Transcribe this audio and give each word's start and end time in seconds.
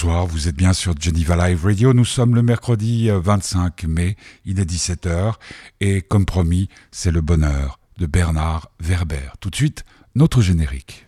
Bonsoir, 0.00 0.28
vous 0.28 0.46
êtes 0.46 0.54
bien 0.54 0.72
sur 0.72 0.94
Geneva 0.96 1.48
Live 1.48 1.64
Radio. 1.64 1.92
Nous 1.92 2.04
sommes 2.04 2.36
le 2.36 2.42
mercredi 2.42 3.10
25 3.10 3.82
euh, 3.82 3.88
mai, 3.88 4.16
il 4.44 4.60
est 4.60 4.64
17h 4.64 5.32
et 5.80 6.02
comme 6.02 6.24
promis, 6.24 6.68
c'est 6.92 7.10
le 7.10 7.20
bonheur 7.20 7.80
de 7.98 8.06
Bernard 8.06 8.70
Werber. 8.78 9.32
Tout 9.40 9.50
de 9.50 9.56
suite, 9.56 9.84
notre 10.14 10.40
générique. 10.40 11.04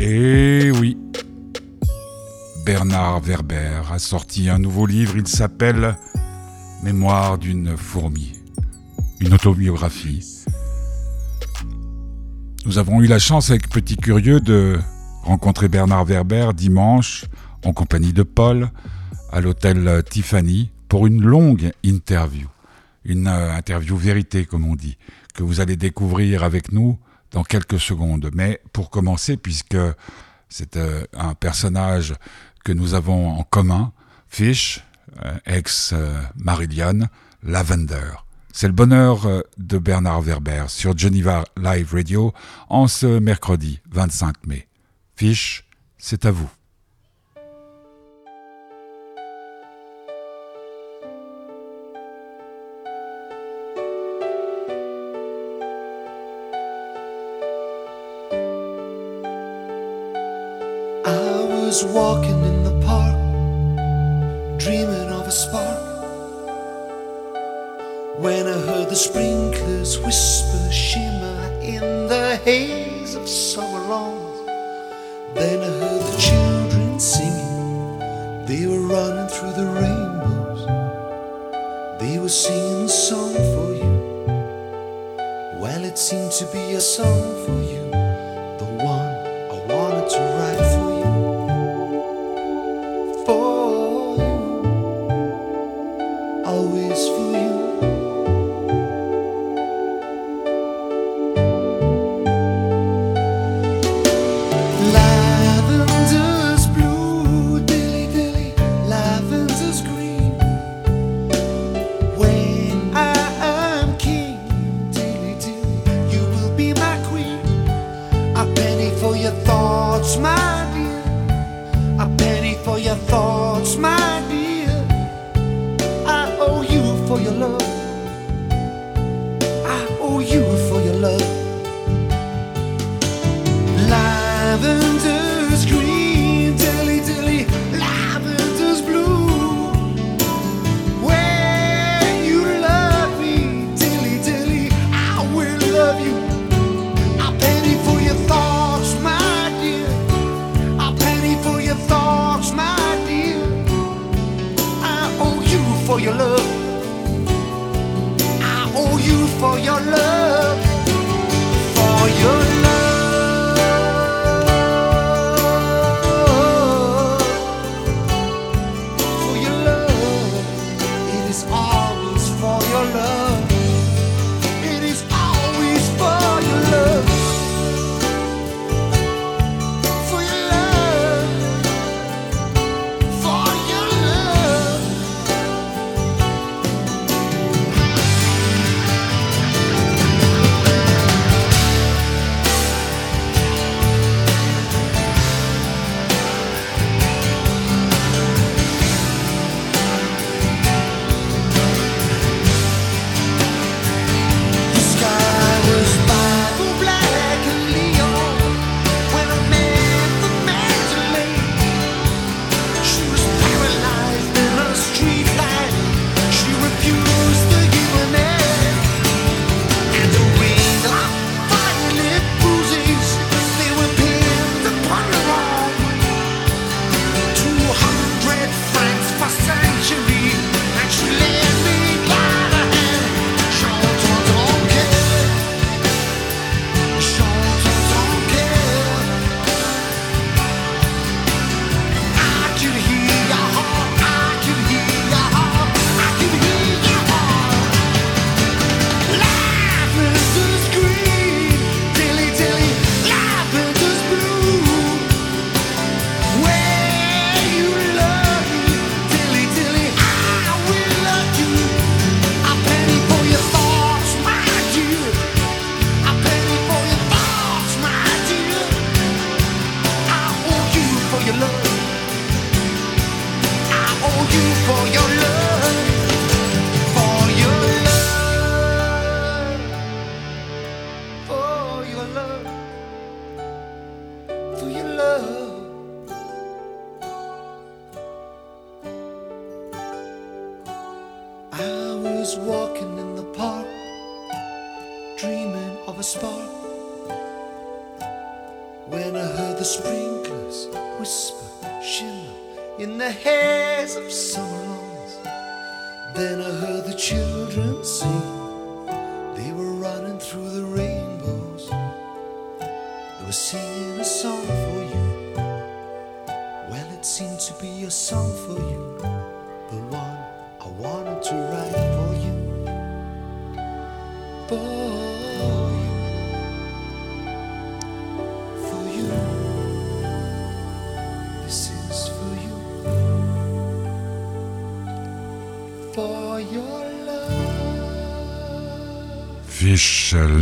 Et 0.00 0.72
oui, 0.72 0.98
Bernard 2.66 3.20
Werber 3.20 3.80
a 3.92 4.00
sorti 4.00 4.50
un 4.50 4.58
nouveau 4.58 4.86
livre, 4.86 5.16
il 5.16 5.28
s'appelle 5.28 5.96
Mémoire 6.82 7.38
d'une 7.38 7.76
fourmi, 7.76 8.32
une 9.20 9.34
autobiographie 9.34 10.34
nous 12.64 12.78
avons 12.78 13.02
eu 13.02 13.06
la 13.06 13.18
chance 13.18 13.50
avec 13.50 13.68
Petit 13.68 13.96
Curieux 13.96 14.40
de 14.40 14.78
rencontrer 15.22 15.68
Bernard 15.68 16.04
Werber 16.04 16.50
dimanche 16.54 17.26
en 17.64 17.72
compagnie 17.72 18.12
de 18.12 18.22
Paul 18.22 18.70
à 19.30 19.40
l'hôtel 19.40 20.02
Tiffany 20.08 20.70
pour 20.88 21.06
une 21.06 21.22
longue 21.22 21.72
interview. 21.82 22.48
Une 23.04 23.26
euh, 23.26 23.54
interview 23.54 23.96
vérité, 23.96 24.46
comme 24.46 24.64
on 24.64 24.76
dit, 24.76 24.96
que 25.34 25.42
vous 25.42 25.60
allez 25.60 25.76
découvrir 25.76 26.42
avec 26.42 26.72
nous 26.72 26.98
dans 27.32 27.44
quelques 27.44 27.80
secondes. 27.80 28.30
Mais 28.34 28.60
pour 28.72 28.88
commencer, 28.88 29.36
puisque 29.36 29.76
c'est 30.48 30.76
euh, 30.76 31.04
un 31.12 31.34
personnage 31.34 32.14
que 32.64 32.72
nous 32.72 32.94
avons 32.94 33.38
en 33.38 33.42
commun, 33.42 33.92
Fish, 34.28 34.82
euh, 35.24 35.36
ex-Marillion, 35.44 37.08
Lavender. 37.42 38.23
C'est 38.56 38.68
le 38.68 38.72
bonheur 38.72 39.26
euh, 39.26 39.40
de 39.58 39.78
Bernard 39.78 40.22
Werber 40.22 40.66
sur 40.68 40.96
Geneva 40.96 41.44
Live 41.60 41.92
Radio 41.92 42.32
en 42.68 42.86
ce 42.86 43.18
mercredi 43.18 43.80
25 43.90 44.46
mai. 44.46 44.68
Fiche, 45.16 45.66
c'est 45.98 46.24
à 46.24 46.30
vous. 46.30 46.48
The 68.94 69.00
sprinklers 69.00 69.98
whisper, 69.98 70.70
shimmer 70.70 71.50
in 71.60 72.06
the 72.06 72.40
haze 72.44 73.16
of 73.16 73.28
summer 73.28 73.88
lawns, 73.88 74.46
then 75.34 75.60
I 75.62 75.70
heard 75.80 76.00
the 76.00 76.16
children 76.16 77.00
singing. 77.00 77.98
They 78.46 78.68
were 78.68 78.86
running 78.86 79.26
through 79.34 79.54
the 79.60 79.66
rainbows. 79.82 80.60
They 82.00 82.20
were 82.20 82.28
singing 82.28 82.84
a 82.84 82.88
song 82.88 83.34
for 83.34 83.74
you. 83.74 83.94
Well, 85.60 85.84
it 85.84 85.98
seemed 85.98 86.30
to 86.30 86.46
be 86.52 86.74
a 86.74 86.80
song 86.80 87.44
for 87.44 87.60
you, 87.72 87.83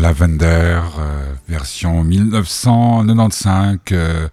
Lavender, 0.03 0.81
euh, 0.99 1.33
version 1.49 2.03
1995, 2.03 3.79
euh, 3.93 4.29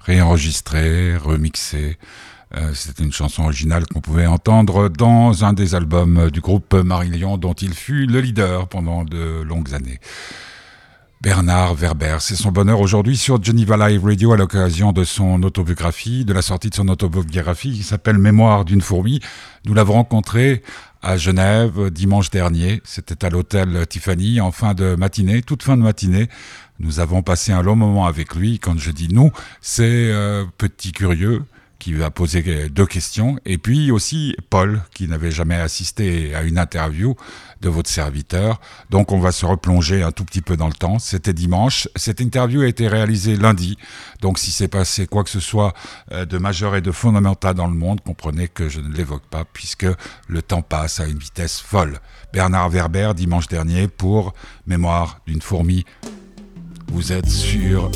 réenregistrée, 0.00 1.16
remixée. 1.16 1.96
Euh, 2.54 2.72
C'était 2.74 3.02
une 3.02 3.14
chanson 3.14 3.44
originale 3.44 3.86
qu'on 3.86 4.02
pouvait 4.02 4.26
entendre 4.26 4.90
dans 4.90 5.42
un 5.42 5.54
des 5.54 5.74
albums 5.74 6.30
du 6.30 6.42
groupe 6.42 6.74
Marillion 6.74 7.38
dont 7.38 7.54
il 7.54 7.72
fut 7.72 8.04
le 8.04 8.20
leader 8.20 8.68
pendant 8.68 9.04
de 9.04 9.40
longues 9.40 9.72
années. 9.72 10.00
Bernard 11.22 11.74
Werber, 11.74 12.18
c'est 12.20 12.36
son 12.36 12.52
bonheur 12.52 12.78
aujourd'hui 12.78 13.16
sur 13.16 13.42
Geneva 13.42 13.88
Live 13.88 14.04
Radio 14.04 14.32
à 14.32 14.36
l'occasion 14.36 14.92
de 14.92 15.02
son 15.02 15.42
autobiographie, 15.42 16.26
de 16.26 16.34
la 16.34 16.42
sortie 16.42 16.68
de 16.68 16.74
son 16.74 16.88
autobiographie 16.88 17.72
qui 17.72 17.82
s'appelle 17.82 18.18
Mémoire 18.18 18.66
d'une 18.66 18.82
fourmi. 18.82 19.20
Nous 19.64 19.72
l'avons 19.72 19.94
rencontré 19.94 20.62
à 21.02 21.16
Genève 21.16 21.90
dimanche 21.90 22.30
dernier. 22.30 22.82
C'était 22.84 23.24
à 23.24 23.30
l'hôtel 23.30 23.86
Tiffany 23.88 24.40
en 24.42 24.52
fin 24.52 24.74
de 24.74 24.94
matinée, 24.94 25.40
toute 25.40 25.62
fin 25.62 25.78
de 25.78 25.82
matinée. 25.82 26.28
Nous 26.80 27.00
avons 27.00 27.22
passé 27.22 27.50
un 27.50 27.62
long 27.62 27.76
moment 27.76 28.06
avec 28.06 28.34
lui. 28.34 28.58
Quand 28.58 28.78
je 28.78 28.90
dis 28.90 29.08
nous, 29.08 29.32
c'est 29.62 30.10
euh, 30.12 30.44
petit 30.58 30.92
curieux 30.92 31.44
qui 31.78 31.92
va 31.92 32.10
poser 32.10 32.68
deux 32.68 32.86
questions, 32.86 33.38
et 33.44 33.58
puis 33.58 33.90
aussi 33.90 34.36
Paul, 34.50 34.82
qui 34.94 35.08
n'avait 35.08 35.30
jamais 35.30 35.56
assisté 35.56 36.34
à 36.34 36.42
une 36.42 36.58
interview 36.58 37.14
de 37.60 37.68
votre 37.68 37.90
serviteur. 37.90 38.60
Donc 38.90 39.12
on 39.12 39.18
va 39.18 39.32
se 39.32 39.46
replonger 39.46 40.02
un 40.02 40.12
tout 40.12 40.24
petit 40.24 40.42
peu 40.42 40.56
dans 40.56 40.66
le 40.68 40.74
temps. 40.74 40.98
C'était 40.98 41.32
dimanche. 41.32 41.88
Cette 41.96 42.20
interview 42.20 42.62
a 42.62 42.66
été 42.66 42.88
réalisée 42.88 43.36
lundi. 43.36 43.78
Donc 44.20 44.38
si 44.38 44.50
c'est 44.50 44.68
passé 44.68 45.06
quoi 45.06 45.24
que 45.24 45.30
ce 45.30 45.40
soit 45.40 45.74
euh, 46.12 46.24
de 46.24 46.38
majeur 46.38 46.76
et 46.76 46.80
de 46.80 46.92
fondamental 46.92 47.54
dans 47.54 47.66
le 47.66 47.74
monde, 47.74 48.00
comprenez 48.00 48.48
que 48.48 48.68
je 48.68 48.80
ne 48.80 48.92
l'évoque 48.92 49.26
pas, 49.26 49.44
puisque 49.44 49.86
le 50.28 50.42
temps 50.42 50.62
passe 50.62 51.00
à 51.00 51.06
une 51.06 51.18
vitesse 51.18 51.60
folle. 51.60 52.00
Bernard 52.32 52.70
Werber, 52.70 53.12
dimanche 53.14 53.48
dernier, 53.48 53.88
pour 53.88 54.34
Mémoire 54.66 55.20
d'une 55.26 55.42
fourmi. 55.42 55.84
Vous 56.88 57.12
êtes 57.12 57.28
sur 57.28 57.90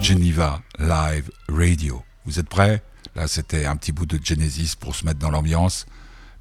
Geneva 0.00 0.60
Live 0.78 1.30
Radio. 1.48 2.02
Vous 2.24 2.38
êtes 2.38 2.48
prêts? 2.48 2.82
Là, 3.14 3.26
c'était 3.28 3.66
un 3.66 3.76
petit 3.76 3.92
bout 3.92 4.06
de 4.06 4.18
Genesis 4.22 4.74
pour 4.78 4.94
se 4.94 5.04
mettre 5.04 5.18
dans 5.18 5.30
l'ambiance. 5.30 5.86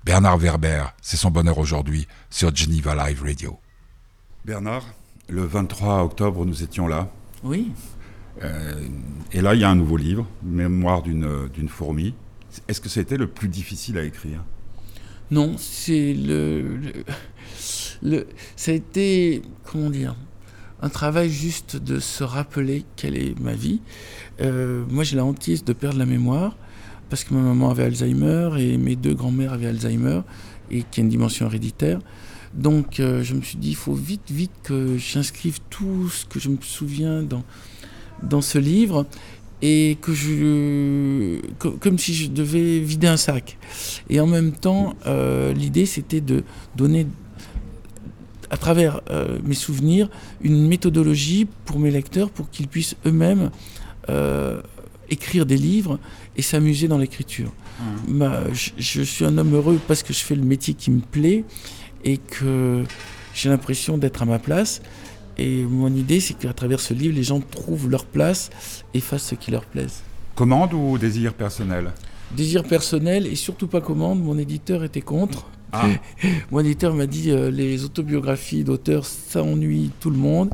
Bernard 0.04 0.38
Werber, 0.38 0.86
c'est 1.02 1.18
son 1.18 1.30
bonheur 1.30 1.58
aujourd'hui 1.58 2.08
sur 2.30 2.56
Geneva 2.56 2.96
Live 3.08 3.22
Radio. 3.24 3.60
Bernard, 4.46 4.86
le 5.30 5.44
23 5.46 6.04
octobre, 6.04 6.46
nous 6.46 6.64
étions 6.64 6.88
là. 6.88 7.12
Oui. 7.44 7.72
Euh, 8.44 8.88
et 9.34 9.42
là, 9.42 9.54
il 9.54 9.62
y 9.62 9.64
a 9.64 9.70
un 9.70 9.76
nouveau 9.76 9.98
livre, 9.98 10.26
Mémoire 10.42 11.02
d'une 11.02 11.48
d'une 11.50 11.68
fourmi. 11.70 12.16
Est-ce 12.68 12.82
que 12.82 12.90
ça 12.90 13.00
a 13.00 13.04
été 13.04 13.18
le 13.18 13.28
plus 13.28 13.48
difficile 13.50 13.98
à 13.98 14.04
écrire? 14.04 14.44
Non, 15.30 15.56
c'est 15.58 16.14
le, 16.14 16.78
le, 16.78 16.94
le- 18.02 18.28
Ça 18.56 18.72
a 18.72 18.74
été. 18.74 19.42
Comment 19.66 19.90
dire? 19.90 20.16
Un 20.82 20.90
travail 20.90 21.30
juste 21.30 21.76
de 21.78 22.00
se 22.00 22.24
rappeler 22.24 22.86
quelle 22.96 23.16
est 23.16 23.40
ma 23.40 23.54
vie. 23.54 23.82
Euh, 24.42 24.84
moi, 24.90 25.04
j'ai 25.04 25.16
la 25.16 25.24
hantise 25.26 25.64
de 25.64 25.74
perdre 25.74 26.00
la 26.00 26.06
mémoire 26.08 26.58
parce 27.10 27.24
que 27.24 27.34
ma 27.34 27.42
maman 27.42 27.70
avait 27.70 27.84
Alzheimer 27.84 28.50
et 28.58 28.78
mes 28.78 28.96
deux 28.96 29.14
grands-mères 29.14 29.54
avaient 29.54 29.68
Alzheimer 29.68 30.22
et 30.72 30.84
qui 30.90 31.02
a 31.02 31.04
une 31.04 31.10
dimension 31.10 31.46
héréditaire. 31.46 32.00
Donc, 32.56 33.00
euh, 33.00 33.22
je 33.24 33.34
me 33.36 33.42
suis 33.42 33.58
dit, 33.58 33.70
il 33.70 33.76
faut 33.76 33.94
vite, 33.94 34.32
vite 34.32 34.52
que 34.64 34.98
j'inscrive 34.98 35.60
tout 35.70 36.10
ce 36.10 36.26
que 36.26 36.40
je 36.40 36.50
me 36.50 36.58
souviens 36.62 37.22
dans, 37.22 37.44
dans 38.24 38.42
ce 38.42 38.58
livre 38.58 39.06
et 39.62 39.98
que 40.02 40.14
je. 40.14 41.40
co- 41.60 41.78
comme 41.80 42.00
si 42.00 42.16
je 42.16 42.28
devais 42.30 42.80
vider 42.80 43.08
un 43.08 43.18
sac. 43.18 43.58
Et 44.10 44.20
en 44.20 44.26
même 44.28 44.52
temps, 44.54 44.96
euh, 45.06 45.54
l'idée, 45.54 45.86
c'était 45.86 46.22
de 46.22 46.44
donner, 46.76 47.06
à 48.52 48.58
travers 48.58 49.02
euh, 49.10 49.40
mes 49.44 49.56
souvenirs, 49.56 50.10
une 50.42 50.68
méthodologie 50.68 51.48
pour 51.66 51.80
mes 51.80 51.90
lecteurs 51.90 52.30
pour 52.30 52.50
qu'ils 52.52 52.68
puissent 52.68 52.96
eux-mêmes 53.06 53.50
euh, 54.10 54.62
écrire 55.10 55.46
des 55.46 55.58
livres 55.58 56.00
et 56.36 56.42
s'amuser 56.42 56.88
dans 56.88 56.98
l'écriture. 56.98 57.52
Bah, 58.08 58.44
je, 58.54 58.72
je 58.78 59.02
suis 59.02 59.26
un 59.26 59.38
homme 59.38 59.56
heureux 59.56 59.80
parce 59.88 60.04
que 60.04 60.14
je 60.14 60.20
fais 60.20 60.36
le 60.36 60.44
métier 60.44 60.74
qui 60.76 60.92
me 60.92 61.00
plaît 61.00 61.46
et 62.04 62.18
que 62.18 62.84
j'ai 63.34 63.50
l'impression 63.50 63.98
d'être 63.98 64.22
à 64.22 64.26
ma 64.26 64.38
place. 64.38 64.82
Et 65.38 65.64
mon 65.64 65.94
idée, 65.96 66.20
c'est 66.20 66.34
qu'à 66.36 66.54
travers 66.54 66.80
ce 66.80 66.94
livre, 66.94 67.16
les 67.16 67.24
gens 67.24 67.40
trouvent 67.40 67.90
leur 67.90 68.06
place 68.06 68.50
et 68.94 69.00
fassent 69.00 69.28
ce 69.28 69.36
qui 69.36 69.50
leur 69.50 69.66
plaise. 69.66 70.02
Commande 70.36 70.74
ou 70.74 70.98
désir 70.98 71.34
personnel? 71.34 71.92
Désir 72.36 72.64
personnel 72.64 73.28
et 73.28 73.36
surtout 73.36 73.68
pas 73.68 73.82
commande, 73.82 74.22
mon 74.22 74.38
éditeur 74.38 74.84
était 74.84 75.02
contre. 75.02 75.48
Ah, 75.74 75.88
Mon 76.52 76.60
éditeur 76.60 76.94
m'a 76.94 77.08
dit 77.08 77.32
euh, 77.32 77.50
les 77.50 77.86
autobiographies 77.86 78.64
d'auteurs, 78.64 79.06
ça 79.06 79.42
ennuie 79.42 79.92
tout 80.00 80.10
le 80.10 80.18
monde, 80.18 80.50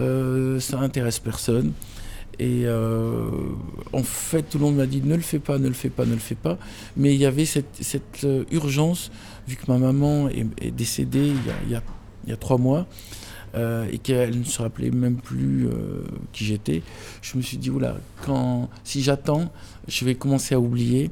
euh, 0.00 0.60
ça 0.60 0.80
intéresse 0.80 1.18
personne. 1.18 1.72
Et 2.38 2.62
euh, 2.66 3.30
en 3.92 4.02
fait, 4.02 4.42
tout 4.42 4.58
le 4.58 4.64
monde 4.64 4.76
m'a 4.76 4.86
dit 4.86 5.00
ne 5.02 5.14
le 5.14 5.22
fais 5.22 5.38
pas, 5.38 5.58
ne 5.58 5.68
le 5.68 5.74
fais 5.74 5.88
pas, 5.88 6.04
ne 6.04 6.12
le 6.12 6.18
fais 6.18 6.34
pas. 6.34 6.58
Mais 6.96 7.14
il 7.14 7.20
y 7.20 7.26
avait 7.26 7.46
cette, 7.46 8.24
euh, 8.24 8.44
urgence, 8.50 9.10
vu 9.48 9.56
que 9.56 9.70
ma 9.70 9.78
maman 9.78 10.28
est, 10.28 10.70
décédée 10.70 11.32
il 11.66 11.72
y, 11.72 12.32
a, 12.32 12.36
trois 12.36 12.58
mois, 12.58 12.86
et 13.90 13.98
qu'elle 13.98 14.38
ne 14.38 14.44
se 14.44 14.60
rappelait 14.60 14.90
même 14.90 15.16
plus 15.16 15.66
qui 16.32 16.44
j'étais, 16.44 16.82
je 17.22 17.38
me 17.38 17.42
suis 17.42 17.56
dit, 17.56 17.70
oula, 17.70 17.96
si 18.84 19.02
j'attends, 19.02 19.50
je 19.88 20.04
vais 20.04 20.14
commencer 20.14 20.54
à 20.54 20.60
oublier. 20.60 21.10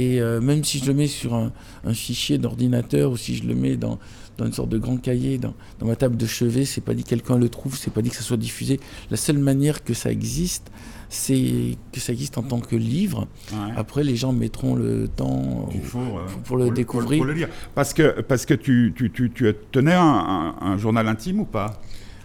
Et 0.00 0.20
euh, 0.20 0.40
même 0.40 0.62
si 0.62 0.78
je 0.78 0.84
le 0.86 0.94
mets 0.94 1.08
sur 1.08 1.34
un, 1.34 1.50
un 1.84 1.92
fichier 1.94 2.38
d'ordinateur 2.38 3.10
ou 3.10 3.16
si 3.16 3.34
je 3.36 3.44
le 3.44 3.54
mets 3.56 3.76
dans, 3.76 3.98
dans 4.36 4.46
une 4.46 4.52
sorte 4.52 4.68
de 4.68 4.78
grand 4.78 4.96
cahier 4.96 5.38
dans, 5.38 5.54
dans 5.80 5.86
ma 5.86 5.96
table 5.96 6.16
de 6.16 6.24
chevet, 6.26 6.64
c'est 6.64 6.80
pas 6.82 6.94
dit 6.94 7.02
que 7.02 7.08
quelqu'un 7.08 7.36
le 7.36 7.48
trouve, 7.48 7.76
c'est 7.76 7.92
pas 7.92 8.00
dit 8.00 8.10
que 8.10 8.16
ça 8.16 8.22
soit 8.22 8.36
diffusé. 8.36 8.78
La 9.10 9.16
seule 9.16 9.38
manière 9.38 9.82
que 9.82 9.94
ça 9.94 10.12
existe, 10.12 10.70
c'est 11.08 11.76
que 11.92 11.98
ça 12.00 12.12
existe 12.12 12.38
en 12.38 12.42
tant 12.42 12.60
que 12.60 12.76
livre. 12.76 13.26
ouais. 13.52 13.58
Après, 13.76 14.04
les 14.04 14.14
gens 14.14 14.32
mettront 14.32 14.76
le 14.76 15.08
temps 15.08 15.68
euh, 15.74 16.20
pour 16.44 16.56
le 16.58 16.70
découvrir. 16.70 17.18
Pour, 17.18 17.26
le 17.26 17.32
lire. 17.34 17.48
Parce 17.74 17.92
que, 17.92 18.20
parce 18.20 18.46
que 18.46 18.54
tu, 18.54 18.92
tu, 18.94 19.10
tu, 19.10 19.30
tu 19.32 19.52
tenais 19.72 19.94
un, 19.94 20.02
un- 20.02 20.54
un 20.60 20.76
journal 20.78 21.08
intime 21.08 21.40
ou 21.40 21.44
pas? 21.44 21.80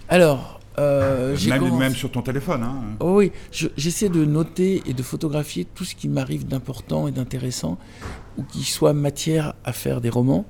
Alors, 0.10 0.60
euh, 0.80 1.36
même, 1.48 1.60
commencé- 1.60 1.78
même 1.80 1.94
sur 1.96 2.12
ton 2.12 2.22
téléphone. 2.22 2.64
Hein. 2.64 2.82
Oh 3.00 3.18
oui, 3.18 3.32
je- 3.52 3.68
j'essaie 3.78 4.10
de 4.10 4.26
noter 4.26 4.82
et 4.86 4.94
de 4.94 5.04
photographier 5.04 5.66
tout 5.66 5.84
ce 5.86 5.96
qui 5.96 6.08
m'arrive 6.10 6.48
d'important 6.48 7.08
et 7.08 7.12
d'intéressant, 7.12 7.78
ou 8.38 8.44
qui 8.44 8.64
soit 8.64 8.94
matière 8.94 9.54
à 9.64 9.74
faire 9.74 10.02
des 10.02 10.10
romans. 10.10 10.46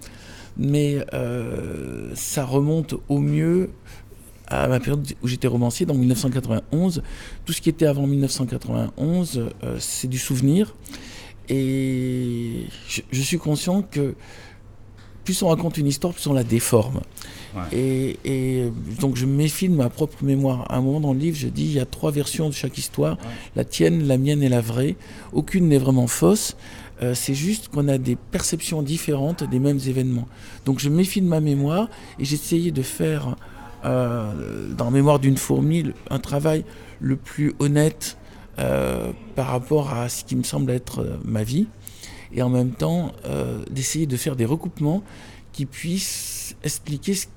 Mais 0.57 1.03
euh, 1.13 2.11
ça 2.15 2.45
remonte 2.45 2.95
au 3.09 3.19
mieux 3.19 3.71
à 4.47 4.67
ma 4.67 4.79
période 4.79 5.05
où 5.23 5.27
j'étais 5.27 5.47
romancier, 5.47 5.85
donc 5.85 5.97
1991. 5.97 7.01
Tout 7.45 7.53
ce 7.53 7.61
qui 7.61 7.69
était 7.69 7.87
avant 7.87 8.05
1991, 8.05 9.37
euh, 9.63 9.77
c'est 9.79 10.07
du 10.07 10.19
souvenir. 10.19 10.75
Et 11.49 12.67
je, 12.87 13.01
je 13.11 13.21
suis 13.21 13.37
conscient 13.37 13.81
que 13.81 14.15
plus 15.23 15.41
on 15.41 15.47
raconte 15.47 15.77
une 15.77 15.87
histoire, 15.87 16.13
plus 16.13 16.27
on 16.27 16.33
la 16.33 16.43
déforme. 16.43 17.01
Ouais. 17.55 17.61
Et, 17.71 18.19
et 18.25 18.71
donc 18.99 19.15
je 19.15 19.25
méfie 19.25 19.69
de 19.69 19.75
ma 19.75 19.89
propre 19.89 20.23
mémoire. 20.23 20.65
À 20.71 20.77
un 20.77 20.81
moment 20.81 20.99
dans 20.99 21.13
le 21.13 21.19
livre, 21.19 21.37
je 21.37 21.47
dis 21.47 21.65
il 21.65 21.73
y 21.73 21.79
a 21.79 21.85
trois 21.85 22.11
versions 22.11 22.49
de 22.49 22.53
chaque 22.53 22.77
histoire 22.77 23.17
la 23.55 23.63
tienne, 23.63 24.07
la 24.07 24.17
mienne 24.17 24.43
et 24.43 24.49
la 24.49 24.61
vraie. 24.61 24.95
Aucune 25.31 25.67
n'est 25.67 25.77
vraiment 25.77 26.07
fausse. 26.07 26.55
Euh, 27.01 27.13
c'est 27.15 27.33
juste 27.33 27.69
qu'on 27.69 27.87
a 27.87 27.97
des 27.97 28.15
perceptions 28.15 28.81
différentes 28.81 29.43
des 29.43 29.59
mêmes 29.59 29.79
événements. 29.87 30.27
Donc 30.65 30.79
je 30.79 30.89
méfie 30.89 31.21
de 31.21 31.27
ma 31.27 31.41
mémoire 31.41 31.89
et 32.19 32.25
j'essayais 32.25 32.71
de 32.71 32.81
faire, 32.81 33.35
euh, 33.85 34.71
dans 34.77 34.91
Mémoire 34.91 35.19
d'une 35.19 35.37
fourmi, 35.37 35.85
un 36.09 36.19
travail 36.19 36.63
le 36.99 37.15
plus 37.15 37.53
honnête 37.59 38.17
euh, 38.59 39.11
par 39.35 39.47
rapport 39.47 39.91
à 39.91 40.09
ce 40.09 40.23
qui 40.23 40.35
me 40.35 40.43
semble 40.43 40.71
être 40.71 40.99
euh, 40.99 41.17
ma 41.25 41.43
vie. 41.43 41.65
Et 42.33 42.41
en 42.41 42.49
même 42.49 42.71
temps, 42.71 43.11
euh, 43.25 43.63
d'essayer 43.69 44.05
de 44.07 44.17
faire 44.17 44.35
des 44.35 44.45
recoupements 44.45 45.03
qui 45.51 45.65
puissent 45.65 46.55
expliquer 46.63 47.13
ce 47.13 47.27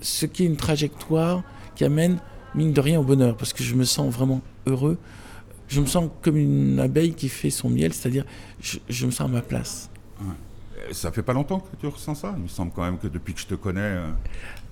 ce 0.00 0.26
qui 0.26 0.42
est 0.42 0.46
une 0.46 0.56
trajectoire 0.56 1.44
qui 1.76 1.84
amène, 1.84 2.18
mine 2.56 2.72
de 2.72 2.80
rien, 2.80 2.98
au 2.98 3.04
bonheur, 3.04 3.36
parce 3.36 3.52
que 3.52 3.62
je 3.62 3.76
me 3.76 3.84
sens 3.84 4.12
vraiment 4.12 4.40
heureux. 4.66 4.98
Je 5.68 5.80
me 5.80 5.86
sens 5.86 6.10
comme 6.22 6.36
une 6.36 6.80
abeille 6.80 7.14
qui 7.14 7.28
fait 7.28 7.50
son 7.50 7.70
miel, 7.70 7.92
c'est-à-dire 7.92 8.24
je, 8.60 8.78
je 8.88 9.06
me 9.06 9.12
sens 9.12 9.28
à 9.28 9.32
ma 9.32 9.42
place. 9.42 9.90
Ça 10.90 11.12
fait 11.12 11.22
pas 11.22 11.32
longtemps 11.32 11.60
que 11.60 11.76
tu 11.78 11.86
ressens 11.86 12.16
ça? 12.16 12.34
Il 12.36 12.42
me 12.42 12.48
semble 12.48 12.72
quand 12.74 12.82
même 12.82 12.98
que 12.98 13.06
depuis 13.06 13.32
que 13.32 13.40
je 13.40 13.46
te 13.46 13.54
connais. 13.54 13.80
euh, 13.80 14.10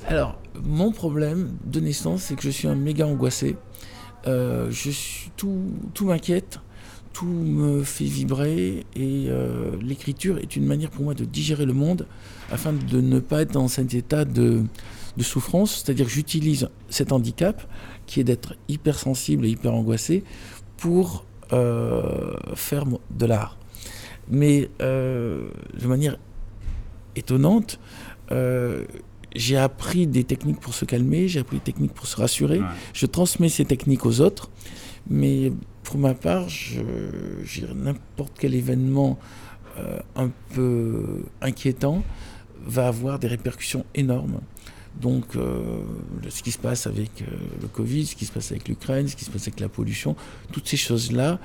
Alors, 0.09 0.37
mon 0.65 0.91
problème 0.91 1.53
de 1.65 1.79
naissance, 1.79 2.23
c'est 2.23 2.35
que 2.35 2.43
je 2.43 2.51
suis 2.51 2.67
un 2.67 2.75
méga 2.75 3.07
angoissé. 3.07 3.57
Euh, 4.27 4.69
je 4.73 4.91
suis 4.91 5.31
tout, 5.37 5.63
tout 5.95 6.07
m'inquiète, 6.07 6.59
tout 7.13 7.27
me 7.27 7.83
fait 7.83 8.05
vibrer, 8.05 8.87
et 8.95 9.27
euh, 9.29 9.77
l'écriture 9.83 10.39
est 10.39 10.57
une 10.57 10.65
manière 10.65 10.91
pour 10.91 11.05
moi 11.05 11.15
de 11.15 11.25
digérer 11.25 11.67
le 11.67 11.73
monde 11.73 12.07
afin 12.51 12.73
de 12.73 13.01
ne 13.01 13.19
pas 13.19 13.43
être 13.43 13.53
dans 13.53 13.69
cet 13.69 13.95
état 13.95 14.25
de, 14.25 14.63
de 15.17 15.23
souffrance. 15.23 15.83
C'est-à-dire 15.83 16.07
que 16.07 16.13
j'utilise 16.13 16.69
cet 16.89 17.13
handicap, 17.13 17.67
qui 18.07 18.21
est 18.21 18.25
d'être 18.25 18.55
hypersensible 18.69 19.45
et 19.47 19.51
hyper 19.51 19.75
angoissé, 19.75 20.25
pour 20.77 21.25
euh, 21.53 22.35
faire 22.55 22.85
de 23.11 23.27
l'art. 23.27 23.59
Mais 24.29 24.71
euh, 24.81 25.49
de 25.81 25.87
manière 25.87 26.17
étonnante, 27.17 27.81
j'ai 29.35 29.57
appris 29.57 30.07
des 30.07 30.25
techniques 30.25 30.61
pour 30.61 30.75
se 30.75 30.85
calmer, 30.85 31.29
j'ai 31.29 31.41
appris 31.41 31.57
des 31.57 31.63
techniques 31.63 31.95
pour 31.95 32.07
se 32.07 32.17
rassurer. 32.17 32.61
Ouais. 32.61 32.67
Je 32.93 33.07
transmets 33.07 33.49
ces 33.49 33.65
techniques 33.65 34.07
aux 34.07 34.21
autres, 34.21 34.51
mais 35.09 35.53
pour 35.83 35.99
ma 35.99 36.15
part, 36.15 36.47
n'importe 37.75 38.33
quel 38.39 38.55
événement 38.55 39.19
euh, 39.79 40.01
un 40.17 40.31
peu 40.55 41.23
inquiétant 41.41 42.03
va 42.65 42.89
avoir 42.89 43.19
des 43.19 43.29
répercussions 43.29 43.85
énormes. 43.95 44.41
Donc, 45.01 45.37
euh, 45.37 45.83
ce 46.29 46.43
qui 46.43 46.51
se 46.51 46.59
passe 46.59 46.87
avec 46.87 47.23
euh, 47.23 47.27
le 47.63 47.69
Covid, 47.69 48.07
ce 48.07 48.17
qui 48.17 48.27
se 48.27 48.33
passe 48.33 48.51
avec 48.51 48.69
l'Ukraine, 48.69 49.09
ce 49.09 49.17
qui 49.17 49.25
se 49.25 49.31
passe 49.31 49.43
avec 49.43 49.61
la 49.61 49.69
pollution, 49.69 50.17
toutes 50.53 50.69
ces 50.69 50.77
choses-là 50.77 51.39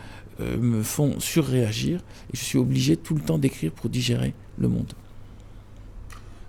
me 0.60 0.84
font 0.84 1.18
surréagir 1.22 2.02
et 2.34 2.36
je 2.36 2.44
suis 2.44 2.58
obligé 2.58 2.98
tout 2.98 3.16
le 3.16 3.22
temps 3.22 3.38
d'écrire 3.38 3.72
pour 3.72 3.90
digérer 3.90 4.34
le 4.58 4.68
monde. 4.68 4.92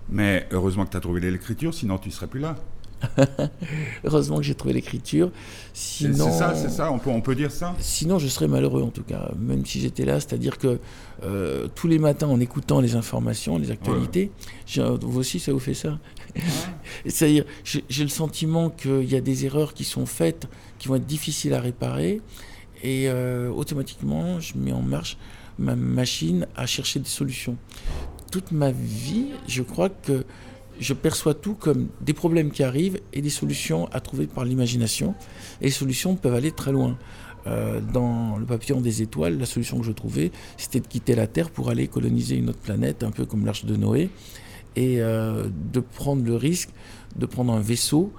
Mais 0.08 0.48
heureusement 0.50 0.84
que 0.86 0.90
tu 0.90 0.96
as 0.96 1.00
trouvé 1.00 1.20
l'écriture, 1.20 1.72
sinon 1.72 1.96
tu 1.96 2.10
serais 2.10 2.26
plus 2.26 2.40
là. 2.40 2.56
Heureusement 4.04 4.38
que 4.38 4.42
j'ai 4.42 4.54
trouvé 4.54 4.74
l'écriture. 4.74 5.30
C'est 5.72 6.12
Sinon, 6.12 6.26
c'est 6.26 6.38
ça, 6.38 6.54
c'est 6.54 6.70
ça, 6.70 6.90
on 6.90 6.98
peut, 6.98 7.10
on 7.10 7.20
peut 7.20 7.34
dire 7.34 7.50
ça? 7.50 7.74
Sinon, 7.78 8.18
je 8.18 8.28
serais 8.28 8.48
malheureux 8.48 8.82
en 8.82 8.90
tout 8.90 9.02
cas, 9.02 9.30
même 9.38 9.64
si 9.66 9.80
j'étais 9.80 10.04
là. 10.04 10.20
C'est-à-dire 10.20 10.58
que 10.58 10.78
euh, 11.22 11.68
tous 11.74 11.88
les 11.88 11.98
matins, 11.98 12.28
en 12.28 12.40
écoutant 12.40 12.80
les 12.80 12.94
informations, 12.94 13.58
les 13.58 13.70
actualités, 13.70 14.30
vous 14.76 15.18
aussi, 15.18 15.40
ça 15.40 15.52
vous 15.52 15.58
fait 15.58 15.74
ça? 15.74 15.98
C'est-à-dire, 17.06 17.44
j'ai 17.64 17.84
j'ai 17.88 18.02
le 18.02 18.10
sentiment 18.10 18.70
qu'il 18.70 19.10
y 19.10 19.16
a 19.16 19.20
des 19.20 19.44
erreurs 19.46 19.74
qui 19.74 19.84
sont 19.84 20.06
faites, 20.06 20.46
qui 20.78 20.88
vont 20.88 20.96
être 20.96 21.06
difficiles 21.06 21.54
à 21.54 21.60
réparer, 21.60 22.20
et 22.82 23.08
euh, 23.08 23.50
automatiquement, 23.50 24.40
je 24.40 24.56
mets 24.56 24.72
en 24.72 24.82
marche 24.82 25.16
ma 25.58 25.76
machine 25.76 26.46
à 26.56 26.66
chercher 26.66 27.00
des 27.00 27.08
solutions. 27.08 27.56
Toute 28.30 28.52
ma 28.52 28.70
vie, 28.70 29.28
je 29.46 29.62
crois 29.62 29.88
que 29.88 30.24
je 30.80 30.94
perçois 30.94 31.34
tout 31.34 31.54
comme 31.54 31.88
des 32.00 32.12
problèmes 32.12 32.50
qui 32.50 32.62
arrivent 32.62 33.00
et 33.12 33.22
des 33.22 33.30
solutions 33.30 33.88
à 33.92 34.00
trouver 34.00 34.26
par 34.26 34.44
l'imagination. 34.44 35.14
Et 35.60 35.66
les 35.66 35.70
solutions 35.70 36.16
peuvent 36.16 36.34
aller 36.34 36.52
très 36.52 36.72
loin. 36.72 36.98
Euh, 37.46 37.80
dans 37.80 38.38
le 38.38 38.44
papillon 38.44 38.80
des 38.80 39.02
étoiles, 39.02 39.38
la 39.38 39.46
solution 39.46 39.78
que 39.78 39.86
je 39.86 39.92
trouvais, 39.92 40.32
c'était 40.56 40.80
de 40.80 40.86
quitter 40.86 41.14
la 41.14 41.28
Terre 41.28 41.50
pour 41.50 41.70
aller 41.70 41.86
coloniser 41.86 42.36
une 42.36 42.48
autre 42.48 42.58
planète, 42.58 43.04
un 43.04 43.12
peu 43.12 43.24
comme 43.24 43.46
l'arche 43.46 43.64
de 43.64 43.76
Noé, 43.76 44.10
et 44.74 45.00
euh, 45.00 45.46
de 45.72 45.80
prendre 45.80 46.24
le 46.24 46.34
risque 46.34 46.70
de 47.14 47.26
prendre 47.26 47.52
un 47.52 47.60
vaisseau 47.60 48.12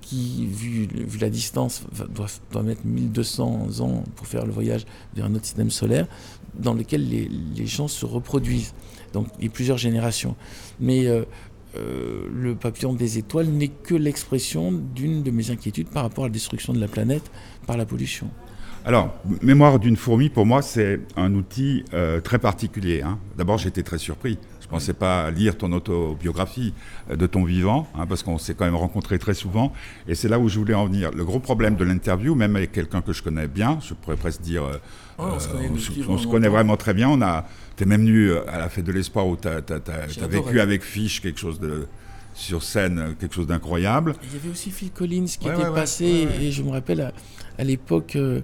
qui, 0.00 0.46
vu, 0.46 0.88
la 1.20 1.30
distance, 1.30 1.84
doit, 2.10 2.26
doit 2.50 2.62
mettre 2.62 2.84
1200 2.84 3.80
ans 3.80 4.04
pour 4.16 4.26
faire 4.26 4.44
le 4.44 4.52
voyage 4.52 4.84
vers 5.14 5.24
un 5.24 5.34
autre 5.34 5.44
système 5.44 5.70
solaire, 5.70 6.06
dans 6.54 6.74
lequel 6.74 7.08
les, 7.08 7.30
les 7.56 7.66
gens 7.66 7.88
se 7.88 8.04
reproduisent. 8.04 8.74
Donc 9.12 9.28
il 9.38 9.44
y 9.44 9.48
a 9.48 9.50
plusieurs 9.50 9.78
générations. 9.78 10.36
Mais 10.80 11.06
euh, 11.06 11.24
euh, 11.76 12.26
le 12.32 12.54
papillon 12.54 12.92
des 12.94 13.18
étoiles 13.18 13.46
n'est 13.46 13.68
que 13.68 13.94
l'expression 13.94 14.72
d'une 14.72 15.22
de 15.22 15.30
mes 15.30 15.50
inquiétudes 15.50 15.88
par 15.88 16.02
rapport 16.02 16.24
à 16.24 16.28
la 16.28 16.32
destruction 16.32 16.72
de 16.72 16.80
la 16.80 16.88
planète 16.88 17.30
par 17.66 17.76
la 17.76 17.86
pollution. 17.86 18.28
Alors, 18.84 19.14
Mémoire 19.42 19.78
d'une 19.78 19.96
fourmi, 19.96 20.28
pour 20.28 20.44
moi, 20.44 20.60
c'est 20.60 21.00
un 21.16 21.34
outil 21.34 21.84
euh, 21.94 22.20
très 22.20 22.38
particulier. 22.38 23.02
hein. 23.02 23.18
D'abord, 23.38 23.58
j'étais 23.58 23.82
très 23.84 23.98
surpris. 23.98 24.38
Je 24.72 24.76
ne 24.76 24.80
pensais 24.80 24.94
pas 24.94 25.30
lire 25.30 25.58
ton 25.58 25.70
autobiographie 25.72 26.72
euh, 27.10 27.16
de 27.16 27.26
ton 27.26 27.44
vivant, 27.44 27.86
hein, 27.94 28.06
parce 28.06 28.22
qu'on 28.22 28.38
s'est 28.38 28.54
quand 28.54 28.64
même 28.64 28.74
rencontrés 28.74 29.18
très 29.18 29.34
souvent. 29.34 29.70
Et 30.08 30.14
c'est 30.14 30.28
là 30.28 30.38
où 30.38 30.48
je 30.48 30.58
voulais 30.58 30.72
en 30.72 30.86
venir. 30.86 31.10
Le 31.14 31.26
gros 31.26 31.40
problème 31.40 31.76
de 31.76 31.84
l'interview, 31.84 32.34
même 32.34 32.56
avec 32.56 32.72
quelqu'un 32.72 33.02
que 33.02 33.12
je 33.12 33.22
connais 33.22 33.48
bien, 33.48 33.78
je 33.86 33.92
pourrais 33.92 34.16
presque 34.16 34.40
dire, 34.40 34.64
euh, 34.64 34.78
Oh, 35.18 35.24
on 35.34 35.38
se 35.38 35.48
connaît 35.48 35.66
euh, 35.66 35.70
on, 35.74 35.78
se- 35.78 36.08
on 36.08 36.16
se 36.18 36.26
connaît 36.26 36.48
vraiment 36.48 36.78
très 36.78 36.94
bien. 36.94 37.10
On 37.10 37.20
a, 37.20 37.46
t'es 37.76 37.84
même 37.84 38.00
venu 38.00 38.32
à 38.48 38.58
la 38.58 38.70
fête 38.70 38.86
de 38.86 38.92
l'espoir 38.92 39.26
où 39.28 39.36
tu 39.36 39.46
as, 39.46 39.60
J'ai 40.08 40.26
vécu 40.26 40.58
avec 40.58 40.82
Fiche 40.82 41.20
quelque 41.20 41.38
chose 41.38 41.60
de 41.60 41.86
sur 42.32 42.62
scène, 42.62 43.14
quelque 43.20 43.34
chose 43.34 43.46
d'incroyable. 43.46 44.14
Il 44.22 44.32
y 44.32 44.40
avait 44.40 44.48
aussi 44.48 44.70
Phil 44.70 44.90
Collins 44.90 45.26
qui 45.26 45.46
Ouais, 45.48 45.52
était 45.54 45.68
ouais, 45.68 45.74
passé, 45.74 46.26
ouais. 46.26 46.44
et 46.46 46.50
je 46.50 46.62
me 46.62 46.70
rappelle 46.70 47.02
à, 47.02 47.12
à 47.58 47.62
l'époque, 47.64 48.16
euh, 48.16 48.40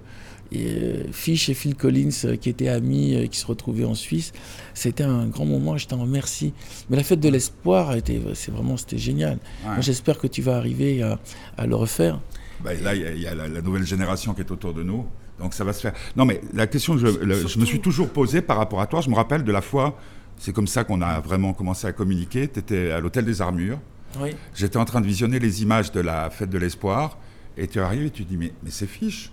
et, 0.53 0.67
euh, 0.67 1.05
Fish 1.13 1.49
et 1.49 1.55
Phil 1.55 1.75
Collins 1.75 2.11
euh, 2.25 2.37
qui 2.37 2.49
étaient 2.49 2.69
amis, 2.69 3.15
euh, 3.15 3.27
qui 3.27 3.39
se 3.39 3.47
retrouvaient 3.47 3.85
en 3.85 3.95
Suisse. 3.95 4.33
C'était 4.75 5.05
un 5.05 5.27
grand 5.27 5.45
moment, 5.45 5.77
je 5.77 5.87
t'en 5.87 6.01
remercie. 6.01 6.53
Mais 6.91 6.97
la 6.97 7.03
fête 7.05 7.21
de 7.21 7.29
l'espoir, 7.29 7.95
c'est 8.35 8.51
vraiment, 8.51 8.77
c'était 8.77 8.99
génial. 8.99 9.39
Ouais. 9.67 9.81
J'espère 9.83 10.19
que 10.19 10.27
tu 10.27 10.43
vas 10.43 10.57
arriver 10.57 11.03
à, 11.03 11.19
à 11.57 11.67
le 11.67 11.75
refaire. 11.75 12.21
Bah, 12.65 12.71
là, 12.83 12.95
il 12.95 13.03
y 13.03 13.07
a, 13.07 13.13
il 13.13 13.21
y 13.21 13.27
a 13.27 13.35
la, 13.35 13.47
la 13.49 13.63
nouvelle 13.63 13.85
génération 13.87 14.35
qui 14.35 14.41
est 14.41 14.51
autour 14.51 14.75
de 14.75 14.83
nous. 14.83 15.07
Donc 15.39 15.55
ça 15.55 15.63
va 15.63 15.73
se 15.73 15.81
faire. 15.81 15.93
Non, 16.17 16.25
mais 16.25 16.41
la 16.53 16.67
question 16.67 16.95
que 16.95 17.01
je, 17.01 17.07
le- 17.19 17.47
je 17.47 17.59
me 17.61 17.65
suis 17.65 17.81
toujours 17.81 18.09
posée 18.09 18.43
par 18.43 18.57
rapport 18.57 18.81
à 18.81 18.87
toi, 18.89 19.01
je 19.01 19.09
me 19.09 19.15
rappelle 19.15 19.45
de 19.45 19.53
la 19.53 19.61
fois, 19.61 19.97
c'est 20.37 20.53
comme 20.53 20.67
ça 20.67 20.83
qu'on 20.83 21.01
a 21.01 21.21
vraiment 21.21 21.53
commencé 21.53 21.87
à 21.87 21.93
communiquer. 21.93 22.49
Tu 22.49 22.59
étais 22.59 22.91
à 22.91 22.99
l'hôtel 22.99 23.25
des 23.25 23.41
Armures. 23.41 23.79
Oui. 24.21 24.31
J'étais 24.57 24.79
en 24.79 24.85
train 24.85 25.01
de 25.01 25.07
visionner 25.07 25.39
les 25.39 25.63
images 25.63 25.93
de 25.93 26.01
la 26.01 26.31
fête 26.31 26.51
de 26.51 26.59
l'espoir. 26.59 27.19
Et 27.57 27.69
tu 27.69 27.79
arrives 27.81 28.07
et 28.07 28.11
tu 28.11 28.25
dis, 28.25 28.37
mais, 28.37 28.53
mais 28.65 28.71
c'est 28.71 28.87
fiche. 28.89 29.31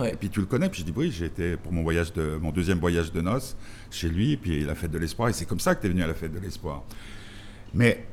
Ouais. 0.00 0.12
Et 0.12 0.16
puis 0.16 0.28
tu 0.30 0.40
le 0.40 0.46
connais. 0.46 0.68
Puis 0.68 0.80
je 0.80 0.86
dis, 0.86 0.92
oui, 0.96 1.10
j'ai 1.16 1.26
été 1.26 1.56
pour 1.56 1.72
mon, 1.72 1.82
voyage 1.82 2.12
de, 2.12 2.38
mon 2.40 2.50
deuxième 2.50 2.78
voyage 2.78 3.12
de 3.12 3.20
noces 3.20 3.56
chez 3.90 4.08
lui. 4.08 4.36
Puis 4.36 4.64
la 4.64 4.74
fête 4.74 4.90
de 4.90 4.98
l'espoir. 4.98 5.28
Et 5.28 5.32
c'est 5.32 5.44
comme 5.46 5.60
ça 5.60 5.74
que 5.74 5.80
tu 5.80 5.86
es 5.86 5.90
venu 5.90 6.02
à 6.02 6.06
la 6.06 6.14
fête 6.14 6.32
de 6.32 6.38
l'espoir. 6.38 6.82
Mais 7.74 8.06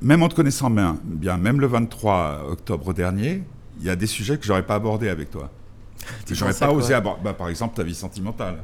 même 0.00 0.22
en 0.22 0.28
te 0.28 0.34
connaissant 0.34 0.70
bien, 0.70 0.98
bien, 1.04 1.36
même 1.36 1.60
le 1.60 1.66
23 1.66 2.46
octobre 2.50 2.92
dernier, 2.92 3.42
il 3.80 3.86
y 3.86 3.90
a 3.90 3.96
des 3.96 4.06
sujets 4.06 4.36
que 4.38 4.44
j'aurais 4.44 4.66
pas 4.66 4.74
abordés 4.76 5.08
avec 5.08 5.30
toi. 5.30 5.50
Que 6.26 6.34
j'aurais 6.34 6.54
pas 6.54 6.72
osé 6.72 6.94
aborder. 6.94 7.20
Bah, 7.22 7.32
par 7.34 7.48
exemple, 7.48 7.76
ta 7.76 7.84
vie 7.84 7.94
sentimentale. 7.94 8.58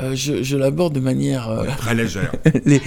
Euh, 0.00 0.14
je 0.14 0.42
je 0.44 0.56
l'aborde 0.56 0.94
de 0.94 1.00
manière 1.00 1.48
euh, 1.48 1.66
Très 1.76 1.94
légère. 1.94 2.32
lé- 2.64 2.80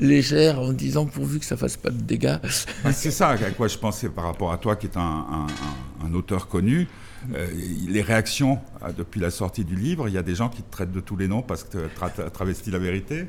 légère 0.00 0.58
en 0.60 0.72
disant 0.72 1.06
pourvu 1.06 1.38
que 1.38 1.44
ça 1.44 1.56
fasse 1.56 1.76
pas 1.76 1.90
de 1.90 2.00
dégâts. 2.00 2.38
Ah, 2.84 2.92
c'est 2.92 3.10
ça 3.12 3.28
à 3.30 3.36
quoi 3.50 3.68
je 3.68 3.78
pensais 3.78 4.08
par 4.08 4.24
rapport 4.24 4.50
à 4.52 4.58
toi, 4.58 4.74
qui 4.74 4.86
est 4.86 4.96
un, 4.96 5.00
un- 5.00 5.46
un- 5.46 6.06
un 6.08 6.14
auteur 6.14 6.48
connu. 6.48 6.88
Euh, 7.34 7.46
les 7.88 8.02
réactions 8.02 8.58
ah, 8.80 8.92
depuis 8.92 9.20
la 9.20 9.30
sortie 9.30 9.64
du 9.64 9.74
livre, 9.74 10.08
il 10.08 10.14
y 10.14 10.18
a 10.18 10.22
des 10.22 10.34
gens 10.34 10.48
qui 10.48 10.62
te 10.62 10.70
traitent 10.70 10.92
de 10.92 11.00
tous 11.00 11.16
les 11.16 11.28
noms 11.28 11.42
parce 11.42 11.64
que 11.64 11.78
tu 11.78 12.04
as 12.22 12.30
travesti 12.30 12.70
la 12.70 12.78
vérité 12.78 13.26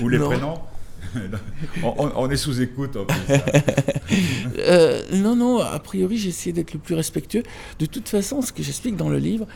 Ou 0.00 0.08
les 0.08 0.18
Non. 0.22 0.28
prénoms 0.28 0.58
on, 1.82 2.30
est 2.30 2.36
sous 2.36 2.60
écoute 2.62 2.96
en 2.96 3.04
plus. 3.04 3.16
Euh, 4.58 5.02
non, 5.14 5.34
non, 5.34 5.58
a 5.58 5.78
priori, 5.78 6.16
j'ai 6.16 6.28
essayé 6.28 6.52
d'être 6.52 6.72
le 6.74 6.78
plus 6.78 6.94
respectueux. 6.94 7.42
De 7.78 7.86
toute 7.86 8.08
façon, 8.08 8.42
ce 8.42 8.52
que 8.52 8.62
j'explique 8.62 8.96
dans 8.96 9.08
le 9.08 9.18
livre, 9.18 9.46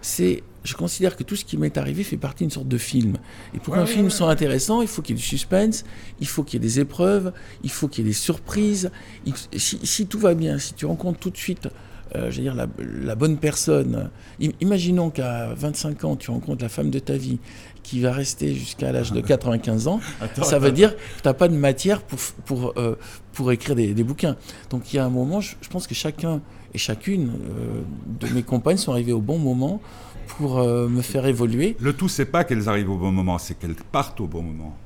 c'est 0.00 0.42
je 0.64 0.74
considère 0.74 1.16
que 1.16 1.22
tout 1.22 1.36
ce 1.36 1.44
qui 1.44 1.56
m'est 1.56 1.76
arrivé 1.78 2.02
fait 2.02 2.16
partie 2.16 2.42
d'une 2.44 2.50
sorte 2.50 2.66
de 2.66 2.78
film. 2.78 3.18
Et 3.54 3.58
pour 3.58 3.74
qu'un 3.74 3.82
ouais, 3.82 3.86
film 3.86 4.04
ouais. 4.06 4.10
soit 4.10 4.30
intéressant, 4.30 4.82
il 4.82 4.88
faut 4.88 5.00
qu'il 5.02 5.14
y 5.14 5.18
ait 5.18 5.22
du 5.22 5.26
suspense, 5.26 5.84
il 6.20 6.26
faut 6.26 6.42
qu'il 6.42 6.60
y 6.60 6.64
ait 6.64 6.66
des 6.68 6.80
épreuves, 6.80 7.32
il 7.62 7.70
faut 7.70 7.86
qu'il 7.86 8.04
y 8.04 8.06
ait 8.08 8.10
des 8.10 8.16
surprises. 8.16 8.90
Il- 9.26 9.34
si, 9.60 9.78
si 9.84 10.06
tout 10.06 10.18
va 10.18 10.34
bien, 10.34 10.58
si 10.58 10.74
tu 10.74 10.86
rencontres 10.86 11.20
tout 11.20 11.30
de 11.30 11.36
suite, 11.36 11.68
euh, 12.16 12.30
je 12.30 12.36
veux 12.38 12.42
dire, 12.42 12.54
la, 12.54 12.66
la 13.02 13.14
bonne 13.14 13.36
personne, 13.36 14.10
im- 14.42 14.50
imaginons 14.60 15.10
qu'à 15.10 15.54
25 15.54 16.04
ans, 16.04 16.16
tu 16.16 16.30
rencontres 16.30 16.62
la 16.62 16.68
femme 16.68 16.90
de 16.90 16.98
ta 16.98 17.16
vie 17.16 17.38
qui 17.82 18.00
va 18.00 18.12
rester 18.12 18.54
jusqu'à 18.54 18.90
l'âge 18.92 19.12
de 19.12 19.20
95 19.22 19.86
ans, 19.88 20.00
Attends, 20.20 20.42
ça 20.44 20.58
veut 20.58 20.66
attends. 20.66 20.74
dire 20.74 20.96
que 20.96 21.00
tu 21.00 21.26
n'as 21.26 21.34
pas 21.34 21.48
de 21.48 21.54
matière 21.56 22.02
pour, 22.02 22.18
pour, 22.44 22.72
euh, 22.76 22.96
pour 23.32 23.52
écrire 23.52 23.76
des, 23.76 23.94
des 23.94 24.02
bouquins. 24.04 24.36
Donc 24.70 24.92
il 24.92 24.96
y 24.96 24.98
a 24.98 25.04
un 25.04 25.10
moment, 25.10 25.40
je, 25.40 25.54
je 25.60 25.68
pense 25.68 25.86
que 25.86 25.94
chacun 25.94 26.40
et 26.74 26.78
chacune 26.78 27.28
euh, 27.28 27.82
de 28.20 28.32
mes 28.34 28.42
compagnes 28.42 28.76
sont 28.76 28.92
arrivés 28.92 29.12
au 29.12 29.20
bon 29.20 29.38
moment 29.38 29.80
pour 30.26 30.58
euh, 30.58 30.88
me 30.88 31.02
faire 31.02 31.26
évoluer. 31.26 31.76
Le 31.80 31.92
tout, 31.92 32.08
c'est 32.08 32.24
pas 32.26 32.44
qu'elles 32.44 32.68
arrivent 32.68 32.90
au 32.90 32.96
bon 32.96 33.10
moment, 33.12 33.38
c'est 33.38 33.58
qu'elles 33.58 33.74
partent 33.74 34.20
au 34.20 34.26
bon 34.26 34.42
moment. 34.42 34.76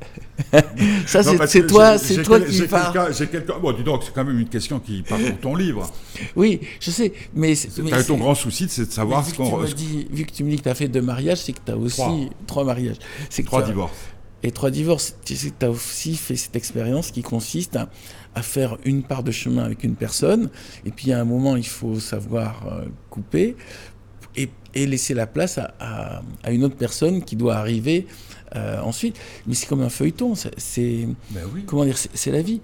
Ça, 1.06 1.22
c'est- 1.22 1.66
toi, 1.66 1.98
c'est 1.98 2.22
toi 2.22 2.40
qui 2.40 2.56
quelqu'un. 2.58 3.58
Bon, 3.60 3.72
dis 3.72 3.82
donc, 3.82 4.02
c'est 4.04 4.12
quand 4.14 4.24
même 4.24 4.38
une 4.38 4.48
question 4.48 4.78
qui 4.80 5.02
part 5.02 5.18
pour 5.18 5.38
ton 5.38 5.54
livre. 5.54 5.90
Oui, 6.36 6.60
je 6.80 6.90
sais, 6.90 7.12
mais, 7.34 7.54
mais 7.82 8.04
ton 8.04 8.16
grand 8.16 8.34
souci, 8.34 8.66
c'est 8.68 8.86
de 8.86 8.92
savoir 8.92 9.24
ce 9.26 9.34
qu'on. 9.34 9.58
vu 9.58 10.24
que 10.24 10.32
tu 10.32 10.44
me 10.44 10.50
dis 10.50 10.56
que 10.56 10.62
tu 10.62 10.68
as 10.68 10.74
fait 10.74 10.88
deux 10.88 11.02
mariages, 11.02 11.38
c'est 11.38 11.52
que 11.52 11.60
tu 11.64 11.72
as 11.72 11.76
aussi 11.76 11.96
Trois. 12.00 12.18
trois, 12.46 12.64
mariages. 12.64 12.96
Que 13.34 13.42
Trois 13.42 13.62
divorces. 13.62 13.92
Et 14.42 14.52
trois 14.52 14.70
divorces, 14.70 15.16
tu 15.24 15.36
sais 15.36 15.50
que 15.50 15.54
tu 15.60 15.66
as 15.66 15.70
aussi 15.70 16.16
fait 16.16 16.34
cette 16.36 16.56
expérience 16.56 17.10
qui 17.10 17.20
consiste 17.20 17.76
à, 17.76 17.90
à 18.34 18.40
faire 18.40 18.78
une 18.86 19.02
part 19.02 19.22
de 19.22 19.30
chemin 19.32 19.64
avec 19.64 19.84
une 19.84 19.96
personne, 19.96 20.48
et 20.86 20.90
puis 20.90 21.12
à 21.12 21.20
un 21.20 21.24
moment, 21.24 21.56
il 21.56 21.66
faut 21.66 22.00
savoir 22.00 22.62
euh, 22.72 22.86
couper 23.10 23.54
et, 24.36 24.48
et 24.74 24.86
laisser 24.86 25.14
la 25.14 25.26
place 25.26 25.58
à, 25.58 25.74
à- 25.80 26.22
à 26.42 26.50
une 26.52 26.64
autre 26.64 26.76
personne 26.76 27.22
qui 27.24 27.36
doit 27.36 27.56
arriver 27.56 28.06
euh, 28.56 28.80
ensuite. 28.80 29.16
Mais 29.46 29.54
c'est 29.54 29.66
comme 29.66 29.82
un 29.82 29.88
feuilleton, 29.90 30.34
c'est- 30.34 31.06
Ben 31.30 31.42
oui. 31.54 31.64
comment 31.66 31.84
dire, 31.84 31.96
c'est 31.96 32.30
la 32.32 32.42
vie. 32.42 32.60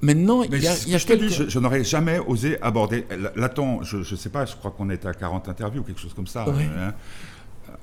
Maintenant, 0.00 0.40
Mais 0.50 0.58
il 0.58 0.62
y 0.64 0.68
a, 0.68 0.76
il 0.86 0.92
y 0.92 0.94
a 0.94 0.98
je 0.98 1.06
te 1.06 1.12
dis, 1.14 1.20
quelques- 1.28 1.32
je, 1.32 1.48
je 1.48 1.58
n'aurais 1.58 1.82
jamais 1.82 2.18
osé 2.18 2.60
aborder. 2.60 3.06
Là-t-on, 3.36 3.82
je 3.82 3.96
ne 3.98 4.04
sais 4.16 4.28
pas, 4.28 4.44
je 4.44 4.54
crois 4.54 4.70
qu'on 4.70 4.90
était 4.90 5.08
à 5.08 5.14
40 5.14 5.48
interviews 5.48 5.80
ou 5.80 5.84
quelque 5.84 6.00
chose 6.00 6.14
comme 6.14 6.26
ça. 6.26 6.48
Ouais. 6.48 6.68
hein. 6.78 6.92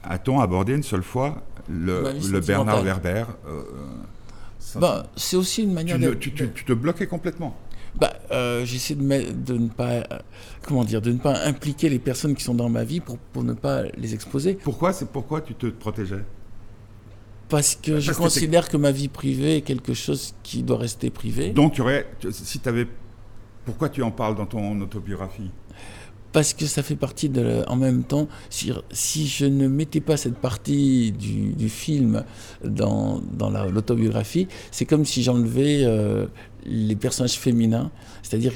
A-t-on 0.03 0.39
abordé 0.39 0.73
une 0.73 0.83
seule 0.83 1.03
fois 1.03 1.41
le, 1.69 2.03
le 2.31 2.39
Bernard. 2.39 2.83
Werber 2.83 3.23
euh, 3.47 3.63
ça- 4.59 4.79
Bah, 4.79 5.07
c'est 5.15 5.35
aussi 5.35 5.63
une 5.63 5.73
manière 5.73 5.97
tu, 5.97 6.03
de- 6.03 6.13
tu- 6.13 6.33
tu- 6.33 6.51
tu 6.53 6.63
te 6.65 6.73
bloquais 6.73 7.07
complètement. 7.07 7.57
Bah, 7.99 8.13
euh, 8.31 8.65
j'essaie 8.65 8.95
de, 8.95 9.53
ne 9.53 9.67
pas, 9.67 10.03
comment 10.63 10.83
dire, 10.83 11.01
de 11.01 11.11
ne 11.11 11.17
pas 11.17 11.43
impliquer 11.45 11.89
les 11.89 11.99
personnes 11.99 12.35
qui 12.35 12.43
sont 12.43 12.55
dans 12.55 12.69
ma 12.69 12.83
vie 12.83 12.99
pour, 12.99 13.17
pour 13.17 13.43
ne 13.43 13.53
pas 13.53 13.83
les 13.97 14.13
exposer, 14.13 14.55
Pourquoi, 14.55 14.93
c'est 14.93 15.09
pourquoi 15.09 15.41
tu 15.41 15.55
te 15.55 15.67
protégeais? 15.67 16.23
Parce 17.49 17.75
que 17.75 17.99
je 17.99 18.11
que 18.11 18.17
considère 18.17 18.69
que 18.69 18.77
ma 18.77 18.91
vie 18.91 19.09
privée 19.09 19.57
est 19.57 19.61
quelque 19.61 19.93
chose 19.93 20.33
qui 20.41 20.63
doit 20.63 20.77
rester 20.77 21.09
privé, 21.09 21.49
Donc, 21.49 21.73
tu 21.73 21.81
aurais, 21.81 22.07
si 22.31 22.59
tu 22.59 22.69
avais. 22.69 22.87
Pourquoi 23.65 23.89
tu 23.89 24.01
en 24.01 24.09
parles 24.09 24.35
dans 24.35 24.45
ton 24.45 24.79
autobiographie? 24.79 25.51
Parce 26.31 26.53
que 26.53 26.65
ça 26.65 26.81
fait 26.83 26.95
partie 26.95 27.27
de, 27.29 27.41
la- 27.41 27.69
en 27.69 27.75
même 27.75 28.03
temps, 28.03 28.27
si, 28.49 28.71
si 28.91 29.27
je 29.27 29.45
ne 29.45 29.67
mettais 29.67 29.99
pas 30.01 30.15
cette 30.17 30.37
partie 30.37 31.11
du, 31.11 31.51
du 31.53 31.67
film 31.69 32.23
dans, 32.63 33.21
dans 33.33 33.49
la- 33.49 33.65
l'autobiographie, 33.67 34.47
c'est 34.71 34.85
comme 34.85 35.03
si 35.05 35.23
j'enlevais 35.23 35.83
euh, 35.83 36.25
les 36.65 36.95
personnages 36.95 37.37
féminins, 37.39 37.91
c'est-à-dire 38.23 38.53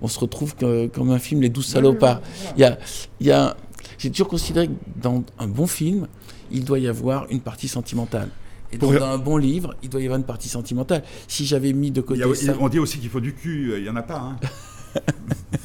qu'on 0.00 0.08
se 0.08 0.18
retrouve 0.18 0.54
que- 0.56 0.86
comme 0.88 1.10
un 1.10 1.18
film 1.18 1.40
Les 1.40 1.48
Douze 1.48 1.66
Salopards. 1.66 2.20
Il 2.56 2.60
y 2.60 2.64
a, 2.64 2.78
il 3.20 3.26
y 3.26 3.30
a, 3.30 3.56
j'ai 3.98 4.10
toujours 4.10 4.28
considéré 4.28 4.68
que 4.68 4.72
dans 5.00 5.22
un 5.38 5.46
bon 5.46 5.66
film, 5.66 6.06
il 6.50 6.64
doit 6.64 6.78
y 6.78 6.88
avoir 6.88 7.26
une 7.30 7.40
partie 7.40 7.68
sentimentale. 7.68 8.28
Et 8.72 8.76
donc, 8.76 8.98
dans 8.98 9.06
un 9.06 9.18
bon 9.18 9.36
livre, 9.36 9.74
il 9.84 9.88
doit 9.88 10.00
y 10.00 10.04
avoir 10.04 10.18
une 10.18 10.26
partie 10.26 10.48
sentimentale. 10.48 11.04
Si 11.28 11.46
j'avais 11.46 11.72
mis 11.72 11.90
de 11.92 12.00
Il 12.00 12.04
côté 12.04 12.20
y 12.20 12.24
a- 12.24 12.34
ça, 12.34 12.56
On 12.60 12.68
dit 12.68 12.80
aussi 12.80 12.98
qu'il 12.98 13.08
faut 13.08 13.20
du 13.20 13.32
cul, 13.32 13.72
il 13.76 13.82
n'y 13.84 13.88
en 13.88 13.94
a 13.96 14.02
pas. 14.02 14.18
Hein. 14.18 14.36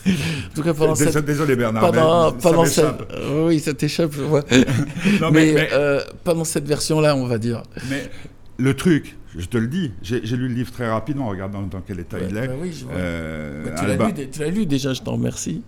en 0.08 0.54
tout 0.56 0.64
cas 0.64 0.74
pendant 0.74 0.94
Désolé, 0.94 1.12
cette, 1.12 1.26
désolé, 1.26 1.56
Bernard. 1.56 1.82
pendant, 1.92 2.30
ça 2.32 2.36
pendant 2.42 2.64
m'échappe. 2.64 3.06
cette, 3.10 3.20
euh, 3.20 3.48
oui, 3.48 3.60
ça 3.60 3.74
t'échappe, 3.74 4.12
je 4.14 4.22
vois. 4.22 4.44
Non, 5.22 5.32
mais 5.32 5.46
mais- 5.46 5.54
mais- 5.54 5.70
euh, 5.74 6.02
pendant 6.24 6.44
cette 6.44 6.68
version-là, 6.68 7.16
on 7.16 7.26
va 7.26 7.38
dire. 7.38 7.64
Mais 7.90 8.10
le 8.58 8.74
truc, 8.76 9.18
je 9.38 9.46
te 9.46 9.58
le 9.58 9.68
dis, 9.68 9.92
j'ai 10.02 10.20
lu 10.22 10.48
le 10.48 10.54
livre 10.56 10.72
très 10.72 10.90
rapidement, 10.90 11.28
regarde 11.30 11.52
dans, 11.52 11.62
dans 11.64 11.82
quel 11.82 12.00
état 12.00 12.18
il 12.20 12.34
Ouais, 12.36 12.44
est. 12.44 12.48
bah 12.48 12.54
oui. 12.62 12.86
Euh, 12.92 13.66
Bah, 13.98 14.12
tu 14.32 14.40
l'as 14.40 14.48
lu, 14.50 14.66
déjà, 14.66 14.94
je 14.94 15.02
t'en 15.02 15.14
remercie. 15.14 15.62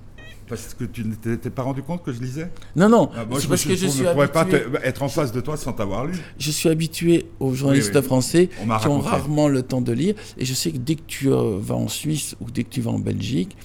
Parce 0.49 0.73
que 0.73 0.83
tu 0.83 1.05
ne 1.05 1.13
t'es 1.35 1.49
pas 1.49 1.61
rendu 1.61 1.81
compte 1.81 2.03
que 2.03 2.11
je 2.11 2.19
lisais? 2.19 2.51
Non, 2.75 2.89
non, 2.89 3.09
Ah, 3.15 3.23
moi, 3.23 3.39
je 3.39 3.47
parce 3.47 3.65
me 3.65 3.71
que 3.71 3.75
suis- 3.77 3.77
je 3.77 3.85
je 3.85 3.91
suis, 3.99 4.03
ne 4.05 4.11
pourrais 4.11 4.27
pas 4.27 4.43
te- 4.43 4.57
être 4.83 5.01
en 5.01 5.07
face 5.07 5.31
de 5.31 5.39
toi 5.39 5.55
sans 5.55 5.71
t'avoir 5.71 6.05
lu. 6.07 6.13
je 6.37 6.51
suis 6.51 6.67
habitué 6.67 7.27
aux 7.39 7.53
journalistes 7.53 7.91
Oui, 7.93 7.99
oui. 8.01 8.05
français 8.05 8.49
On 8.61 8.77
qui 8.77 8.87
ont 8.89 8.99
rarement 8.99 9.47
le 9.47 9.61
temps 9.61 9.79
de 9.79 9.93
lire. 9.93 10.13
Et 10.37 10.43
je 10.43 10.53
sais 10.53 10.71
que 10.73 10.77
dès 10.77 10.95
que 10.95 11.03
tu 11.07 11.29
euh, 11.31 11.57
vas 11.57 11.75
en 11.75 11.87
Suisse 11.87 12.35
ou 12.41 12.51
dès 12.51 12.65
que 12.65 12.69
tu 12.69 12.81
vas 12.81 12.91
en 12.91 12.99
Belgique, 12.99 13.55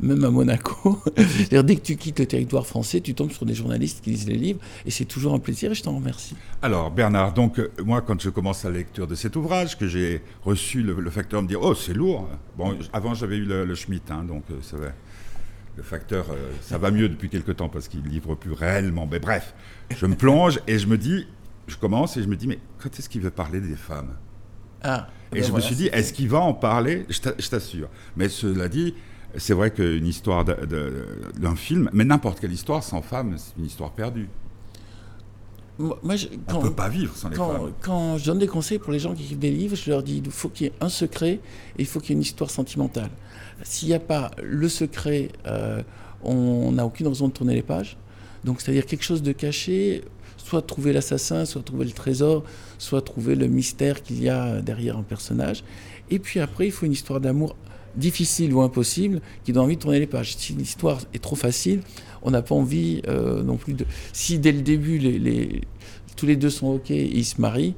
même 0.00 0.24
à 0.24 0.30
Monaco, 0.30 1.02
dès 1.50 1.76
que 1.76 1.80
tu 1.80 1.96
quittes 1.96 2.20
le 2.20 2.26
territoire 2.26 2.66
français, 2.66 3.00
tu 3.00 3.14
tombes 3.14 3.32
sur 3.32 3.44
des 3.46 3.54
journalistes 3.54 4.02
qui 4.02 4.10
lisent 4.10 4.28
les 4.28 4.36
livres. 4.36 4.60
Et 4.86 4.90
c'est 4.90 5.04
toujours 5.04 5.34
un 5.34 5.38
plaisir 5.38 5.72
et 5.72 5.74
je 5.74 5.82
t'en 5.82 5.96
remercie. 5.96 6.36
Alors, 6.62 6.90
Bernard, 6.90 7.34
donc, 7.34 7.58
euh, 7.58 7.70
moi, 7.84 8.00
quand 8.00 8.20
je 8.20 8.30
commence 8.30 8.64
la 8.64 8.70
lecture 8.70 9.06
de 9.06 9.14
cet 9.14 9.36
ouvrage, 9.36 9.76
que 9.76 9.88
j'ai 9.88 10.22
reçu 10.44 10.82
le, 10.82 10.94
le 10.94 11.10
facteur 11.10 11.42
me 11.42 11.48
dire 11.48 11.60
Oh, 11.62 11.74
c'est 11.74 11.94
lourd. 11.94 12.28
Bon, 12.56 12.76
avant, 12.92 13.14
j'avais 13.14 13.36
eu 13.36 13.44
le, 13.44 13.64
le 13.64 13.74
Schmitt, 13.74 14.10
hein, 14.10 14.24
donc 14.24 14.44
euh, 14.50 14.58
ça 14.62 14.76
va. 14.76 14.88
Le 15.76 15.82
facteur, 15.84 16.26
euh, 16.30 16.50
ça 16.60 16.76
va 16.76 16.90
mieux 16.90 17.08
depuis 17.08 17.28
quelque 17.28 17.52
temps 17.52 17.68
parce 17.68 17.86
qu'il 17.86 18.02
livre 18.02 18.34
plus 18.34 18.52
réellement. 18.52 19.06
Mais 19.10 19.20
bref, 19.20 19.54
je 19.96 20.06
me 20.06 20.16
plonge 20.16 20.58
et 20.66 20.76
je 20.78 20.88
me 20.88 20.98
dis, 20.98 21.26
je 21.68 21.76
commence 21.76 22.16
et 22.16 22.22
je 22.22 22.26
me 22.28 22.34
dis, 22.34 22.48
mais 22.48 22.58
quand 22.78 22.98
est-ce 22.98 23.08
qu'il 23.08 23.20
veut 23.20 23.30
parler 23.30 23.60
des 23.60 23.76
femmes? 23.76 24.16
Ah, 24.82 25.08
Et 25.32 25.36
ben 25.40 25.44
je 25.44 25.52
me 25.52 25.60
suis 25.60 25.76
dit, 25.76 25.86
est-ce 25.92 26.12
qu'il 26.12 26.28
va 26.28 26.40
en 26.40 26.52
parler? 26.54 27.06
Je 27.08 27.48
t'assure. 27.48 27.88
Mais 28.16 28.28
cela 28.28 28.68
dit, 28.68 28.94
c'est 29.38 29.54
vrai 29.54 29.70
qu'une 29.70 30.06
histoire 30.06 30.44
d'un 30.44 31.56
film, 31.56 31.90
mais 31.92 32.04
n'importe 32.04 32.40
quelle 32.40 32.52
histoire 32.52 32.82
sans 32.82 33.02
femme, 33.02 33.34
c'est 33.36 33.58
une 33.58 33.66
histoire 33.66 33.92
perdue. 33.92 34.28
Moi, 35.78 35.96
On 36.48 36.56
ne 36.56 36.62
peut 36.62 36.72
pas 36.74 36.88
vivre 36.88 37.14
sans 37.14 37.28
les 37.28 37.36
quand, 37.36 37.52
femmes. 37.52 37.72
quand 37.80 38.18
je 38.18 38.26
donne 38.26 38.40
des 38.40 38.48
conseils 38.48 38.80
pour 38.80 38.92
les 38.92 38.98
gens 38.98 39.14
qui 39.14 39.22
écrivent 39.22 39.38
des 39.38 39.52
livres, 39.52 39.76
je 39.76 39.90
leur 39.90 40.02
dis 40.02 40.20
il 40.24 40.30
faut 40.30 40.48
qu'il 40.48 40.66
y 40.66 40.70
ait 40.70 40.72
un 40.80 40.88
secret 40.88 41.34
et 41.34 41.40
il 41.78 41.86
faut 41.86 42.00
qu'il 42.00 42.10
y 42.10 42.12
ait 42.12 42.16
une 42.16 42.22
histoire 42.22 42.50
sentimentale. 42.50 43.10
S'il 43.62 43.88
n'y 43.88 43.94
a 43.94 44.00
pas 44.00 44.32
le 44.42 44.68
secret, 44.68 45.30
euh, 45.46 45.80
on 46.22 46.72
n'a 46.72 46.84
aucune 46.84 47.06
raison 47.06 47.28
de 47.28 47.32
tourner 47.32 47.54
les 47.54 47.62
pages. 47.62 47.96
Donc, 48.42 48.60
c'est-à-dire 48.60 48.86
quelque 48.86 49.04
chose 49.04 49.22
de 49.22 49.30
caché, 49.30 50.02
soit 50.36 50.62
trouver 50.62 50.92
l'assassin, 50.92 51.44
soit 51.44 51.62
trouver 51.62 51.84
le 51.84 51.92
trésor, 51.92 52.42
soit 52.78 53.02
trouver 53.02 53.36
le 53.36 53.46
mystère 53.46 54.02
qu'il 54.02 54.20
y 54.20 54.28
a 54.28 54.60
derrière 54.60 54.96
un 54.96 55.02
personnage. 55.02 55.62
Et 56.10 56.18
puis 56.18 56.40
après, 56.40 56.66
il 56.66 56.72
faut 56.72 56.86
une 56.86 56.92
histoire 56.92 57.20
d'amour 57.20 57.54
difficile 57.98 58.52
ou 58.54 58.62
impossible 58.62 59.20
qui 59.44 59.52
donne 59.52 59.64
envie 59.64 59.76
de 59.76 59.82
tourner 59.82 59.98
les 60.00 60.06
pages. 60.06 60.36
Si 60.36 60.52
l'histoire 60.54 61.00
est 61.14 61.22
trop 61.22 61.36
facile, 61.36 61.80
on 62.22 62.30
n'a 62.30 62.42
pas 62.42 62.54
envie 62.54 63.02
euh, 63.08 63.42
non 63.42 63.56
plus 63.56 63.74
de. 63.74 63.84
Si 64.12 64.38
dès 64.38 64.52
le 64.52 64.62
début, 64.62 64.98
les, 64.98 65.18
les- 65.18 65.60
tous 66.16 66.26
les 66.26 66.36
deux 66.36 66.50
sont 66.50 66.66
OK 66.68 66.90
et 66.90 67.04
ils 67.16 67.24
se 67.24 67.40
marient, 67.40 67.74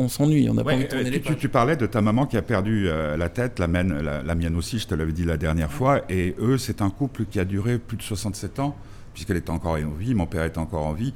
on 0.00 0.08
s'ennuie, 0.08 0.48
on 0.50 0.54
n'a 0.54 0.64
pas 0.64 0.74
envie 0.74 0.84
de 0.84 0.88
tourner 0.88 1.06
euh, 1.06 1.10
les 1.10 1.18
tu, 1.18 1.22
tu- 1.22 1.28
pages. 1.32 1.38
tu 1.40 1.48
parlais 1.48 1.76
de 1.76 1.86
ta 1.86 2.00
maman 2.00 2.26
qui 2.26 2.36
a 2.36 2.42
perdu 2.42 2.88
euh, 2.88 3.16
la 3.16 3.28
tête, 3.28 3.58
la 3.60 3.68
mienne, 3.68 4.00
la, 4.00 4.22
la 4.22 4.34
mienne 4.34 4.56
aussi, 4.56 4.78
je 4.80 4.86
te 4.88 4.94
l'avais 4.96 5.12
dit 5.12 5.24
la 5.24 5.36
dernière 5.36 5.70
fois. 5.72 6.02
Et 6.10 6.34
eux, 6.40 6.58
c'est 6.58 6.82
un 6.82 6.90
couple 6.90 7.24
qui 7.26 7.38
a 7.38 7.44
duré 7.44 7.78
plus 7.78 7.96
de 7.96 8.02
67 8.02 8.58
ans, 8.58 8.74
puisqu'elle 9.14 9.36
était 9.36 9.50
encore 9.50 9.74
en 9.74 9.90
vie, 9.90 10.14
mon 10.14 10.26
père 10.26 10.44
était 10.44 10.58
encore 10.58 10.86
en 10.86 10.92
vie. 10.92 11.14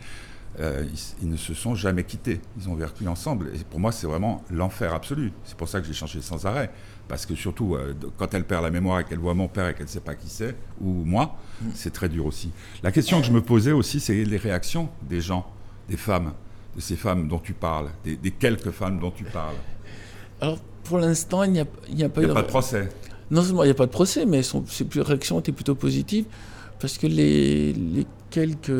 Euh, 0.60 0.84
ils, 1.22 1.30
ne 1.30 1.36
se 1.36 1.54
sont 1.54 1.74
jamais 1.74 2.04
quittés. 2.04 2.40
Ils 2.60 2.68
ont 2.68 2.74
vécu 2.74 3.08
ensemble. 3.08 3.50
Et 3.54 3.64
pour 3.64 3.80
moi, 3.80 3.90
c'est 3.90 4.06
vraiment 4.06 4.44
l'enfer 4.50 4.92
absolu. 4.92 5.32
C'est 5.44 5.56
pour 5.56 5.68
ça 5.68 5.80
que 5.80 5.86
j'ai 5.86 5.94
changé 5.94 6.20
sans 6.20 6.44
arrêt. 6.44 6.70
Parce 7.08 7.26
que 7.26 7.34
surtout, 7.34 7.74
euh, 7.74 7.94
quand 8.18 8.32
elle 8.34 8.44
perd 8.44 8.62
la 8.62 8.70
mémoire 8.70 9.00
et 9.00 9.04
qu'elle 9.04 9.18
voit 9.18 9.34
mon 9.34 9.48
père 9.48 9.68
et 9.68 9.74
qu'elle 9.74 9.86
ne 9.86 9.90
sait 9.90 10.00
pas 10.00 10.14
qui 10.14 10.28
c'est, 10.28 10.54
ou 10.80 10.90
moi, 10.90 11.36
c'est 11.74 11.92
très 11.92 12.08
dur 12.08 12.26
aussi. 12.26 12.50
La 12.82 12.92
question 12.92 13.20
que 13.20 13.26
je 13.26 13.32
me 13.32 13.42
posais 13.42 13.72
aussi, 13.72 13.98
c'est 13.98 14.24
les 14.24 14.36
réactions 14.36 14.88
des 15.08 15.20
gens, 15.20 15.46
des 15.88 15.96
femmes, 15.96 16.32
de 16.76 16.80
ces 16.80 16.96
femmes 16.96 17.28
dont 17.28 17.38
tu 17.38 17.54
parles, 17.54 17.90
des, 18.04 18.16
des 18.16 18.30
quelques 18.30 18.70
femmes 18.70 18.98
dont 18.98 19.10
tu 19.10 19.24
parles. 19.24 19.56
Alors, 20.40 20.58
pour 20.84 20.98
l'instant, 20.98 21.44
il 21.44 21.52
n'y 21.52 21.60
a, 21.60 21.62
a 21.62 21.64
pas 21.64 21.80
Il 21.88 21.96
n'y 21.96 22.04
a 22.04 22.08
pas 22.08 22.42
de 22.42 22.46
procès. 22.46 22.88
Non 23.30 23.42
seulement 23.42 23.62
il 23.62 23.68
n'y 23.68 23.72
a 23.72 23.74
pas 23.74 23.86
de 23.86 23.90
procès, 23.90 24.26
mais 24.26 24.42
son, 24.42 24.66
ses 24.66 24.86
réactions 24.94 25.40
étaient 25.40 25.52
plutôt 25.52 25.74
positives, 25.74 26.26
parce 26.78 26.98
que 26.98 27.06
les, 27.06 27.72
les 27.72 28.06
quelques 28.30 28.70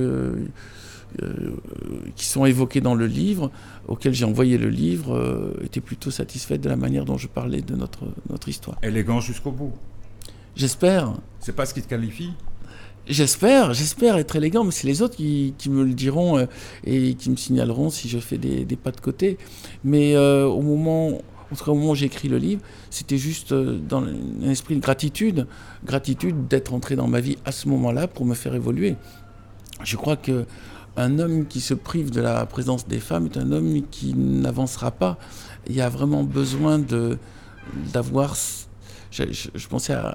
qui 2.17 2.25
sont 2.25 2.45
évoqués 2.45 2.81
dans 2.81 2.95
le 2.95 3.07
livre, 3.07 3.51
auxquels 3.89 4.15
j'ai 4.15 4.25
envoyé 4.25 4.59
le 4.59 4.69
livre, 4.69 5.15
euh, 5.15 5.55
étaient 5.65 5.81
plutôt 5.81 6.11
satisfaites 6.11 6.61
de 6.61 6.69
la 6.69 6.77
manière 6.77 7.05
dont 7.05 7.19
je 7.19 7.29
parlais 7.29 7.63
de 7.63 7.75
notre, 7.75 8.05
notre 8.31 8.49
histoire. 8.49 8.79
Élégant 8.83 9.21
jusqu'au 9.21 9.51
bout. 9.51 9.73
J'espère, 10.55 11.15
C'est 11.41 11.57
pas 11.57 11.67
ce 11.67 11.75
qui 11.75 11.83
te 11.83 11.89
qualifie? 11.89 12.33
J'espère, 13.09 13.75
j'espère 13.75 14.17
être 14.17 14.37
élégant, 14.37 14.63
mais 14.63 14.71
c'est 14.71 14.87
les 14.87 15.03
autres 15.03 15.17
qui, 15.17 15.55
qui 15.59 15.71
me 15.71 15.83
le 15.83 15.93
diront 15.93 16.39
euh, 16.39 16.47
et 16.85 17.15
qui 17.15 17.31
me 17.31 17.37
signaleront 17.37 17.91
si 17.91 18.09
je 18.09 18.19
fais 18.19 18.39
des, 18.39 18.65
des 18.65 18.77
pas 18.77 18.93
de 18.93 19.01
côté. 19.01 19.39
Mais 19.83 20.15
euh, 20.15 20.47
au 20.47 20.63
moment, 20.63 21.09
en 21.09 21.57
tout 21.57 21.65
cas 21.65 21.73
au 21.73 21.75
moment 21.75 21.91
où 21.91 21.95
j'ai 21.97 22.07
écrit 22.07 22.29
le 22.29 22.39
livre, 22.39 22.63
c'était 22.91 23.19
juste 23.19 23.53
euh, 23.53 23.77
dans 23.77 24.05
un 24.05 24.51
esprit 24.51 24.77
de 24.77 24.81
gratitude, 24.81 25.49
gratitude 25.85 26.47
d'être 26.47 26.73
entré 26.75 26.95
dans 26.95 27.09
ma 27.09 27.21
vie 27.21 27.39
à 27.45 27.51
ce 27.51 27.69
moment-là 27.69 28.07
pour 28.07 28.25
me 28.25 28.35
faire 28.35 28.55
évoluer. 28.55 28.95
Je 29.83 29.97
crois 29.97 30.17
que 30.17 30.47
un 30.97 31.19
homme 31.19 31.47
qui 31.47 31.61
se 31.61 31.75
prive 31.75 32.11
de 32.11 32.21
la 32.21 32.45
présence 32.47 32.87
des 32.87 33.01
femmes 33.01 33.27
est 33.27 33.39
un 33.39 33.51
homme 33.53 33.83
qui 33.91 34.15
n'avancera 34.15 34.91
pas. 34.91 35.19
Il 35.67 35.75
y 35.75 35.81
a 35.81 35.89
vraiment 35.89 36.25
besoin 36.25 36.79
de 36.79 37.19
d'avoir. 37.93 38.37
Je, 39.11 39.69
pensais 39.69 39.93
à, 39.93 40.15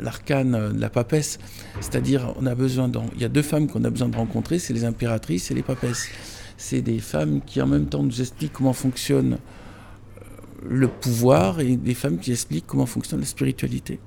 l'arcane 0.00 0.72
de 0.72 0.80
la 0.80 0.90
papesse, 0.90 1.38
c'est-à-dire 1.80 2.34
on 2.40 2.46
a 2.46 2.56
besoin. 2.56 2.88
d'en- 2.88 3.06
il 3.14 3.20
y 3.20 3.24
a 3.24 3.28
deux 3.28 3.42
femmes 3.42 3.68
qu'on 3.68 3.84
a 3.84 3.90
besoin 3.90 4.08
de 4.08 4.16
rencontrer, 4.16 4.58
c'est 4.58 4.72
les 4.72 4.84
impératrices 4.84 5.50
et 5.50 5.54
les 5.54 5.62
papesses. 5.62 6.08
C'est 6.56 6.82
des 6.82 6.98
femmes 6.98 7.40
qui 7.40 7.62
en 7.62 7.66
même 7.68 7.86
temps 7.86 8.02
nous 8.02 8.20
expliquent 8.20 8.52
comment 8.52 8.72
fonctionne 8.72 9.34
euh, 9.34 10.24
le 10.68 10.88
pouvoir 10.88 11.60
et 11.60 11.76
des 11.76 11.94
femmes 11.94 12.18
qui 12.18 12.32
expliquent 12.32 12.66
comment 12.66 12.86
fonctionne 12.86 13.20
la 13.20 13.26
spiritualité. 13.26 14.00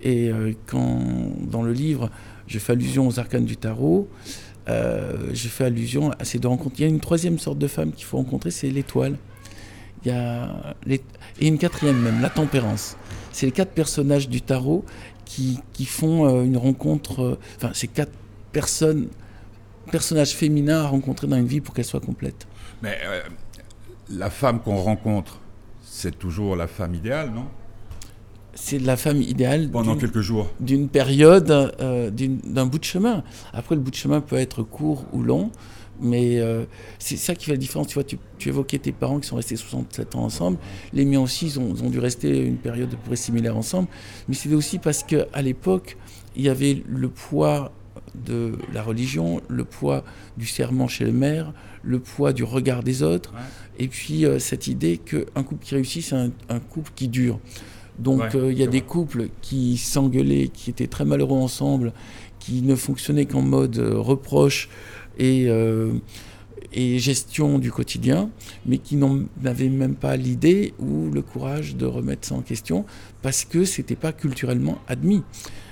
Et 0.00 0.30
euh, 0.30 0.52
quand 0.66 1.00
dans 1.50 1.62
le 1.62 1.72
livre 1.72 2.10
je 2.46 2.58
fais 2.58 2.72
allusion 2.72 3.06
aux 3.06 3.18
arcanes 3.18 3.44
du 3.44 3.56
tarot, 3.56 4.08
euh, 4.68 5.30
je 5.32 5.48
fais 5.48 5.64
allusion 5.64 6.10
à 6.18 6.24
ces 6.24 6.38
deux 6.38 6.48
rencontres. 6.48 6.76
Il 6.78 6.82
y 6.82 6.84
a 6.84 6.88
une 6.88 7.00
troisième 7.00 7.38
sorte 7.38 7.58
de 7.58 7.66
femme 7.66 7.92
qu'il 7.92 8.04
faut 8.04 8.16
rencontrer, 8.16 8.50
c'est 8.50 8.70
l'étoile. 8.70 9.16
Il 10.04 10.08
y 10.08 10.14
a 10.14 10.74
et 11.40 11.46
une 11.46 11.58
quatrième 11.58 12.00
même, 12.00 12.20
la 12.20 12.30
tempérance. 12.30 12.96
C'est 13.32 13.46
les 13.46 13.52
quatre 13.52 13.72
personnages 13.72 14.28
du 14.28 14.42
tarot 14.42 14.84
qui, 15.24 15.60
qui 15.72 15.84
font 15.86 16.26
euh, 16.26 16.42
une 16.42 16.56
rencontre. 16.56 17.22
euh, 17.22 17.38
Enfin, 17.56 17.70
c'est 17.72 17.86
quatre 17.86 18.12
personnes, 18.52 19.08
personnages 19.90 20.32
féminins 20.32 20.82
à 20.82 20.88
rencontrer 20.88 21.26
dans 21.26 21.36
une 21.36 21.46
vie 21.46 21.60
pour 21.60 21.74
qu'elle 21.74 21.84
soit 21.84 22.00
complète. 22.00 22.46
Mais 22.82 22.98
euh, 23.04 23.22
la 24.10 24.28
femme 24.28 24.60
qu'on 24.60 24.76
rencontre, 24.76 25.40
c'est 25.82 26.18
toujours 26.18 26.56
la 26.56 26.66
femme 26.66 26.94
idéale, 26.94 27.30
non? 27.30 27.46
C'est 28.54 28.78
la 28.78 28.96
femme 28.96 29.22
idéale 29.22 29.70
Pendant 29.70 29.92
d'une- 29.92 30.00
quelques 30.00 30.20
jours. 30.20 30.48
d'une 30.60 30.88
période, 30.88 31.50
euh, 31.80 32.10
d'un 32.10 32.66
bout 32.66 32.78
de 32.78 32.84
chemin. 32.84 33.24
Après, 33.52 33.74
le 33.74 33.80
bout 33.80 33.90
de 33.90 33.96
chemin 33.96 34.20
peut 34.20 34.36
être 34.36 34.62
court 34.62 35.04
ou 35.12 35.22
long, 35.22 35.50
mais 36.00 36.38
euh, 36.40 36.64
c'est 36.98 37.16
ça 37.16 37.34
qui 37.34 37.46
fait 37.46 37.52
la 37.52 37.56
différence. 37.58 37.86
Tu 37.88 37.94
vois, 37.94 38.04
tu, 38.04 38.18
tu 38.38 38.48
évoquais 38.48 38.78
tes 38.78 38.92
parents 38.92 39.20
qui 39.20 39.28
sont 39.28 39.36
restés 39.36 39.56
67 39.56 40.16
ans 40.16 40.24
ensemble. 40.24 40.58
Les 40.92 41.04
miens 41.04 41.20
aussi, 41.20 41.46
ils 41.46 41.60
ont, 41.60 41.72
ils 41.74 41.82
ont 41.82 41.90
dû 41.90 41.98
rester 41.98 42.40
une 42.44 42.56
période 42.56 42.88
à 42.92 42.96
peu 42.96 43.06
près 43.06 43.16
similaire 43.16 43.56
ensemble. 43.56 43.88
Mais 44.28 44.34
c'était 44.34 44.54
aussi 44.54 44.78
parce 44.78 45.02
qu'à 45.02 45.42
l'époque, 45.42 45.96
il 46.36 46.42
y 46.42 46.48
avait 46.48 46.82
le 46.88 47.08
poids 47.08 47.72
de 48.26 48.52
la 48.74 48.82
religion, 48.82 49.40
le 49.48 49.64
poids 49.64 50.04
du 50.36 50.46
serment 50.46 50.88
chez 50.88 51.04
le 51.04 51.12
maire, 51.12 51.54
le 51.82 51.98
poids 51.98 52.32
du 52.34 52.44
regard 52.44 52.82
des 52.82 53.02
autres, 53.02 53.32
et 53.78 53.88
puis 53.88 54.26
euh, 54.26 54.38
cette 54.38 54.66
idée 54.66 54.98
qu'un 54.98 55.42
couple 55.42 55.64
qui 55.64 55.74
réussit, 55.74 56.04
c'est 56.04 56.14
un, 56.16 56.30
un 56.50 56.58
couple 56.60 56.90
qui 56.94 57.08
dure. 57.08 57.38
Donc 57.98 58.20
Ouais, 58.20 58.36
euh, 58.36 58.52
il 58.52 58.58
y 58.58 58.62
a 58.62 58.66
des 58.66 58.80
couples 58.80 59.28
qui 59.40 59.76
s'engueulaient, 59.76 60.48
qui 60.48 60.70
étaient 60.70 60.86
très 60.86 61.04
malheureux 61.04 61.38
ensemble, 61.38 61.92
qui 62.38 62.62
ne 62.62 62.74
fonctionnaient 62.74 63.26
qu'en 63.26 63.42
mode 63.42 63.78
euh, 63.78 63.98
reproche 63.98 64.68
et, 65.18 65.44
euh, 65.48 65.92
et 66.72 66.98
gestion 66.98 67.58
du 67.58 67.70
quotidien, 67.70 68.30
mais 68.66 68.78
qui 68.78 68.96
n'avaient 68.96 69.68
même 69.68 69.94
pas 69.94 70.16
l'idée 70.16 70.74
ou 70.78 71.10
le 71.10 71.22
courage 71.22 71.76
de 71.76 71.86
remettre 71.86 72.26
ça 72.26 72.34
en 72.34 72.40
question 72.42 72.84
parce 73.20 73.44
que 73.44 73.64
c'était 73.64 73.96
pas 73.96 74.12
culturellement 74.12 74.78
admis. 74.88 75.22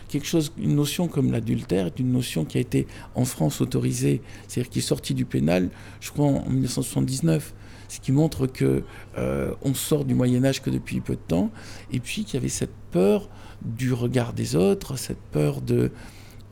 Quelque 0.09 0.26
chose, 0.26 0.52
une 0.59 0.74
notion 0.74 1.06
comme 1.06 1.30
l'adultère 1.30 1.87
est 1.87 2.00
une 2.00 2.12
notion 2.12 2.44
qui 2.44 2.59
a 2.59 2.61
été 2.61 2.87
en 3.14 3.24
France 3.24 3.61
autorisée, 3.61 4.22
c'est-à-dire 4.48 4.70
qui 4.70 4.80
est 4.80 4.83
sortie 4.83 5.14
du 5.14 5.24
pénal, 5.24 5.70
je 6.00 6.11
crois 6.11 6.26
en 6.26 6.50
1979 6.50 7.54
ce 7.90 8.00
qui 8.00 8.12
montre 8.12 8.46
que 8.46 8.85
euh, 9.18 9.53
on 9.62 9.74
sort 9.74 10.05
du 10.05 10.14
Moyen 10.14 10.44
Âge 10.44 10.62
que 10.62 10.70
depuis 10.70 11.00
peu 11.00 11.14
de 11.14 11.20
temps, 11.20 11.50
et 11.92 11.98
puis 11.98 12.24
qu'il 12.24 12.35
y 12.35 12.37
avait 12.37 12.48
cette 12.48 12.74
peur 12.92 13.29
du 13.62 13.92
regard 13.92 14.33
des 14.33 14.55
autres, 14.55 14.96
cette 14.96 15.20
peur 15.33 15.61
de 15.61 15.90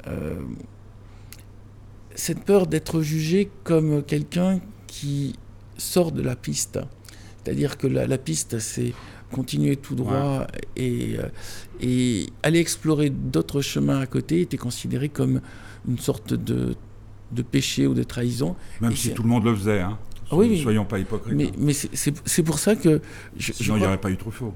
euh, 0.08 0.40
cette 2.14 2.44
peur 2.44 2.66
d'être 2.66 3.00
jugé 3.02 3.50
comme 3.62 4.02
quelqu'un 4.02 4.60
qui 4.88 5.36
sort 5.76 6.10
de 6.10 6.22
la 6.22 6.34
piste. 6.34 6.80
C'est-à-dire 7.44 7.78
que 7.78 7.86
la, 7.86 8.08
la 8.08 8.18
piste, 8.18 8.58
c'est 8.58 8.92
continuer 9.30 9.76
tout 9.76 9.94
droit 9.94 10.46
et, 10.74 11.16
euh, 11.18 11.28
et 11.80 12.26
aller 12.42 12.58
explorer 12.58 13.10
d'autres 13.10 13.60
chemins 13.60 14.00
à 14.00 14.06
côté 14.06 14.40
était 14.40 14.56
considéré 14.56 15.08
comme 15.08 15.40
une 15.86 15.98
sorte 15.98 16.34
de, 16.34 16.74
de 17.30 17.42
péché 17.42 17.86
ou 17.86 17.94
de 17.94 18.02
trahison. 18.02 18.56
Même 18.80 18.92
Et 18.92 18.96
si 18.96 19.14
tout 19.14 19.22
le 19.22 19.28
monde 19.28 19.44
le 19.44 19.54
faisait. 19.54 19.80
Hein. 19.80 19.98
Ah 20.30 20.36
oui, 20.36 20.48
oui. 20.50 20.62
Soyons 20.62 20.84
pas 20.84 20.98
hypocrites. 20.98 21.34
Mais, 21.34 21.46
hein. 21.46 21.52
mais 21.58 21.72
c'est- 21.72 22.42
pour 22.42 22.58
ça 22.58 22.76
que 22.76 23.00
je, 23.36 23.52
Sinon, 23.52 23.76
il 23.76 23.80
n'y 23.80 23.86
aurait 23.86 23.98
pas 24.00 24.10
eu 24.10 24.16
Truffaut. 24.16 24.52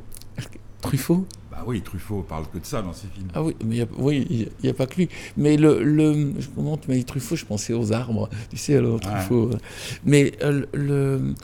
Truffaut? 0.81 1.27
Bah 1.51 1.63
oui, 1.67 1.81
Truffaut 1.81 2.23
parle 2.23 2.47
que 2.53 2.59
de 2.59 2.65
ça 2.65 2.83
dans 2.83 2.93
ses 2.93 3.07
films. 3.09 3.29
Ah 3.35 3.43
oui, 3.43 3.55
mais 3.65 3.77
il 3.77 3.83
a- 3.83 3.87
oui, 3.99 4.49
n'y 4.65 4.69
a, 4.69 4.75
pas 4.75 4.87
que 4.87 4.97
lui. 4.97 5.09
Mais 5.37 5.57
le, 5.57 5.83
le 5.83 6.33
je- 6.41 6.49
comment 6.55 6.77
tu 6.77 6.89
m'as 6.91 6.97
dit 6.97 7.05
Truffaut, 7.05 7.37
je 7.37 7.45
pensais 7.45 7.73
aux 7.73 7.93
arbres, 7.93 8.29
tu 8.51 8.57
sais, 8.57 8.77
alors 8.77 8.99
Truffaut. 9.01 9.51
euh. 9.53 9.59
Mais 10.05 10.33
euh, 10.43 10.67
le, 10.75 11.35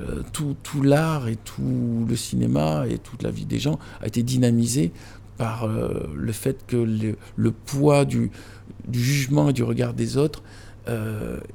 euh, 0.00 0.22
tout, 0.32 0.54
tout 0.62 0.82
l'art 0.82 1.26
et 1.28 1.36
tout 1.36 2.06
le 2.08 2.14
cinéma 2.16 2.84
et 2.88 2.98
toute 2.98 3.22
la 3.24 3.30
vie 3.30 3.46
des 3.46 3.58
gens 3.58 3.78
a 4.00 4.06
été 4.06 4.22
dynamisé 4.22 4.92
par 5.38 5.64
euh, 5.64 6.06
le 6.14 6.32
fait 6.32 6.64
que 6.66 6.76
le, 6.76 7.16
le 7.34 7.50
poids 7.50 8.04
du, 8.04 8.30
du 8.86 9.02
jugement 9.02 9.48
et 9.48 9.52
du 9.52 9.64
regard 9.64 9.92
des 9.94 10.16
autres 10.16 10.42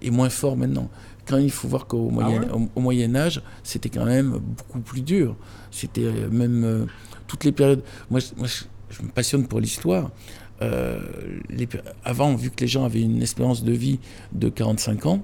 est 0.02 0.10
moins 0.10 0.30
fort 0.30 0.58
maintenant. 0.58 0.90
Quand 1.30 1.38
il 1.38 1.52
faut 1.52 1.68
voir 1.68 1.86
qu'au 1.88 2.10
Moyen, 2.10 2.42
ouais 2.42 2.52
au, 2.52 2.68
au 2.76 2.82
Moyen 2.82 3.16
Âge, 3.16 3.42
c'était 3.64 3.90
quand 3.90 4.06
même 4.06 4.32
beaucoup 4.58 4.80
plus 4.80 5.02
dur. 5.02 5.36
C'était 5.72 6.02
euh, 6.06 6.30
même 6.30 6.64
euh, 6.64 6.86
toutes 7.28 7.44
les 7.44 7.52
périodes. 7.52 7.84
Moi, 8.10 8.20
je- 8.20 8.28
moi, 8.38 8.48
je, 8.48 8.64
je 8.90 9.04
me 9.04 9.10
passionne 9.10 9.46
pour 9.48 9.60
l'histoire. 9.60 10.10
Euh, 10.62 11.00
les 11.50 11.70
avant, 12.04 12.36
vu 12.36 12.50
que 12.50 12.60
les 12.62 12.68
gens 12.68 12.84
avaient 12.84 13.02
une 13.02 13.22
espérance 13.22 13.64
de 13.64 13.72
vie 13.72 14.00
de 14.34 14.50
45 14.50 15.06
ans, 15.06 15.22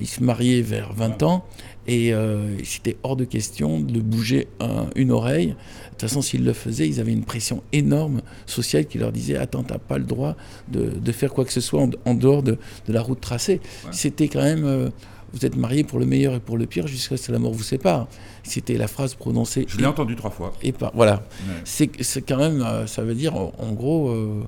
ils 0.00 0.06
se 0.06 0.22
mariaient 0.22 0.62
vers 0.62 0.94
20 0.94 1.22
ans 1.24 1.44
et 1.86 2.14
euh, 2.14 2.56
c'était 2.64 2.96
hors 3.02 3.16
de 3.16 3.24
question 3.24 3.80
de 3.80 4.00
bouger 4.00 4.48
un- 4.60 4.86
une 4.94 5.10
oreille. 5.10 5.48
De 5.48 5.54
toute 5.90 6.02
façon, 6.02 6.22
s'ils 6.22 6.44
le 6.44 6.52
faisaient, 6.54 6.88
ils 6.88 7.00
avaient 7.00 7.12
une 7.12 7.24
pression 7.24 7.62
énorme 7.72 8.22
sociale 8.46 8.86
qui 8.86 8.96
leur 8.96 9.12
disait 9.12 9.36
Attends, 9.36 9.62
t'as 9.64 9.78
pas 9.78 9.98
le 9.98 10.04
droit 10.04 10.36
de, 10.68 10.86
de 10.90 11.12
faire 11.12 11.34
quoi 11.34 11.44
que 11.44 11.52
ce 11.52 11.60
soit 11.60 11.82
en, 11.82 11.90
en 12.06 12.14
dehors 12.14 12.42
de, 12.42 12.56
de 12.86 12.92
la 12.92 13.02
route 13.02 13.20
tracée. 13.20 13.60
C'était 13.92 14.28
quand 14.28 14.42
même. 14.42 14.64
euh, 14.64 14.88
vous 15.32 15.44
êtes 15.44 15.56
mariés 15.56 15.84
pour 15.84 15.98
le 15.98 16.06
meilleur 16.06 16.34
et 16.34 16.40
pour 16.40 16.56
le 16.56 16.66
pire 16.66 16.86
jusqu'à 16.86 17.16
ce 17.16 17.26
que 17.28 17.32
la 17.32 17.38
mort 17.38 17.52
vous 17.52 17.62
sépare. 17.62 18.08
C'était 18.42 18.76
la 18.78 18.88
phrase 18.88 19.14
prononcée. 19.14 19.66
Je 19.68 19.76
l'ai 19.78 19.86
entendu 19.86 20.16
trois 20.16 20.30
fois. 20.30 20.52
Et 20.62 20.72
par, 20.72 20.92
voilà. 20.94 21.22
Ouais. 21.46 21.88
C'est 22.02 22.22
quand 22.22 22.38
même, 22.38 22.62
euh, 22.62 22.86
ça 22.86 23.02
veut 23.02 23.14
dire, 23.14 23.34
en, 23.36 23.52
en 23.58 23.72
gros, 23.72 24.08
euh, 24.08 24.42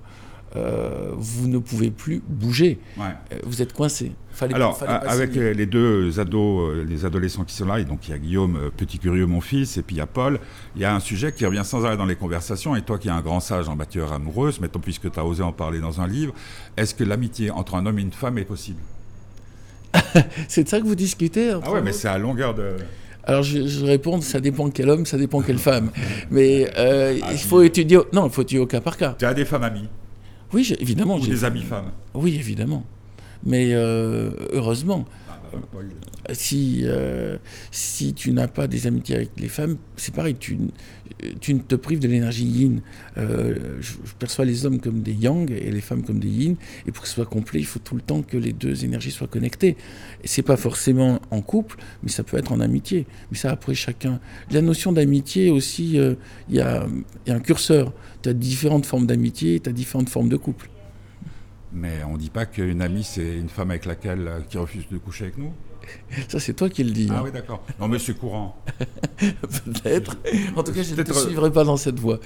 euh, 0.56 1.10
vous 1.16 1.46
ne 1.48 1.58
pouvez 1.58 1.90
plus 1.90 2.22
bouger. 2.26 2.78
Ouais. 2.98 3.14
Vous 3.44 3.62
êtes 3.62 3.72
coincé. 3.72 4.12
Fallait, 4.32 4.54
Alors, 4.54 4.76
fallait 4.78 4.92
avec 5.06 5.32
signer. 5.32 5.54
les 5.54 5.66
deux 5.66 6.18
ados, 6.18 6.84
les 6.88 7.04
adolescents 7.04 7.44
qui 7.44 7.54
sont 7.54 7.66
là, 7.66 7.78
et 7.78 7.84
donc 7.84 8.08
il 8.08 8.12
y 8.12 8.14
a 8.14 8.18
Guillaume, 8.18 8.70
petit 8.76 8.98
curieux, 8.98 9.26
mon 9.26 9.40
fils, 9.40 9.76
et 9.76 9.82
puis 9.82 9.96
il 9.96 9.98
y 9.98 10.02
a 10.02 10.06
Paul, 10.06 10.40
il 10.76 10.82
y 10.82 10.84
a 10.84 10.94
un 10.94 11.00
sujet 11.00 11.32
qui 11.32 11.44
revient 11.44 11.62
sans 11.64 11.84
arrêt 11.84 11.96
dans 11.96 12.06
les 12.06 12.16
conversations, 12.16 12.74
et 12.74 12.82
toi 12.82 12.98
qui 12.98 13.08
es 13.08 13.10
un 13.10 13.20
grand 13.20 13.40
sage 13.40 13.68
en 13.68 13.76
matière 13.76 14.12
amoureuse, 14.12 14.60
mettons 14.60 14.78
puisque 14.80 15.10
tu 15.10 15.18
as 15.20 15.24
osé 15.24 15.42
en 15.42 15.52
parler 15.52 15.80
dans 15.80 16.00
un 16.00 16.06
livre, 16.06 16.32
est-ce 16.76 16.94
que 16.94 17.04
l'amitié 17.04 17.50
entre 17.50 17.74
un 17.74 17.84
homme 17.86 17.98
et 17.98 18.02
une 18.02 18.12
femme 18.12 18.38
est 18.38 18.44
possible? 18.44 18.80
C'est 20.48 20.64
de 20.64 20.68
ça 20.68 20.80
que 20.80 20.84
vous 20.86 20.94
discutez 20.94 21.52
entre 21.54 21.66
Ah 21.68 21.72
ouais, 21.72 21.82
mais 21.82 21.92
c'est 21.92 22.08
à 22.08 22.18
longueur 22.18 22.54
de... 22.54 22.76
Alors 23.24 23.42
je, 23.42 23.66
je 23.66 23.84
réponds, 23.84 24.20
ça 24.22 24.40
dépend 24.40 24.70
quel 24.70 24.88
homme, 24.88 25.04
ça 25.06 25.18
dépend 25.18 25.40
quelle 25.42 25.58
femme. 25.58 25.90
Mais 26.30 26.68
euh, 26.78 27.18
Ah, 27.22 27.28
il 27.32 27.38
faut 27.38 27.62
étudier. 27.62 27.98
au- 27.98 28.06
Non, 28.12 28.26
il 28.26 28.32
faut 28.32 28.42
étudier 28.42 28.60
au 28.60 28.66
cas 28.66 28.80
par 28.80 28.96
cas. 28.96 29.14
Tu 29.18 29.24
as 29.26 29.34
des 29.34 29.44
femmes 29.44 29.62
amies, 29.64 29.88
Oui, 30.52 30.74
évidemment. 30.80 31.16
ou 31.16 31.22
j'ai- 31.22 31.30
des 31.30 31.44
amis 31.44 31.62
femmes 31.62 31.90
Oui, 32.14 32.34
évidemment. 32.36 32.82
Mais 33.44 33.72
euh, 33.74 34.30
heureusement, 34.52 35.04
Ah. 35.28 35.29
Si, 36.32 36.82
euh, 36.84 37.36
si 37.70 38.14
tu 38.14 38.32
n'as 38.32 38.48
pas 38.48 38.66
des 38.66 38.86
amitiés 38.86 39.16
avec 39.16 39.30
les 39.38 39.48
femmes, 39.48 39.76
c'est 39.96 40.14
pareil, 40.14 40.36
tu, 40.38 40.58
tu 41.40 41.54
ne 41.54 41.60
te 41.60 41.74
prives 41.74 41.98
de 41.98 42.08
l'énergie 42.08 42.46
yin. 42.46 42.80
Euh, 43.18 43.78
je, 43.80 43.94
perçois 44.18 44.44
les 44.44 44.66
hommes 44.66 44.80
comme 44.80 45.02
des 45.02 45.12
yang 45.12 45.50
et 45.50 45.70
les 45.70 45.80
femmes 45.80 46.02
comme 46.02 46.20
des 46.20 46.28
yin, 46.28 46.56
et 46.86 46.92
pour 46.92 47.02
que 47.02 47.08
ce 47.08 47.14
soit 47.14 47.26
complet, 47.26 47.60
il 47.60 47.66
faut 47.66 47.78
tout 47.78 47.94
le 47.94 48.00
temps 48.00 48.22
que 48.22 48.36
les 48.36 48.52
deux 48.52 48.84
énergies 48.84 49.10
soient 49.10 49.26
connectées. 49.26 49.76
Et 50.22 50.28
c'est 50.28 50.42
pas 50.42 50.56
forcément 50.56 51.20
en 51.30 51.40
couple, 51.40 51.76
mais 52.02 52.10
ça 52.10 52.22
peut 52.22 52.36
être 52.36 52.52
en 52.52 52.60
amitié. 52.60 53.06
Mais 53.30 53.38
ça, 53.38 53.50
après, 53.50 53.74
chacun. 53.74 54.20
La 54.50 54.62
notion 54.62 54.92
d'amitié 54.92 55.50
aussi, 55.50 55.98
euh, 55.98 56.14
il 56.48 56.56
y, 56.56 56.60
a, 56.60 56.86
il 57.26 57.30
y 57.30 57.32
a 57.32 57.36
un 57.36 57.40
curseur. 57.40 57.92
Tu 58.22 58.28
as 58.28 58.34
différentes 58.34 58.86
formes 58.86 59.06
d'amitié, 59.06 59.60
tu 59.60 59.68
as 59.68 59.72
différentes 59.72 60.08
formes 60.08 60.28
de 60.28 60.36
couple. 60.36 60.68
Mais 61.72 62.02
on 62.04 62.16
dit 62.16 62.30
pas 62.30 62.46
qu'une 62.46 62.82
amie, 62.82 63.04
c'est 63.04 63.36
une 63.38 63.48
femme 63.48 63.70
avec 63.70 63.84
laquelle, 63.86 64.26
euh, 64.26 64.40
qui 64.48 64.58
refuse 64.58 64.88
de 64.90 64.98
coucher 64.98 65.24
avec 65.24 65.38
nous 65.38 65.52
Ça, 66.28 66.40
c'est 66.40 66.54
toi 66.54 66.68
qui 66.68 66.82
le 66.82 66.90
dis. 66.90 67.06
Ah 67.10 67.18
hein. 67.18 67.22
oui, 67.24 67.30
d'accord. 67.32 67.62
Non, 67.78 67.86
mais 67.88 67.98
c'est 68.00 68.14
courant. 68.18 68.56
Peut-être. 69.18 70.16
En 70.56 70.62
tout 70.64 70.72
cas, 70.72 70.82
je 70.82 70.90
ne 70.92 70.96
te 70.96 71.02
Peut-être- 71.02 71.20
suivrai 71.26 71.52
pas 71.52 71.62
dans 71.64 71.76
cette 71.76 71.98
voie. 72.00 72.18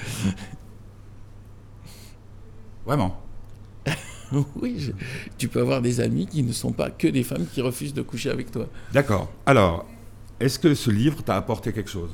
Vraiment. 2.87 3.21
Oui, 4.61 4.77
je- 4.79 4.93
tu 5.39 5.49
peux 5.49 5.61
avoir 5.61 5.81
des 5.83 6.01
amis 6.01 6.27
qui 6.27 6.43
ne 6.43 6.53
sont 6.53 6.73
pas 6.73 6.91
que 6.91 7.07
des 7.07 7.23
femmes 7.23 7.47
qui 7.47 7.61
refusent 7.61 7.95
de 7.95 8.03
coucher 8.03 8.31
avec 8.31 8.51
toi. 8.51 8.67
D'accord. 8.93 9.31
Alors, 9.47 9.87
est-ce 10.41 10.59
que 10.59 10.75
ce 10.75 10.91
livre 10.91 11.23
t'a 11.23 11.37
apporté 11.37 11.73
quelque 11.73 11.91
chose? 11.91 12.11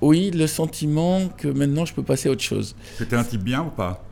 Oui, 0.00 0.30
le 0.30 0.46
sentiment 0.46 1.28
que 1.28 1.48
maintenant 1.48 1.84
je 1.84 1.92
peux 1.92 2.02
passer 2.02 2.28
à 2.28 2.32
autre 2.32 2.42
chose. 2.42 2.74
C'était 2.96 3.16
un 3.16 3.24
type 3.24 3.42
bien 3.42 3.64
ou 3.64 3.70
pas? 3.70 4.02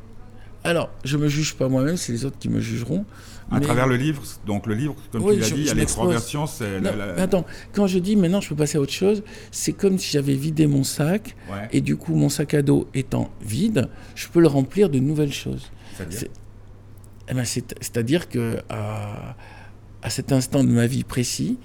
Alors, 0.64 0.90
je 1.04 1.16
me 1.16 1.28
juge 1.28 1.54
pas 1.54 1.68
moi-même, 1.68 1.96
c'est 1.96 2.12
les 2.12 2.24
autres 2.24 2.38
qui 2.38 2.48
me 2.48 2.60
jugeront. 2.60 3.04
À 3.50 3.58
mais- 3.58 3.64
travers 3.66 3.86
le 3.86 3.96
livre, 3.96 4.22
donc 4.46 4.66
le 4.66 4.74
livre, 4.74 4.94
comme 5.10 5.22
Oui, 5.24 5.34
tu 5.34 5.40
l'as 5.40 5.50
dit, 5.50 5.60
il 5.62 5.66
y 5.66 5.70
a 5.70 5.74
les 5.74 5.86
trois 5.86 6.08
versions. 6.08 6.46
C'est 6.46 6.80
Non, 6.80 6.90
la- 6.96 7.20
attends, 7.20 7.44
quand 7.72 7.86
je 7.86 7.98
dis 7.98 8.14
maintenant 8.16 8.40
je 8.40 8.48
peux 8.48 8.54
passer 8.54 8.78
à 8.78 8.80
autre 8.80 8.92
chose, 8.92 9.22
c'est 9.50 9.72
comme 9.72 9.98
si 9.98 10.12
j'avais 10.12 10.34
vidé 10.34 10.66
mon 10.66 10.84
sac 10.84 11.34
Ouais. 11.50 11.68
et 11.72 11.80
du 11.80 11.96
coup 11.96 12.14
mon 12.14 12.28
sac 12.28 12.54
à 12.54 12.62
dos 12.62 12.88
étant 12.94 13.30
vide, 13.42 13.88
je 14.14 14.28
peux 14.28 14.40
le 14.40 14.46
remplir 14.46 14.88
de 14.88 14.98
nouvelles 15.00 15.32
choses. 15.32 15.70
C'est-à-dire 15.96 16.18
c'est- 16.20 16.30
Eh 17.28 17.34
ben, 17.34 17.44
c'est- 17.44 17.74
C'est-à-dire 17.80 18.28
que 18.28 18.58
à, 18.68 19.36
à 20.02 20.10
cet 20.10 20.32
instant 20.32 20.64
de 20.64 20.70
ma 20.70 20.86
vie 20.86 21.04
précis, 21.04 21.58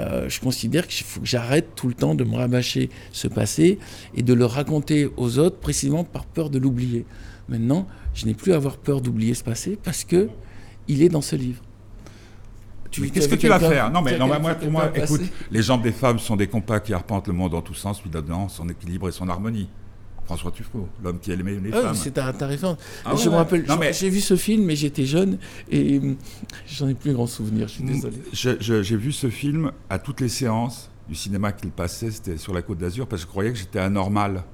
euh, 0.00 0.28
je 0.28 0.38
considère 0.40 0.86
qu'il 0.86 1.04
faut 1.04 1.20
que 1.20 1.26
j'arrête 1.26 1.74
tout 1.74 1.88
le 1.88 1.94
temps 1.94 2.14
de 2.14 2.24
me 2.24 2.36
rabâcher 2.36 2.90
ce 3.12 3.26
passé 3.28 3.78
et 4.14 4.22
de 4.22 4.34
le 4.34 4.44
raconter 4.44 5.08
aux 5.16 5.38
autres 5.38 5.58
précisément 5.58 6.04
par 6.04 6.26
peur 6.26 6.48
de 6.50 6.58
l'oublier. 6.58 7.06
Maintenant, 7.48 7.86
je 8.14 8.26
n'ai 8.26 8.34
plus 8.34 8.52
à 8.52 8.56
avoir 8.56 8.76
peur 8.78 9.00
d'oublier 9.00 9.34
ce 9.34 9.44
passé 9.44 9.78
parce 9.82 10.04
que 10.04 10.28
il 10.88 11.02
est 11.02 11.08
dans 11.08 11.20
ce 11.22 11.36
livre. 11.36 11.62
Qu'est-ce 12.90 13.28
que 13.28 13.34
tu 13.34 13.48
vas 13.48 13.58
faire? 13.58 13.90
Non, 13.90 14.02
mais 14.02 14.16
non, 14.18 14.28
bah, 14.28 14.38
moi, 14.38 14.54
pour 14.54 14.70
moi, 14.70 14.86
passer 14.86 15.14
écoute, 15.14 15.28
les 15.50 15.62
jambes 15.62 15.82
des 15.82 15.90
femmes 15.92 16.18
sont 16.20 16.36
des 16.36 16.46
compas 16.46 16.78
qui 16.78 16.92
arpentent 16.94 17.26
le 17.26 17.32
monde 17.34 17.50
dans 17.52 17.62
tous 17.62 17.74
sens, 17.74 18.00
puis 18.00 18.08
là-dedans, 18.12 18.48
son 18.48 18.68
équilibre 18.68 19.08
et 19.08 19.12
son 19.12 19.28
harmonie. 19.28 19.68
François 20.26 20.50
Truffaut, 20.52 20.88
l'homme 21.02 21.18
qui 21.18 21.32
aimait 21.32 21.56
les 21.56 21.70
Ah 21.72 21.76
oui, 21.76 21.82
femmes. 21.82 21.94
c'est 21.96 22.12
ta, 22.12 22.32
ta 22.32 22.46
référence. 22.46 22.78
Ah 23.04 23.10
je 23.14 23.24
ouais, 23.24 23.30
me 23.32 23.36
rappelle, 23.36 23.66
mais- 23.78 23.92
j'ai 23.92 24.08
vu 24.08 24.20
ce 24.20 24.36
film, 24.36 24.64
mais 24.64 24.74
j'étais 24.74 25.04
jeune 25.04 25.38
et 25.70 25.98
hum, 25.98 26.16
j'en 26.66 26.88
ai 26.88 26.94
plus 26.94 27.12
grand 27.12 27.26
souvenir. 27.26 27.68
Je 27.68 27.74
suis 27.74 27.84
désolé. 27.84 28.16
Je- 28.32 28.56
je- 28.58 28.82
J'ai 28.82 28.96
vu 28.96 29.12
ce 29.12 29.28
film 29.28 29.70
à 29.90 29.98
toutes 29.98 30.22
les 30.22 30.30
séances 30.30 30.88
du 31.10 31.14
cinéma 31.14 31.52
qu'il 31.52 31.70
passait, 31.70 32.10
c'était 32.10 32.38
sur 32.38 32.54
la 32.54 32.62
Côte 32.62 32.78
d'Azur, 32.78 33.06
parce 33.06 33.22
que 33.22 33.26
je 33.26 33.30
croyais 33.30 33.52
que 33.52 33.58
j'étais 33.58 33.80
anormal. 33.80 34.44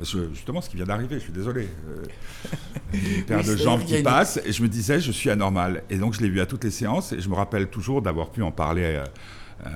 Parce 0.00 0.12
que 0.14 0.30
justement, 0.32 0.60
ce 0.62 0.70
qui 0.70 0.76
vient 0.76 0.86
d'arriver, 0.86 1.16
je 1.16 1.24
suis 1.24 1.32
désolé, 1.32 1.68
euh, 1.88 2.02
une 2.94 3.22
paire 3.24 3.40
Oui, 3.44 3.46
de 3.52 3.56
jambes 3.56 3.84
qui 3.84 4.02
passent, 4.02 4.40
et 4.44 4.50
je 4.52 4.62
me 4.62 4.68
disais, 4.68 4.98
je 4.98 5.12
suis 5.12 5.28
anormal. 5.28 5.82
Et 5.90 5.96
donc, 5.98 6.14
je 6.14 6.20
l'ai 6.22 6.30
vu 6.30 6.40
à 6.40 6.46
toutes 6.46 6.64
les 6.64 6.70
séances, 6.70 7.12
et 7.12 7.20
je 7.20 7.28
me 7.28 7.34
rappelle 7.34 7.68
toujours 7.68 8.00
d'avoir 8.00 8.30
pu 8.30 8.42
en 8.42 8.50
parler 8.50 8.82
euh, 8.84 9.04
euh, 9.66 9.68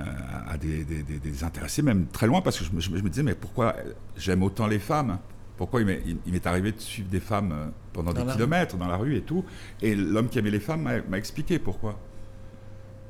à 0.49 0.57
des, 0.57 0.83
des- 0.85 1.03
des- 1.03 1.19
des 1.19 1.45
intéressés, 1.45 1.83
même 1.83 2.07
très 2.07 2.27
loin, 2.27 2.41
parce 2.41 2.59
que 2.59 2.65
je 2.65 2.73
me, 2.73 2.81
je 2.81 2.91
disais, 3.09 3.23
mais 3.23 3.35
pourquoi 3.35 3.77
j'aime 4.17 4.43
autant 4.43 4.67
les 4.67 4.79
femmes? 4.79 5.19
Pourquoi 5.59 5.83
il 5.83 5.87
m'est, 5.87 6.01
il- 6.07 6.17
il 6.27 6.33
m'est 6.33 6.47
arrivé 6.47 6.73
de 6.73 6.81
suivre 6.81 7.09
des 7.11 7.21
femmes 7.21 7.71
pendant 7.93 8.13
Dans 8.15 8.25
des 8.25 8.33
kilomètres 8.33 8.77
dans 8.79 8.89
la 8.89 8.97
rue 8.97 9.15
et 9.17 9.21
tout? 9.23 9.45
Et 9.83 9.95
l'homme 9.95 10.29
qui 10.29 10.39
aimait 10.39 10.51
les 10.51 10.59
femmes 10.59 10.83
m'a, 10.83 11.03
m'a 11.03 11.19
expliqué 11.19 11.59
pourquoi. 11.59 12.01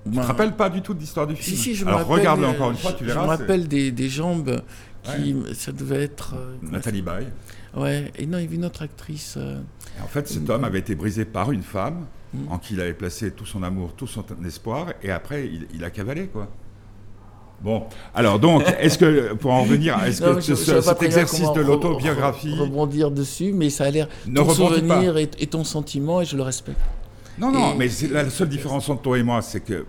Tu 0.05 0.11
Ben, 0.11 0.23
te 0.23 0.27
rappelles 0.27 0.53
pas 0.55 0.69
du 0.69 0.83
tout 0.83 0.93
de 0.95 1.01
l'histoire 1.01 1.27
du 1.27 1.35
Si, 1.37 1.43
film 1.43 1.57
si, 1.59 1.75
je 1.75 1.85
me 1.85 1.91
Alors 1.91 2.07
regarde 2.07 2.45
encore 2.45 2.71
une 2.71 2.77
fois, 2.77 2.91
je- 2.93 2.97
tu 2.97 3.05
Je 3.05 3.09
verras. 3.11 3.23
me 3.23 3.37
c'est 3.37 3.43
rappelle 3.43 3.69
des, 3.69 3.91
des 3.91 4.09
jambes 4.09 4.61
qui. 5.03 5.35
Ça 5.55 5.73
devait 5.73 6.03
être. 6.03 6.35
euh, 6.37 6.57
Nathalie 6.63 7.03
Baye. 7.03 7.27
Ouais, 7.77 8.13
et 8.17 8.27
non, 8.27 8.39
il 8.39 8.43
y 8.43 8.47
avait 8.47 8.57
une 8.57 8.65
autre 8.67 8.83
actrice. 8.83 9.35
euh, 9.37 9.59
en 10.03 10.07
fait, 10.07 10.29
cet 10.29 10.49
homme 10.51 10.65
avait 10.65 10.79
été 10.79 10.95
brisé 10.95 11.25
par 11.25 11.51
une 11.53 11.63
femme 11.63 12.05
Mm. 12.35 12.53
en 12.53 12.59
qui 12.59 12.75
il 12.75 12.81
avait 12.81 12.95
placé 12.95 13.31
tout 13.31 13.47
son 13.47 13.63
amour, 13.63 13.93
tout 13.97 14.07
son 14.09 14.25
espoir, 14.45 14.89
et 15.05 15.11
après, 15.13 15.47
il, 15.47 15.67
il 15.73 15.85
a 15.85 15.91
cavalé, 15.91 16.27
quoi. 16.27 16.49
Bon, 17.63 17.85
alors 18.13 18.39
donc, 18.41 18.63
est-ce 18.81 18.99
que, 18.99 19.35
pour 19.35 19.53
en 19.53 19.63
revenir, 19.63 19.97
est-ce 20.05 20.21
que 20.21 20.41
je- 20.41 20.55
ce- 20.55 20.75
je 20.77 20.81
cet 20.81 21.03
exercice 21.03 21.51
de 21.53 21.61
l'autobiographie 21.61 22.49
re- 22.55 22.59
Rebondir 22.63 23.11
dessus, 23.13 23.53
mais 23.53 23.71
ça 23.71 23.85
a 23.85 23.91
l'air. 23.91 24.09
ne 24.27 24.37
ton 24.41 24.51
souvenir 24.51 25.17
et, 25.17 25.31
et 25.39 25.47
ton 25.47 25.63
sentiment, 25.65 26.21
et 26.21 26.25
je 26.25 26.37
le 26.37 26.43
respecte. 26.43 26.79
Non, 27.39 27.51
non, 27.51 27.75
Et- 27.75 27.77
mais 27.79 27.89
la 28.11 28.31
seule 28.31 28.49
différence 28.49 28.89
entre 28.89 29.03
toi 29.03 29.19
et 29.19 29.23
moi, 29.23 29.43
c'est 29.43 29.61
que 29.61 29.87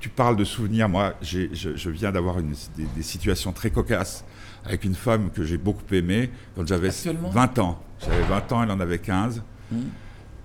tu 0.00 0.08
parles 0.08 0.36
de 0.36 0.44
souvenirs. 0.44 0.88
Moi, 0.88 1.14
je, 1.22 1.46
je 1.52 1.90
viens 1.90 2.10
d'avoir 2.12 2.36
des, 2.42 2.86
des 2.96 3.02
situations 3.02 3.52
très 3.52 3.70
cocasses 3.70 4.24
avec 4.64 4.84
une 4.84 4.94
femme 4.94 5.30
que 5.30 5.44
j'ai 5.44 5.58
beaucoup 5.58 5.92
aimée 5.94 6.30
quand 6.56 6.66
j'avais 6.66 6.88
Actuellement 6.88 7.30
20 7.30 7.58
ans. 7.60 7.82
J'avais 8.00 8.22
20 8.22 8.52
ans, 8.52 8.62
elle 8.62 8.70
en 8.70 8.80
avait 8.80 8.98
15. 8.98 9.42
Hmm. 9.70 9.76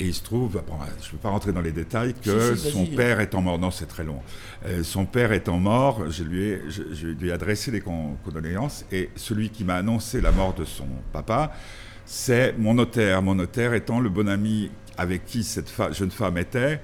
Et 0.01 0.05
il 0.07 0.13
se 0.13 0.23
trouve, 0.23 0.53
bon, 0.65 0.75
je 1.01 1.07
ne 1.07 1.11
peux 1.11 1.17
pas 1.17 1.29
rentrer 1.29 1.51
dans 1.51 1.59
les 1.61 1.73
détails, 1.73 2.13
que 2.13 2.55
Si, 2.55 2.67
si, 2.67 2.71
son 2.71 2.85
père 2.85 3.19
étant 3.19 3.41
mort, 3.41 3.59
non 3.59 3.69
c'est 3.69 3.85
très 3.85 4.05
long, 4.05 4.21
Euh, 4.65 4.81
son 4.81 5.05
père 5.05 5.33
étant 5.33 5.57
mort, 5.59 6.09
je 6.09 6.23
lui 6.23 6.43
ai, 6.43 6.61
je, 6.69 6.83
je 6.93 7.07
lui 7.07 7.27
ai 7.29 7.31
adressé 7.33 7.69
des 7.69 7.81
con- 7.81 8.15
condoléances, 8.23 8.85
et 8.93 9.09
celui 9.17 9.49
qui 9.49 9.65
m'a 9.65 9.75
annoncé 9.75 10.21
la 10.21 10.31
mort 10.31 10.53
de 10.53 10.63
son 10.63 10.87
papa, 11.11 11.51
c'est 12.05 12.55
mon 12.57 12.75
notaire, 12.75 13.21
mon 13.21 13.35
notaire 13.35 13.73
étant 13.73 13.99
le 13.99 14.07
bon 14.09 14.29
ami 14.29 14.71
avec 14.99 15.25
qui 15.25 15.43
cette 15.43 15.69
fa- 15.69 15.91
jeune 15.91 16.11
femme 16.11 16.37
était, 16.37 16.79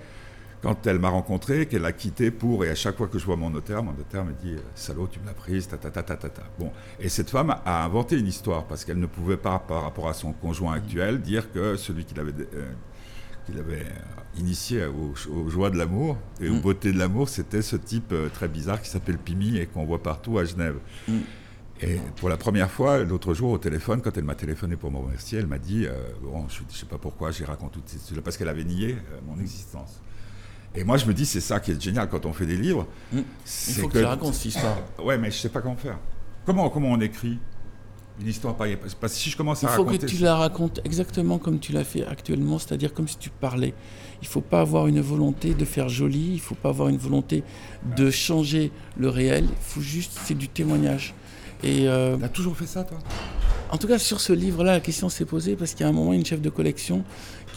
quand 0.62 0.88
elle 0.88 0.98
m'a 1.00 1.10
rencontré, 1.10 1.68
qu'elle 1.68 1.86
a 1.86 1.92
quitté 1.92 2.32
pour, 2.32 2.66
et 2.66 2.70
à 2.70 2.76
chaque 2.76 2.98
fois 2.98 3.08
que 3.08 3.20
je 3.20 3.26
vois 3.26 3.36
mon 3.36 3.52
notaire, 3.52 3.84
mon 3.84 3.94
notaire 3.94 4.24
me 4.26 4.32
dit 4.34 4.56
Salaud, 4.74 5.08
tu 5.08 5.20
me 5.20 5.26
l'as 5.28 5.34
prise, 5.34 5.68
ta 5.68 5.78
ta 5.78 5.92
ta 5.92 6.02
ta 6.02 6.16
ta 6.16 6.30
ta. 6.30 6.42
Bon. 6.58 6.72
Et 7.00 7.10
cette 7.10 7.30
femme 7.30 7.56
a 7.66 7.86
inventé 7.86 8.18
une 8.18 8.28
histoire, 8.28 8.64
parce 8.66 8.84
qu'elle 8.84 9.00
ne 9.00 9.06
pouvait 9.06 9.38
pas, 9.38 9.60
par 9.60 9.84
rapport 9.84 10.08
à 10.10 10.14
son 10.14 10.32
conjoint 10.34 10.74
actuel, 10.74 11.22
dire 11.22 11.52
que 11.52 11.76
celui 11.76 12.04
qui 12.06 12.16
l'avait 12.16 12.32
euh, 12.56 12.66
qu'il 13.46 13.60
avait 13.60 13.82
euh, 13.86 14.40
initié 14.40 14.86
aux, 14.88 15.14
aux 15.32 15.50
joies 15.50 15.70
de 15.70 15.78
l'amour 15.78 16.18
et 16.42 16.50
aux 16.50 16.56
Mm. 16.56 16.62
beautés 16.62 16.92
de 16.92 16.98
l'amour, 16.98 17.30
c'était 17.30 17.62
ce 17.62 17.76
type 17.76 18.12
euh, 18.12 18.28
très 18.30 18.48
bizarre 18.48 18.82
qui 18.82 18.90
s'appelle 18.90 19.20
Pimi 19.20 19.58
et 19.58 19.68
qu'on 19.68 19.86
voit 19.86 20.02
partout 20.02 20.40
à 20.40 20.46
Genève. 20.46 20.78
Mm. 21.08 21.20
Et 21.82 22.00
pour 22.16 22.30
la 22.30 22.38
première 22.38 22.72
fois, 22.72 23.04
l'autre 23.04 23.34
jour 23.34 23.52
au 23.52 23.58
téléphone, 23.58 24.02
quand 24.02 24.18
elle 24.18 24.24
m'a 24.24 24.36
téléphoné 24.36 24.78
pour 24.78 24.92
me 24.92 24.98
remercier, 24.98 25.40
elle 25.40 25.48
m'a 25.48 25.60
dit, 25.60 25.86
euh, 25.86 25.94
bon, 26.22 26.46
je 26.48 26.62
ne 26.64 26.70
sais 26.70 26.86
pas 26.86 26.98
pourquoi 26.98 27.32
j'ai 27.32 27.44
raconté 27.44 27.80
ces 27.86 27.98
histoires, 27.98 28.22
parce 28.24 28.38
qu'elle 28.38 28.48
avait 28.48 28.64
nié 28.64 28.94
euh, 28.94 29.20
mon 29.28 29.40
existence. 29.42 30.02
Et 30.74 30.84
moi, 30.84 30.98
je 30.98 31.06
me 31.06 31.14
dis, 31.14 31.26
c'est 31.26 31.42
ça 31.42 31.60
qui 31.60 31.72
est 31.72 31.82
génial 31.82 32.10
quand 32.10 32.26
on 32.26 32.34
fait 32.34 32.46
des 32.46 32.58
livres. 32.58 32.88
Mm. 33.12 33.20
Il 33.68 33.74
faut 33.74 33.88
que, 33.88 33.98
tu 33.98 34.04
la 34.04 34.10
racontes 34.10 34.34
cette 34.34 34.46
histoire. 34.46 34.78
Ouais, 35.04 35.18
mais 35.18 35.32
je 35.32 35.38
sais 35.38 35.50
pas 35.50 35.62
comment 35.62 35.76
faire. 35.76 35.98
Comment, 36.46 36.70
comment 36.70 36.90
on 36.92 37.02
écrit 37.02 37.40
une 38.22 38.28
histoire 38.28 38.56
pareille? 38.56 38.78
Parce 38.78 38.96
que 38.96 39.08
si 39.08 39.30
je 39.30 39.36
commence 39.36 39.62
Il 39.62 39.66
à 39.66 39.70
faut 39.70 39.84
que 39.84 39.92
raconter... 39.92 40.08
tu 40.08 40.18
la 40.18 40.36
racontes 40.36 40.80
exactement 40.86 41.40
comme 41.40 41.60
tu 41.60 41.74
l'as 41.74 41.84
fait 41.84 42.06
actuellement, 42.06 42.58
c'est-à-dire 42.58 42.94
comme 42.94 43.08
si 43.08 43.18
tu 43.18 43.30
parlais. 43.30 43.74
Il 44.22 44.26
ne 44.26 44.30
faut 44.30 44.42
pas 44.42 44.62
avoir 44.62 44.88
une 44.88 45.02
volonté 45.02 45.54
de 45.54 45.66
faire 45.66 45.90
joli, 45.90 46.28
il 46.28 46.36
ne 46.36 46.40
faut 46.40 46.56
pas 46.56 46.70
avoir 46.70 46.88
une 46.88 46.98
volonté 46.98 47.44
de 47.98 48.10
changer 48.12 48.72
le 48.98 49.10
réel, 49.10 49.46
il 49.50 49.56
faut 49.62 49.82
juste, 49.82 50.18
c'est 50.24 50.38
du 50.38 50.48
témoignage. 50.48 51.14
Et 51.66 51.88
euh, 51.88 52.16
T'as 52.20 52.30
toujours 52.30 52.56
fait 52.56 52.68
ça, 52.68 52.84
toi? 52.84 52.98
en 53.72 53.78
tout 53.78 53.88
cas, 53.88 53.98
sur 53.98 54.22
ce 54.22 54.32
livre-là, 54.32 54.74
la 54.74 54.80
question 54.80 55.10
s'est 55.10 55.26
posée 55.26 55.56
parce 55.56 55.72
qu'il 55.74 55.82
y 55.82 55.84
a 55.84 55.90
un 55.90 55.94
moment, 55.94 56.14
une 56.14 56.26
chef 56.26 56.40
de 56.40 56.50
collection 56.50 57.04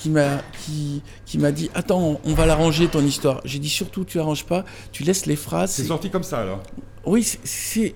qui 0.01 0.09
m'a 0.11 0.39
qui, 0.65 1.03
qui 1.27 1.39
m'a 1.39 1.53
dit 1.53 1.71
Attends, 1.75 2.21
on 2.25 2.35
va 2.35 2.47
l'arranger 2.47 2.89
ton 2.89 3.05
histoire. 3.05 3.41
J'ai 3.45 3.59
dit 3.59 3.69
Surtout, 3.69 4.05
tu 4.05 4.19
arranges 4.19 4.45
pas, 4.47 4.65
tu 4.93 5.03
laisses 5.05 5.27
les 5.27 5.37
phrases. 5.37 5.73
C'est 5.73 5.85
sorti 5.85 6.11
comme 6.11 6.23
ça, 6.23 6.41
alors? 6.41 6.63
Oui, 7.05 7.23
c'est- 7.23 7.41
c'est. 7.45 7.95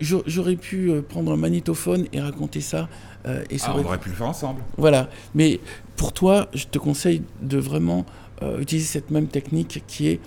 j'a- 0.00 0.16
J'aurais 0.26 0.56
pu 0.56 0.90
euh, 0.90 1.02
prendre 1.02 1.32
un 1.32 1.36
magnétophone 1.36 2.06
et 2.12 2.20
raconter 2.20 2.60
ça. 2.60 2.88
euh, 3.26 3.42
et 3.50 3.58
ça 3.58 3.66
Ah, 3.68 3.74
aurait- 3.74 3.82
on 3.82 3.86
aurait 3.86 3.98
pu 3.98 4.08
le 4.10 4.14
faire 4.14 4.28
ensemble. 4.28 4.62
Voilà. 4.76 5.08
Mais 5.34 5.60
pour 5.96 6.12
toi, 6.12 6.48
je 6.54 6.64
te 6.66 6.78
conseille 6.78 7.22
de 7.42 7.58
vraiment 7.58 8.04
euh, 8.42 8.60
utiliser 8.60 8.86
cette 8.86 9.10
même 9.10 9.26
technique 9.26 9.82
qui 9.88 10.06
est 10.08 10.20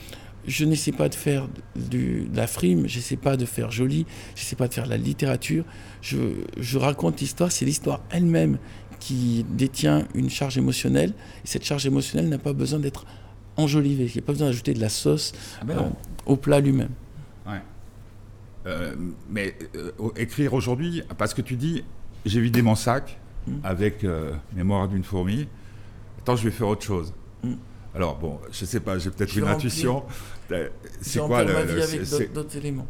je 0.48 0.66
n'essaie 0.66 0.92
pas 0.92 1.10
de 1.10 1.16
faire 1.16 1.48
du- 1.76 2.28
de 2.32 2.36
la 2.38 2.48
frime, 2.48 2.88
je 2.88 2.98
n'essaie 2.98 3.16
pas 3.18 3.38
de 3.38 3.46
faire 3.46 3.72
joli, 3.72 4.06
je 4.36 4.42
n'essaie 4.42 4.56
pas 4.56 4.68
de 4.68 4.74
faire 4.74 4.86
de 4.86 4.90
la 4.90 4.98
littérature. 4.98 5.64
Je, 6.02 6.18
je 6.58 6.78
raconte 6.78 7.20
l'histoire, 7.22 7.52
c'est 7.52 7.66
l'histoire 7.66 8.02
elle-même 8.10 8.58
qui 9.00 9.46
détient 9.50 10.08
une 10.16 10.30
charge 10.30 10.58
émotionnelle. 10.58 11.14
Et 11.44 11.48
cette 11.48 11.64
charge 11.66 11.86
émotionnelle 11.86 12.30
n'a 12.30 12.38
pas 12.38 12.54
besoin 12.54 12.80
d'être 12.80 13.06
enjolivée. 13.58 14.06
Il 14.06 14.12
n'y 14.14 14.20
a 14.20 14.22
pas 14.26 14.32
besoin 14.34 14.48
d'ajouter 14.48 14.74
de 14.74 14.80
la 14.82 14.90
sauce 14.90 15.34
Ah 15.62 15.66
ben 15.66 15.78
euh, 15.78 15.90
au 16.26 16.36
plat 16.38 16.60
lui-même. 16.60 16.92
Ouais. 17.48 17.62
Euh, 18.68 18.96
mais 19.30 19.56
euh, 19.76 19.92
écrire 20.16 20.54
aujourd'hui, 20.54 21.02
parce 21.18 21.34
que 21.34 21.42
tu 21.42 21.56
dis, 21.56 21.84
j'ai 22.26 22.42
vidé 22.42 22.62
mon 22.62 22.76
sac 22.76 23.18
Mm. 23.48 23.54
avec 23.64 24.06
Mémoire 24.56 24.88
d'une 24.88 25.04
fourmi, 25.04 25.48
attends, 26.20 26.36
je 26.36 26.44
vais 26.44 26.52
faire 26.52 26.68
autre 26.68 26.84
chose. 26.86 27.12
Mm. 27.44 27.54
Alors, 27.94 28.18
bon, 28.18 28.40
je 28.52 28.66
sais 28.66 28.80
pas, 28.80 28.98
j'ai 28.98 29.10
peut-être 29.10 29.36
une 29.36 29.44
remplir- 29.44 29.56
intuition. 29.56 30.04
Euh, 30.52 30.70
C'est 31.02 31.20
quoi 31.20 31.44
le. 31.44 31.54
ma 31.54 31.64
vie 31.64 31.82
avec 31.82 32.34
d'autres- 32.34 32.58
éléments. 32.58 32.88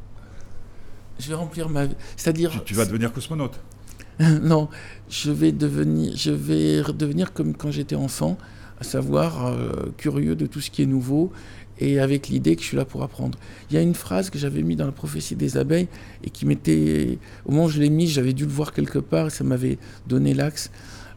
Je 1.19 1.27
vais 1.29 1.35
remplir 1.35 1.69
ma 1.69 1.85
vie. 1.85 1.95
C'est-à-dire. 2.15 2.51
tu, 2.51 2.59
tu 2.61 2.73
vas 2.73 2.85
devenir 2.85 3.11
cosmonaute. 3.11 3.59
non, 4.19 4.69
je 5.09 5.31
vais 5.31 5.51
devenir, 5.51 6.15
je 6.15 6.31
vais 6.31 6.81
redevenir 6.81 7.33
comme 7.33 7.55
quand 7.55 7.71
j'étais 7.71 7.95
enfant, 7.95 8.37
à 8.79 8.83
savoir 8.83 9.47
euh, 9.47 9.91
curieux 9.97 10.35
de 10.35 10.45
tout 10.45 10.61
ce 10.61 10.69
qui 10.69 10.83
est 10.83 10.87
nouveau 10.87 11.31
et 11.79 11.99
avec 11.99 12.27
l'idée 12.27 12.55
que 12.55 12.61
je 12.61 12.67
suis 12.67 12.77
là 12.77 12.85
pour 12.85 13.01
apprendre. 13.01 13.37
Il 13.69 13.75
y 13.75 13.79
a 13.79 13.81
une 13.81 13.95
phrase 13.95 14.29
que 14.29 14.37
j'avais 14.37 14.61
mis 14.61 14.75
dans 14.75 14.85
la 14.85 14.91
prophétie 14.91 15.35
des 15.35 15.57
abeilles 15.57 15.87
et 16.23 16.29
qui 16.29 16.45
m'était, 16.45 17.17
au 17.45 17.51
moment 17.51 17.65
où 17.65 17.69
je 17.69 17.79
l'ai 17.79 17.89
mise, 17.89 18.11
j'avais 18.11 18.33
dû 18.33 18.45
le 18.45 18.51
voir 18.51 18.73
quelque 18.73 18.99
part 18.99 19.27
et 19.27 19.29
ça 19.31 19.43
m'avait 19.43 19.79
donné 20.05 20.33
l'axe. 20.35 20.69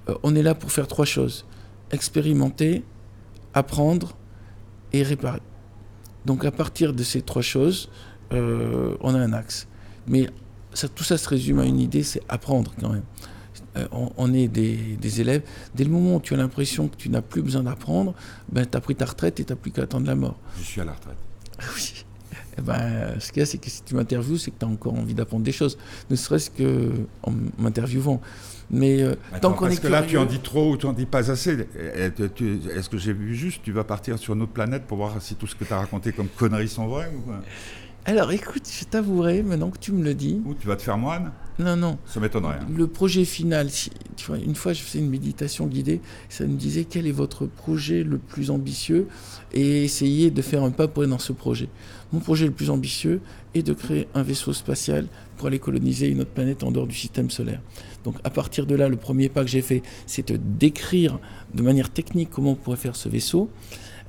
Euh, 0.08 0.14
on 0.22 0.34
est 0.34 0.42
là 0.42 0.54
pour 0.54 0.72
faire 0.72 0.86
trois 0.86 1.04
choses 1.04 1.44
expérimenter, 1.90 2.82
apprendre 3.54 4.16
et 4.92 5.02
réparer. 5.02 5.40
Donc 6.26 6.44
à 6.44 6.50
partir 6.50 6.92
de 6.92 7.02
ces 7.02 7.22
trois 7.22 7.42
choses, 7.42 7.88
euh, 8.32 8.96
on 9.00 9.14
a 9.14 9.18
un 9.18 9.32
axe. 9.32 9.66
Mais 10.06 10.28
ça, 10.72 10.88
tout 10.88 11.04
ça 11.04 11.16
se 11.18 11.28
résume 11.28 11.60
à 11.60 11.64
une 11.64 11.80
idée, 11.80 12.02
c'est 12.02 12.22
apprendre 12.28 12.74
quand 12.80 12.90
même. 12.90 13.04
Euh, 13.76 13.86
on, 13.92 14.10
on 14.16 14.32
est 14.32 14.48
des, 14.48 14.96
des 15.00 15.20
élèves. 15.20 15.42
Dès 15.74 15.84
le 15.84 15.90
moment 15.90 16.16
où 16.16 16.20
tu 16.20 16.34
as 16.34 16.36
l'impression 16.36 16.88
que 16.88 16.96
tu 16.96 17.08
n'as 17.08 17.22
plus 17.22 17.42
besoin 17.42 17.62
d'apprendre, 17.62 18.14
ben, 18.50 18.66
tu 18.66 18.76
as 18.76 18.80
pris 18.80 18.94
ta 18.94 19.04
retraite 19.04 19.40
et 19.40 19.44
tu 19.44 19.52
n'as 19.52 19.56
plus 19.56 19.70
qu'à 19.70 19.82
attendre 19.82 20.06
la 20.06 20.14
mort. 20.14 20.38
Je 20.58 20.64
suis 20.64 20.80
à 20.80 20.84
la 20.84 20.92
retraite. 20.92 21.16
Oui. 21.76 22.04
Eh 22.56 22.62
ben, 22.62 23.18
ce 23.18 23.32
qu'il 23.32 23.40
y 23.40 23.42
a, 23.42 23.46
c'est 23.46 23.58
que 23.58 23.68
si 23.68 23.82
tu 23.82 23.94
m'interviews, 23.94 24.38
c'est 24.38 24.52
que 24.52 24.58
tu 24.58 24.64
as 24.64 24.68
encore 24.68 24.94
envie 24.94 25.14
d'apprendre 25.14 25.44
des 25.44 25.52
choses, 25.52 25.76
ne 26.08 26.16
serait-ce 26.16 26.50
qu'en 26.50 27.32
m'interviewant. 27.58 28.20
Mais 28.70 29.02
euh, 29.02 29.14
Attends, 29.32 29.50
tant 29.50 29.56
qu'on 29.56 29.68
est 29.68 29.80
que 29.80 29.88
là, 29.88 30.02
tu 30.02 30.16
en 30.18 30.24
dis 30.24 30.40
trop 30.40 30.72
ou 30.72 30.76
tu 30.76 30.86
en 30.86 30.92
dis 30.92 31.06
pas 31.06 31.30
assez. 31.30 31.66
Tu- 32.34 32.60
Est-ce 32.74 32.88
que 32.88 32.98
j'ai 32.98 33.12
vu 33.12 33.34
juste 33.34 33.60
Tu 33.62 33.72
vas 33.72 33.84
partir 33.84 34.18
sur 34.18 34.34
une 34.34 34.42
autre 34.42 34.52
planète 34.52 34.84
pour 34.86 34.96
voir 34.98 35.20
si 35.20 35.34
tout 35.34 35.46
ce 35.46 35.54
que 35.54 35.64
tu 35.64 35.72
as 35.72 35.78
raconté 35.78 36.12
comme 36.12 36.28
conneries 36.28 36.68
sont 36.68 36.86
vraies 36.86 37.10
ou, 37.16 37.20
quoi? 37.20 37.40
Alors 38.06 38.32
écoute, 38.32 38.68
je 38.70 38.84
t'avouerai, 38.84 39.42
maintenant 39.42 39.70
que 39.70 39.78
tu 39.78 39.90
me 39.90 40.04
le 40.04 40.12
dis, 40.12 40.38
ou 40.44 40.52
tu 40.52 40.66
vas 40.66 40.76
te 40.76 40.82
faire 40.82 40.98
moine? 40.98 41.32
Non, 41.58 41.74
non, 41.74 41.96
Ça 42.04 42.20
m'étonnerait. 42.20 42.58
hein. 42.60 42.66
Le 42.76 42.86
projet 42.86 43.24
final, 43.24 43.70
si- 43.70 43.90
tu 44.16 44.26
vois, 44.26 44.36
une 44.36 44.54
fois 44.54 44.74
je 44.74 44.82
faisais 44.82 44.98
une 44.98 45.08
méditation 45.08 45.66
guidée, 45.66 46.02
ça 46.28 46.44
me 46.46 46.54
disait 46.56 46.84
quel 46.84 47.06
est 47.06 47.12
votre 47.12 47.46
projet 47.46 48.02
le 48.04 48.18
plus 48.18 48.50
ambitieux 48.50 49.08
et 49.54 49.84
essayer 49.84 50.30
de 50.30 50.42
faire 50.42 50.62
un 50.64 50.70
pas 50.70 50.86
pour 50.86 51.02
aller 51.02 51.10
dans 51.10 51.18
ce 51.18 51.32
projet. 51.32 51.68
Mon 52.12 52.20
projet 52.20 52.44
le 52.44 52.52
plus 52.52 52.68
ambitieux 52.68 53.22
est 53.54 53.62
de 53.62 53.72
créer 53.72 54.06
un 54.14 54.22
vaisseau 54.22 54.52
spatial 54.52 55.06
pour 55.36 55.48
aller 55.48 55.58
coloniser 55.58 56.08
une 56.08 56.20
autre 56.20 56.30
planète 56.30 56.62
en 56.62 56.70
dehors 56.70 56.86
du 56.86 56.94
système 56.94 57.30
solaire. 57.30 57.60
Donc 58.04 58.16
à 58.24 58.30
partir 58.30 58.66
de 58.66 58.74
là, 58.74 58.88
le 58.88 58.96
premier 58.96 59.28
pas 59.28 59.42
que 59.42 59.50
j'ai 59.50 59.62
fait, 59.62 59.82
c'est 60.06 60.32
de 60.32 60.38
décrire 60.38 61.18
de 61.54 61.62
manière 61.62 61.90
technique 61.90 62.30
comment 62.30 62.52
on 62.52 62.56
pourrait 62.56 62.76
faire 62.76 62.96
ce 62.96 63.08
vaisseau. 63.08 63.50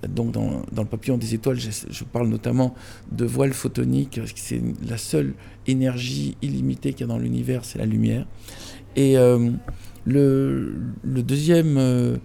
Donc 0.07 0.31
dans, 0.31 0.61
le 0.77 0.85
papillon 0.85 1.17
des 1.17 1.33
étoiles, 1.33 1.57
je, 1.57 2.03
parle 2.03 2.27
notamment 2.27 2.75
de 3.11 3.25
voile 3.25 3.53
photonique, 3.53 4.19
c'est 4.35 4.61
la 4.87 4.97
seule 4.97 5.33
énergie 5.67 6.37
illimitée 6.41 6.93
qu'il 6.93 7.01
y 7.01 7.03
a 7.05 7.07
dans 7.07 7.17
l'univers, 7.17 7.65
c'est 7.65 7.79
la 7.79 7.85
lumière. 7.85 8.27
Et 8.95 9.17
euh, 9.17 9.49
le, 10.05 10.75
deuxième, 11.03 11.77
euh, 11.77 12.17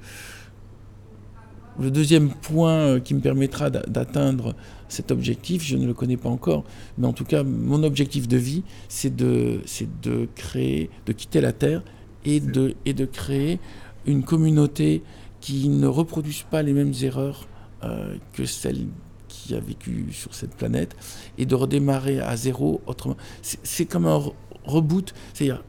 le 1.78 1.90
deuxième 1.90 2.30
point 2.30 2.74
euh, 2.74 3.00
qui 3.00 3.14
me 3.14 3.20
permettra 3.20 3.70
d'a- 3.70 3.86
d'atteindre 3.86 4.54
cet 4.90 5.10
objectif, 5.10 5.64
je 5.64 5.76
ne 5.76 5.86
le 5.86 5.94
connais 5.94 6.16
pas 6.16 6.28
encore, 6.28 6.64
mais 6.98 7.06
en 7.06 7.12
tout 7.12 7.24
cas, 7.24 7.42
mon 7.44 7.82
objectif 7.82 8.28
de 8.28 8.36
vie, 8.36 8.62
c'est 8.88 9.14
de, 9.14 9.60
c'est 9.64 9.88
de 10.00 10.28
créer, 10.34 10.90
de 11.06 11.12
quitter 11.12 11.40
la 11.40 11.52
Terre 11.52 11.82
et 12.24 12.40
de, 12.40 12.74
et 12.84 12.92
de 12.92 13.04
créer 13.04 13.60
une 14.06 14.24
communauté 14.24 15.02
qui 15.40 15.68
ne 15.68 15.86
reproduise 15.86 16.42
pas 16.42 16.62
les 16.62 16.72
mêmes 16.72 16.92
erreurs 17.02 17.48
euh, 17.84 18.16
que 18.32 18.44
celles 18.44 18.86
qui 19.28 19.54
a 19.54 19.60
vécu 19.60 20.08
sur 20.10 20.34
cette 20.34 20.54
planète 20.54 20.96
et 21.38 21.46
de 21.46 21.54
redémarrer 21.54 22.20
à 22.20 22.36
zéro 22.36 22.80
autrement. 22.86 23.16
C'est 23.42 23.86
comme 23.86 24.06
un 24.06 24.20
reboot. 24.64 25.14
C'est-à-dire, 25.32 25.62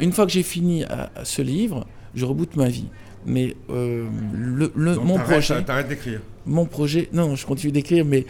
une 0.00 0.12
fois 0.12 0.26
que 0.26 0.32
j'ai 0.32 0.42
fini 0.42 0.84
à, 0.84 1.10
ce 1.24 1.40
livre, 1.40 1.86
je 2.14 2.24
reboot 2.24 2.56
ma 2.56 2.68
vie. 2.68 2.88
Mais 3.24 3.56
euh, 3.70 4.06
le, 4.34 4.72
mon 4.96 5.18
projet. 5.18 5.62
T'arrêtes 5.64 5.88
d'écrire. 5.88 6.20
Mon 6.46 6.64
projet. 6.64 7.08
Non, 7.12 7.34
je 7.34 7.44
continue 7.44 7.72
d'écrire, 7.72 8.04
mais 8.04 8.24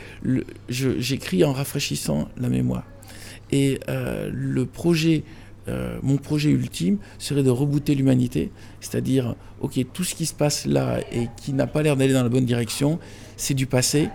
j'écris 0.68 1.44
en 1.44 1.52
rafraîchissant 1.52 2.29
la 2.38 2.48
mémoire. 2.48 2.85
Et 3.52 3.79
euh, 3.88 4.31
le 4.33 4.64
projet, 4.64 5.22
euh, 5.68 5.98
mon 6.02 6.16
projet 6.16 6.50
ultime 6.50 6.98
serait 7.18 7.42
de 7.42 7.50
rebooter 7.50 7.94
l'humanité, 7.94 8.50
c'est-à-dire, 8.81 9.37
ok, 9.61 9.79
tout 9.92 10.02
ce 10.02 10.14
qui 10.14 10.26
se 10.26 10.35
passe 10.35 10.66
là 10.66 11.00
et 11.12 11.29
qui 11.37 11.52
n'a 11.52 11.66
pas 11.66 11.83
l'air 11.83 11.96
d'aller 11.96 12.14
dans 12.14 12.22
la 12.22 12.29
bonne 12.29 12.46
direction, 12.46 12.98
c'est 13.37 13.55
du 13.55 13.66
passé. 13.66 14.09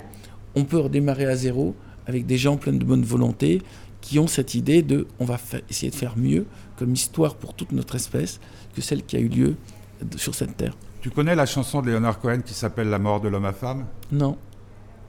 On 0.55 0.65
peut 0.65 0.79
redémarrer 0.79 1.25
à 1.25 1.35
zéro 1.35 1.75
avec 2.07 2.25
des 2.25 2.37
gens 2.37 2.57
pleins 2.57 2.73
de 2.73 2.83
bonne 2.83 3.03
volonté 3.03 3.61
qui 4.01 4.17
ont 4.17 4.27
cette 4.27 4.55
idée 4.55 4.81
de, 4.81 5.07
on 5.19 5.25
va 5.25 5.39
essayer 5.69 5.91
de 5.91 5.95
faire 5.95 6.17
mieux 6.17 6.45
comme 6.75 6.93
histoire 6.93 7.35
pour 7.35 7.53
toute 7.53 7.71
notre 7.71 7.95
espèce 7.95 8.39
que 8.75 8.81
celle 8.81 9.03
qui 9.03 9.15
a 9.15 9.19
eu 9.19 9.27
lieu 9.27 9.55
sur 10.17 10.33
cette 10.33 10.57
terre. 10.57 10.75
Tu 11.01 11.09
connais 11.09 11.33
la 11.33 11.47
chanson 11.47 11.81
de 11.81 11.89
Leonard 11.89 12.19
Cohen 12.19 12.41
qui 12.41 12.53
s'appelle 12.53 12.89
La 12.89 12.99
mort 12.99 13.21
de 13.21 13.27
l'homme 13.27 13.45
à 13.45 13.53
femme? 13.53 13.87
Non. 14.11 14.37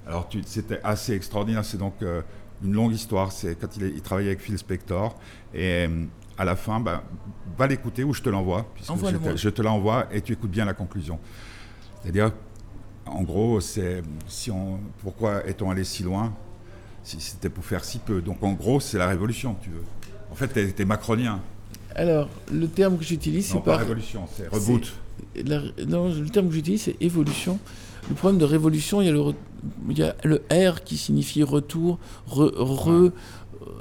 Alors 0.07 0.29
c'était 0.47 0.81
assez 0.83 1.13
extraordinaire, 1.13 1.65
c'est 1.65 1.77
donc 1.77 1.95
euh, 2.03 2.23
une 2.65 2.73
longue 2.73 2.93
histoire, 2.93 3.31
c'est 3.31 3.55
quand 3.55 3.77
il, 3.77 3.85
il, 3.85 4.01
travaillait 4.01 4.31
avec 4.31 4.41
Phil 4.41 4.57
Spector, 4.57 5.15
et 5.55 5.87
euh, 5.87 6.05
à 6.39 6.45
la 6.45 6.57
fin, 6.57 6.81
bah, 6.81 7.05
va 7.59 7.67
l'écouter 7.67 8.05
ou 8.05 8.15
je 8.15 8.23
te 8.23 8.31
l'envoie, 8.31 8.67
puisque 8.75 8.93
je, 8.97 9.37
je 9.37 9.49
te 9.51 9.61
l'envoie 9.61 10.07
et 10.11 10.23
tu 10.23 10.33
écoutes 10.33 10.51
bien 10.51 10.65
la 10.65 10.75
conclusion. 10.75 11.21
C'est-à-dire, 12.01 12.33
en 13.07 13.23
gros, 13.23 13.61
c'est 13.61 14.03
si 14.27 14.51
on, 14.51 14.81
pourquoi 15.03 15.47
est-on 15.47 15.71
allé 15.71 15.85
si 15.85 16.03
loin? 16.03 16.35
Si 17.05 17.21
c'était 17.21 17.51
pour 17.51 17.65
faire 17.65 17.85
si 17.85 17.99
peu 17.99 18.23
Donc 18.23 18.43
en 18.43 18.53
gros, 18.53 18.81
c'est 18.81 18.99
la 18.99 19.09
révolution, 19.09 19.57
tu 19.61 19.71
veux. 19.71 19.85
En 20.31 20.35
fait, 20.35 20.49
tu 20.75 20.83
es 20.83 20.85
macronien. 20.87 21.41
Alors, 21.95 22.29
le 22.51 22.67
terme 22.67 22.97
que 22.97 23.05
j'utilise, 23.05 23.47
c'est 23.53 23.63
pas. 23.63 23.77
révolution, 23.77 24.27
c'est 24.35 24.49
reboot. 24.49 24.91
Le 25.37 26.29
terme 26.29 26.49
que 26.49 26.55
j'utilise, 26.55 26.83
c'est 26.83 26.97
évolution. 27.01 27.59
Le 28.09 28.15
problème 28.15 28.39
de 28.39 28.45
révolution, 28.45 29.01
il 29.01 29.07
y 29.07 29.11
a 29.11 29.13
le, 29.13 29.23
il 29.89 29.99
y 29.99 30.03
a 30.03 30.17
le 30.25 30.43
R 30.51 30.83
qui 30.83 30.97
signifie 30.97 31.43
retour, 31.43 31.99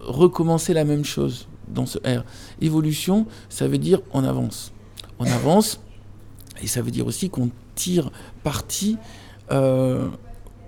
recommencer 0.05 0.73
la 0.73 0.85
même 0.85 1.05
chose 1.05 1.47
dans 1.67 1.85
ce 1.85 1.97
R. 1.99 2.23
Évolution, 2.61 3.25
ça 3.49 3.67
veut 3.67 3.77
dire 3.77 4.01
on 4.13 4.23
avance. 4.23 4.73
On 5.19 5.25
avance, 5.31 5.81
et 6.61 6.67
ça 6.67 6.81
veut 6.81 6.91
dire 6.91 7.07
aussi 7.07 7.29
qu'on 7.29 7.49
tire 7.75 8.11
parti. 8.43 8.97
Euh, 9.51 10.07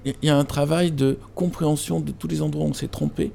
il 0.06 0.16
y 0.24 0.30
a 0.30 0.38
un 0.38 0.46
travail 0.46 0.92
de 0.92 1.18
compréhension 1.36 2.00
de 2.02 2.12
tous 2.12 2.28
les 2.28 2.42
endroits 2.42 2.66
où 2.66 2.70
on 2.70 2.74
s'est 2.74 2.88
trompé. 2.88 3.32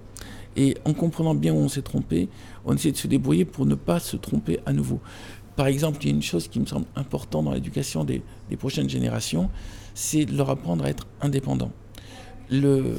Et 0.57 0.77
en 0.85 0.93
comprenant 0.93 1.35
bien 1.35 1.53
où 1.53 1.59
on 1.59 1.69
s'est 1.69 1.83
trompé, 1.83 2.29
on 2.65 2.75
essaie 2.75 2.91
de 2.91 2.97
se 2.97 3.07
débrouiller 3.07 3.45
pour 3.45 3.65
ne 3.65 3.75
pas 3.75 4.01
se 4.01 4.17
tromper 4.17 4.59
à 4.67 4.73
nouveau. 4.73 5.01
Par 5.59 5.67
exemple, 5.67 5.99
il 6.03 6.07
y 6.07 6.13
a 6.13 6.15
une 6.15 6.23
chose 6.23 6.47
qui 6.47 6.61
me 6.61 6.67
semble 6.67 6.87
importante 6.95 7.47
dans 7.47 7.51
l'éducation 7.51 8.05
des, 8.05 8.23
prochaines 8.57 8.89
générations, 8.89 9.51
c'est 9.93 10.25
de 10.25 10.37
leur 10.37 10.51
apprendre 10.51 10.85
à 10.85 10.89
être 10.89 11.09
indépendants. 11.21 11.73
Le... 12.49 12.95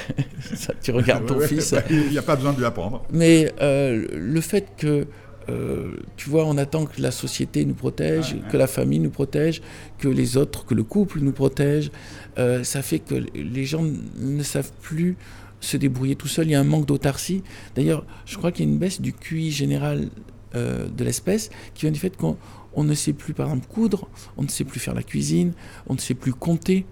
tu 0.82 0.92
regardes 0.92 1.26
ton 1.26 1.38
fils. 1.40 1.74
Il 1.90 2.08
n'y 2.08 2.16
a 2.16 2.22
pas 2.22 2.36
besoin 2.36 2.54
de 2.54 2.58
lui 2.58 2.64
apprendre. 2.64 3.02
Mais 3.12 3.52
euh, 3.60 4.06
le 4.14 4.40
fait 4.40 4.68
que, 4.78 5.08
euh, 5.50 5.92
tu 6.16 6.30
vois, 6.30 6.46
on 6.46 6.56
attend 6.56 6.86
que 6.86 7.02
la 7.02 7.10
société 7.10 7.66
nous 7.66 7.74
protège, 7.74 8.34
que 8.50 8.56
la 8.56 8.66
famille 8.66 9.00
nous 9.00 9.10
protège, 9.10 9.60
que 9.98 10.08
les 10.08 10.38
autres, 10.38 10.64
que 10.64 10.72
le 10.72 10.84
couple 10.84 11.20
nous 11.20 11.32
protège, 11.32 11.90
euh, 12.38 12.64
ça 12.64 12.80
fait 12.80 13.00
que 13.00 13.26
les 13.34 13.66
gens 13.66 13.84
ne 14.16 14.42
savent 14.42 14.72
plus 14.80 15.18
se 15.60 15.76
débrouiller 15.76 16.16
tout 16.16 16.28
seul. 16.28 16.46
Il 16.46 16.52
y 16.52 16.54
a 16.54 16.60
un 16.60 16.64
manque 16.64 16.86
d'autarcie. 16.86 17.42
D'ailleurs, 17.76 18.06
je 18.24 18.38
crois 18.38 18.52
qu'il 18.52 18.64
y 18.64 18.68
a 18.70 18.72
une 18.72 18.78
baisse 18.78 19.02
du 19.02 19.12
QI 19.12 19.50
général 19.50 20.08
euh, 20.56 20.88
de 20.88 21.04
l'espèce 21.04 21.48
qui 21.74 21.82
vient 21.82 21.92
du 21.92 22.00
fait 22.00 22.16
qu'on 22.16 22.36
ne 22.76 22.94
sait 22.94 23.12
plus, 23.12 23.34
par 23.34 23.46
exemple, 23.46 23.68
coudre, 23.68 24.08
on 24.36 24.42
ne 24.42 24.48
sait 24.48 24.64
plus 24.64 24.80
faire 24.80 24.94
la 24.94 25.04
cuisine, 25.04 25.52
on 25.86 25.94
ne 25.94 25.98
sait 25.98 26.14
plus 26.14 26.32
compter. 26.32 26.86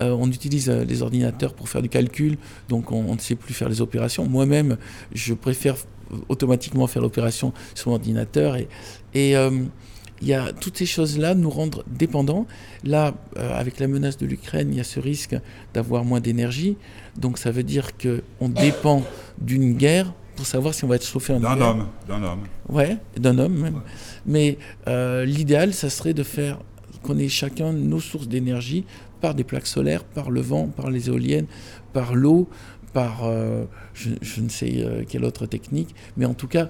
Euh, 0.00 0.10
on 0.18 0.28
utilise 0.28 0.68
euh, 0.68 0.84
les 0.84 1.02
ordinateurs 1.02 1.54
pour 1.54 1.68
faire 1.68 1.82
du 1.82 1.88
calcul, 1.88 2.36
donc 2.68 2.90
on, 2.90 3.14
ne 3.14 3.20
sait 3.20 3.36
plus 3.36 3.54
faire 3.54 3.68
les 3.68 3.80
opérations. 3.80 4.26
Moi-même, 4.26 4.76
je 5.14 5.34
préfère 5.34 5.76
automatiquement 6.28 6.88
faire 6.88 7.00
l'opération 7.00 7.52
sur 7.74 7.90
l'ordinateur. 7.90 8.56
Et, 8.56 8.68
et 9.14 9.34
il 10.22 10.28
y 10.28 10.34
a 10.34 10.52
toutes 10.52 10.78
ces 10.78 10.86
choses-là 10.86 11.34
nous 11.34 11.50
rendre 11.50 11.84
dépendants. 11.88 12.46
Là, 12.84 13.14
avec 13.36 13.80
la 13.80 13.88
menace 13.88 14.16
de 14.16 14.26
l'Ukraine, 14.26 14.68
il 14.70 14.76
y 14.76 14.80
a 14.80 14.84
ce 14.84 15.00
risque 15.00 15.36
d'avoir 15.74 16.04
moins 16.04 16.20
d'énergie. 16.20 16.76
Donc 17.16 17.38
ça 17.38 17.50
veut 17.50 17.64
dire 17.64 17.90
qu'on 17.96 18.48
dépend 18.48 19.02
d'une 19.40 19.74
guerre 19.74 20.12
pour 20.36 20.46
savoir 20.46 20.74
si 20.74 20.84
on 20.84 20.88
va 20.88 20.96
être 20.96 21.06
chauffé 21.06 21.32
en 21.32 21.40
D'un 21.40 21.60
homme, 21.60 21.86
d'un 22.06 22.22
homme. 22.22 22.44
Ouais, 22.68 22.98
d'un 23.16 23.38
homme 23.38 23.58
même. 23.58 23.80
Mais 24.26 24.58
euh, 24.86 25.24
l'idéal, 25.24 25.72
ça 25.74 25.90
serait 25.90 26.14
de 26.14 26.22
faire 26.22 26.58
qu'on 27.02 27.18
ait 27.18 27.28
chacun 27.28 27.72
nos 27.72 28.00
sources 28.00 28.28
d'énergie 28.28 28.84
par 29.20 29.34
des 29.34 29.44
plaques 29.44 29.66
solaires, 29.66 30.04
par 30.04 30.30
le 30.30 30.40
vent, 30.40 30.68
par 30.68 30.90
les 30.90 31.08
éoliennes, 31.08 31.46
par 31.92 32.14
l'eau, 32.14 32.48
par 32.92 33.24
euh, 33.24 33.64
je, 33.94 34.40
ne 34.40 34.48
sais 34.48 34.74
euh, 34.76 35.04
quelle 35.08 35.24
autre 35.24 35.46
technique. 35.46 35.94
Mais 36.16 36.26
en 36.26 36.34
tout 36.34 36.48
cas, 36.48 36.68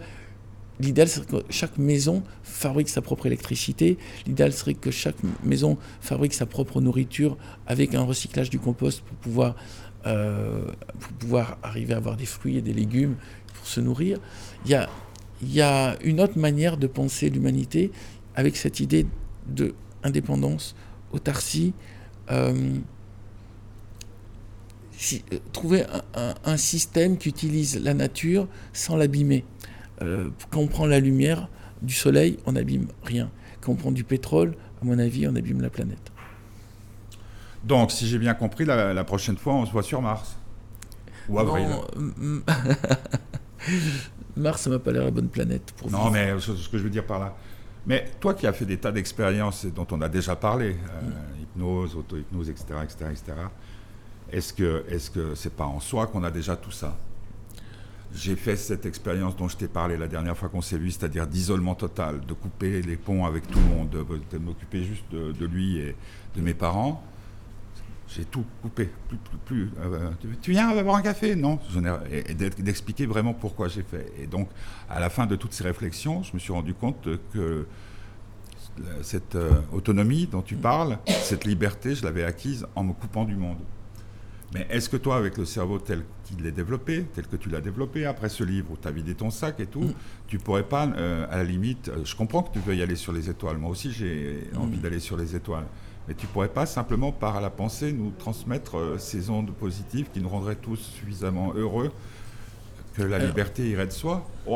l'idéal 0.80 1.08
serait 1.08 1.26
que 1.26 1.36
chaque 1.50 1.78
maison 1.78 2.22
fabrique 2.42 2.88
sa 2.88 3.02
propre 3.02 3.26
électricité. 3.26 3.98
L'idéal 4.26 4.52
serait 4.52 4.74
que 4.74 4.90
chaque 4.90 5.16
maison 5.44 5.78
fabrique 6.00 6.34
sa 6.34 6.46
propre 6.46 6.80
nourriture 6.80 7.36
avec 7.66 7.94
un 7.94 8.02
recyclage 8.02 8.50
du 8.50 8.58
compost 8.58 9.02
pour 9.02 9.16
pouvoir 9.16 9.56
euh, 10.06 10.66
pour 11.00 11.12
pouvoir 11.14 11.58
arriver 11.64 11.92
à 11.94 11.96
avoir 11.96 12.16
des 12.16 12.26
fruits 12.26 12.56
et 12.56 12.62
des 12.62 12.72
légumes 12.72 13.16
pour 13.66 13.72
se 13.72 13.80
nourrir. 13.80 14.18
Il 14.64 14.70
y 14.70 14.74
a, 14.74 14.88
il 15.42 15.52
y 15.52 15.60
a 15.60 15.96
une 16.04 16.20
autre 16.20 16.38
manière 16.38 16.76
de 16.76 16.86
penser 16.86 17.30
l'humanité 17.30 17.90
avec 18.36 18.56
cette 18.56 18.78
idée 18.78 19.06
de 19.48 19.74
indépendance, 20.04 20.76
autarcie. 21.12 21.74
Euh, 22.30 22.78
euh, 25.32 25.38
trouver 25.52 25.84
un, 26.44 26.56
système 26.56 27.18
qui 27.18 27.28
utilise 27.28 27.82
la 27.82 27.92
nature 27.92 28.46
sans 28.72 28.96
l'abîmer. 28.96 29.44
quand 29.98 30.60
on 30.60 30.68
prend 30.68 30.86
la 30.86 31.00
lumière 31.00 31.48
du 31.82 31.92
soleil, 31.92 32.38
on 32.46 32.52
n'abîme 32.52 32.86
rien. 33.02 33.30
Quand 33.60 33.72
on 33.72 33.74
prend 33.74 33.92
du 33.92 34.04
pétrole, 34.04 34.54
à 34.80 34.84
mon 34.84 34.98
avis, 34.98 35.26
on 35.26 35.34
abîme 35.34 35.60
la 35.60 35.70
planète. 35.70 36.12
Donc, 37.64 37.90
si 37.90 38.06
j'ai 38.06 38.18
bien 38.18 38.34
compris, 38.34 38.64
la, 38.64 39.04
prochaine 39.04 39.36
fois, 39.36 39.54
on 39.54 39.66
se 39.66 39.72
voit 39.72 39.82
sur 39.82 40.00
Mars. 40.00 40.36
Ou 41.28 41.40
avril. 41.40 41.66
Mars, 44.36 44.62
ça 44.62 44.70
m'a 44.70 44.78
pas 44.78 44.92
l'air 44.92 45.04
la 45.04 45.10
bonne 45.10 45.28
planète 45.28 45.72
pour 45.76 45.90
Non, 45.90 46.10
mais 46.10 46.38
ce, 46.38 46.68
que 46.68 46.78
je 46.78 46.82
veux 46.82 46.90
dire 46.90 47.06
par 47.06 47.18
là. 47.18 47.34
Mais 47.86 48.10
toi 48.20 48.34
qui 48.34 48.46
as 48.46 48.52
fait 48.52 48.64
des 48.64 48.78
tas 48.78 48.92
d'expériences 48.92 49.64
dont 49.66 49.86
on 49.92 50.00
a 50.02 50.08
déjà 50.08 50.36
parlé, 50.36 50.70
euh, 50.70 51.02
mm. 51.02 51.42
hypnose, 51.42 51.96
auto-hypnose, 51.96 52.50
etc., 52.50 52.64
etc., 52.82 53.10
etc., 53.10 53.32
est-ce 54.32 54.52
que 54.52 54.84
est-ce 54.88 55.08
que 55.10 55.36
c'est 55.36 55.54
pas 55.54 55.66
en 55.66 55.78
soi 55.78 56.08
qu'on 56.08 56.24
a 56.24 56.30
déjà 56.32 56.56
tout 56.56 56.72
ça? 56.72 56.96
J'ai 58.12 58.34
fait 58.34 58.56
cette 58.56 58.86
expérience 58.86 59.36
dont 59.36 59.46
je 59.46 59.56
t'ai 59.56 59.68
parlé 59.68 59.96
la 59.96 60.08
dernière 60.08 60.36
fois 60.36 60.48
qu'on 60.48 60.62
s'est 60.62 60.78
vu, 60.78 60.90
c'est-à-dire 60.90 61.26
d'isolement 61.26 61.74
total, 61.74 62.20
de 62.26 62.32
couper 62.32 62.82
les 62.82 62.96
ponts 62.96 63.24
avec 63.24 63.46
tout 63.48 63.58
le 63.58 63.76
monde, 63.76 63.90
de, 63.90 64.38
m'occuper 64.38 64.82
juste 64.84 65.04
de, 65.12 65.46
lui 65.46 65.78
et 65.78 65.94
de 66.34 66.40
mes 66.40 66.54
parents 66.54 67.04
j'ai 68.08 68.24
tout 68.24 68.44
coupé. 68.62 68.90
Plus, 69.08 69.18
plus, 69.44 69.70
euh, 69.80 70.10
tu 70.42 70.52
viens 70.52 70.68
avoir 70.68 70.96
un 70.96 71.02
café? 71.02 71.34
Non. 71.34 71.58
Et, 72.10 72.34
d'expliquer 72.34 73.06
vraiment 73.06 73.34
pourquoi 73.34 73.68
j'ai 73.68 73.82
fait. 73.82 74.12
Et 74.18 74.26
donc, 74.26 74.48
à 74.88 75.00
la 75.00 75.10
fin 75.10 75.26
de 75.26 75.36
toutes 75.36 75.52
ces 75.52 75.64
réflexions, 75.64 76.22
je 76.22 76.32
me 76.34 76.38
suis 76.38 76.52
rendu 76.52 76.74
compte 76.74 77.08
que 77.32 77.66
cette 79.02 79.36
euh, 79.36 79.52
autonomie 79.72 80.26
dont 80.26 80.42
tu 80.42 80.56
parles, 80.56 80.98
cette 81.06 81.44
liberté, 81.44 81.94
je 81.94 82.04
l'avais 82.04 82.24
acquise 82.24 82.66
en 82.74 82.84
me 82.84 82.92
coupant 82.92 83.24
du 83.24 83.36
monde. 83.36 83.58
Mais 84.54 84.66
est-ce 84.70 84.88
que 84.88 84.96
toi, 84.96 85.16
avec 85.16 85.38
le 85.38 85.44
cerveau 85.44 85.78
tel 85.78 86.04
qu'il 86.24 86.46
est 86.46 86.52
développé, 86.52 87.04
tel 87.14 87.26
que 87.26 87.36
tu 87.36 87.48
l'as 87.48 87.60
développé, 87.60 88.06
après 88.06 88.28
ce 88.28 88.44
livre 88.44 88.72
où 88.72 88.76
tu 88.80 88.86
as 88.86 88.90
vidé 88.90 89.14
ton 89.14 89.30
sac 89.30 89.58
et 89.60 89.66
tout, 89.66 89.82
mm. 89.82 89.94
tu 90.28 90.38
pourrais 90.38 90.62
pas, 90.62 90.86
euh, 90.86 91.26
à 91.30 91.38
la 91.38 91.44
limite, 91.44 91.90
je 92.04 92.14
comprends 92.14 92.42
que 92.42 92.52
tu 92.52 92.60
veux 92.60 92.74
y 92.74 92.82
aller 92.82 92.96
sur 92.96 93.12
les 93.12 93.28
étoiles. 93.28 93.58
Moi 93.58 93.70
aussi, 93.70 93.90
j'ai 93.92 94.44
envie 94.56 94.78
mm. 94.78 94.80
d'aller 94.80 95.00
sur 95.00 95.16
les 95.16 95.34
étoiles. 95.34 95.66
Mais 96.08 96.14
tu 96.14 96.26
pourrais 96.26 96.48
pas 96.48 96.66
simplement, 96.66 97.12
par 97.12 97.40
la 97.40 97.50
pensée, 97.50 97.92
nous 97.92 98.12
transmettre 98.18 98.76
euh, 98.78 98.98
ces 98.98 99.30
ondes 99.30 99.50
positives 99.50 100.06
qui 100.12 100.20
nous 100.20 100.28
rendraient 100.28 100.56
tous 100.56 100.76
suffisamment 100.76 101.52
heureux 101.54 101.90
que 102.96 103.02
la 103.02 103.18
liberté 103.18 103.68
irait 103.68 103.86
de 103.86 103.92
soi 103.92 104.26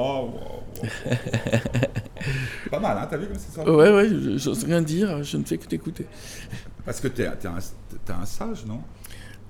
Pas 2.70 2.80
mal, 2.80 2.96
hein 2.98 3.06
T'as 3.10 3.16
vu 3.16 3.26
comme 3.26 3.36
c'est 3.38 3.54
ça? 3.54 3.70
Ouais, 3.70 3.92
ouais, 3.92 4.08
j'ose 4.36 4.64
rien 4.64 4.80
dire, 4.80 5.22
je 5.22 5.36
ne 5.36 5.44
fais 5.44 5.58
que 5.58 5.66
t'écouter. 5.66 6.06
Parce 6.84 7.00
que 7.00 7.08
t'es 7.08 7.24
es 7.24 7.46
un, 7.46 7.58
un, 8.08 8.26
sage, 8.26 8.64
non? 8.66 8.80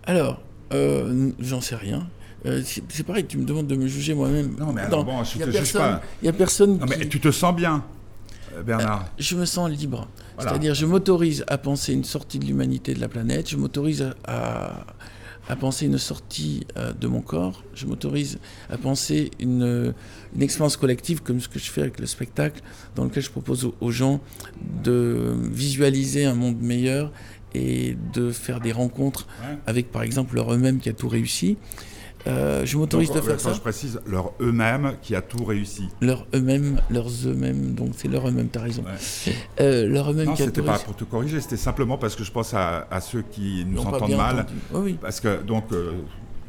Alors, 0.05 0.43
euh, 0.73 1.31
j'en 1.39 1.61
sais 1.61 1.77
rien. 1.77 2.09
Euh, 2.47 2.63
c'est 2.65 3.05
pareil, 3.05 3.27
tu 3.27 3.37
me 3.39 3.45
demandes 3.45 3.67
de 3.67 3.77
me 3.77 3.87
juger 3.87 4.15
moi-même. 4.15 4.57
Non, 4.59 4.73
mais 4.73 4.81
alors, 4.83 5.05
bon, 5.05 5.23
je 5.25 5.39
te 5.39 5.51
juge 5.51 5.75
pas. 5.75 6.01
Il 6.23 6.25
n'y 6.25 6.31
a 6.31 6.33
personne. 6.33 6.79
Non, 6.79 6.87
mais 6.89 7.07
tu 7.07 7.21
te 7.21 7.31
sens 7.31 7.55
bien 7.55 7.77
euh, 7.77 8.00
Bernard 8.65 9.07
Je 9.19 9.37
me 9.37 9.45
sens 9.45 9.71
libre. 9.71 10.09
Voilà. 10.37 10.51
C'est-à-dire, 10.51 10.75
je 10.75 10.87
m'autorise 10.87 11.45
à 11.49 11.59
penser 11.59 11.93
une 11.93 12.05
sortie 12.05 12.39
de 12.39 12.45
l'humanité 12.47 12.95
de 12.95 13.01
la 13.01 13.09
planète, 13.09 13.49
je 13.51 13.57
m'autorise 13.57 14.11
à, 14.25 14.87
à 15.49 15.57
penser 15.57 15.87
une 15.87 15.99
sortie 15.99 16.67
euh, 16.77 16.93
de 16.93 17.07
mon 17.09 17.21
corps, 17.23 17.63
je 17.75 17.87
m'autorise 17.87 18.39
à 18.71 18.77
penser 18.79 19.31
une, 19.41 19.95
une 20.35 20.43
expérience 20.43 20.77
collective 20.77 21.23
comme 21.23 21.41
ce 21.41 21.49
que 21.49 21.59
je 21.59 21.71
fais 21.71 21.83
avec 21.83 21.99
le 22.01 22.07
spectacle, 22.07 22.63
dans 22.97 23.05
lequel 23.05 23.23
je 23.23 23.31
propose 23.31 23.65
aux, 23.65 23.75
aux 23.81 23.91
gens 23.91 24.21
de 24.85 25.35
visualiser 25.53 26.25
un 26.25 26.35
monde 26.35 26.61
meilleur 26.61 27.13
et 27.53 27.97
de 28.13 28.31
faire 28.31 28.61
des 28.61 28.71
rencontres 28.73 29.27
Ouais. 29.43 29.59
avec, 29.67 29.91
par 29.91 30.03
exemple, 30.03 30.37
leur 30.37 30.53
eux-mêmes 30.55 30.79
qui 30.79 30.89
a 30.89 30.93
tout 30.93 31.09
réussi. 31.09 31.57
Euh, 32.27 32.66
je 32.66 32.77
m'autorise 32.77 33.11
de 33.12 33.21
faire 33.21 33.41
ça. 33.41 33.53
Je 33.53 33.61
précise, 33.61 34.01
leur 34.07 34.33
eux-mêmes 34.41 34.95
qui 35.03 35.14
a 35.14 35.23
tout 35.23 35.45
réussi. 35.45 35.89
Leur 36.01 36.27
eux-mêmes, 36.35 36.81
leurs 36.91 37.09
eux-mêmes, 37.27 37.75
donc 37.75 37.91
c'est 37.97 38.09
leur 38.09 38.29
eux-mêmes, 38.29 38.49
t'as 38.49 38.61
raison. 38.61 38.83
Ouais. 38.83 39.33
Euh, 39.61 39.87
leur 39.87 40.11
eux-mêmes 40.11 40.35
qui 40.35 40.43
a 40.43 40.47
c'était 40.47 40.61
tout 40.61 40.66
pas 40.66 40.73
réussi. 40.73 40.85
pour 40.85 40.97
te 40.97 41.05
corriger, 41.05 41.41
c'était 41.41 41.57
simplement 41.57 41.97
parce 41.99 42.16
que 42.16 42.25
je 42.25 42.31
pense 42.31 42.53
à, 42.55 42.87
à 42.91 43.01
ceux 43.01 43.23
qui 43.23 43.64
nous 43.66 43.83
pas 43.83 43.91
entendent 43.91 44.16
mal. 44.16 44.47
Oui. 44.75 44.99
Parce 45.01 45.21
que, 45.21 45.43
donc, 45.43 45.73
euh, 45.73 45.93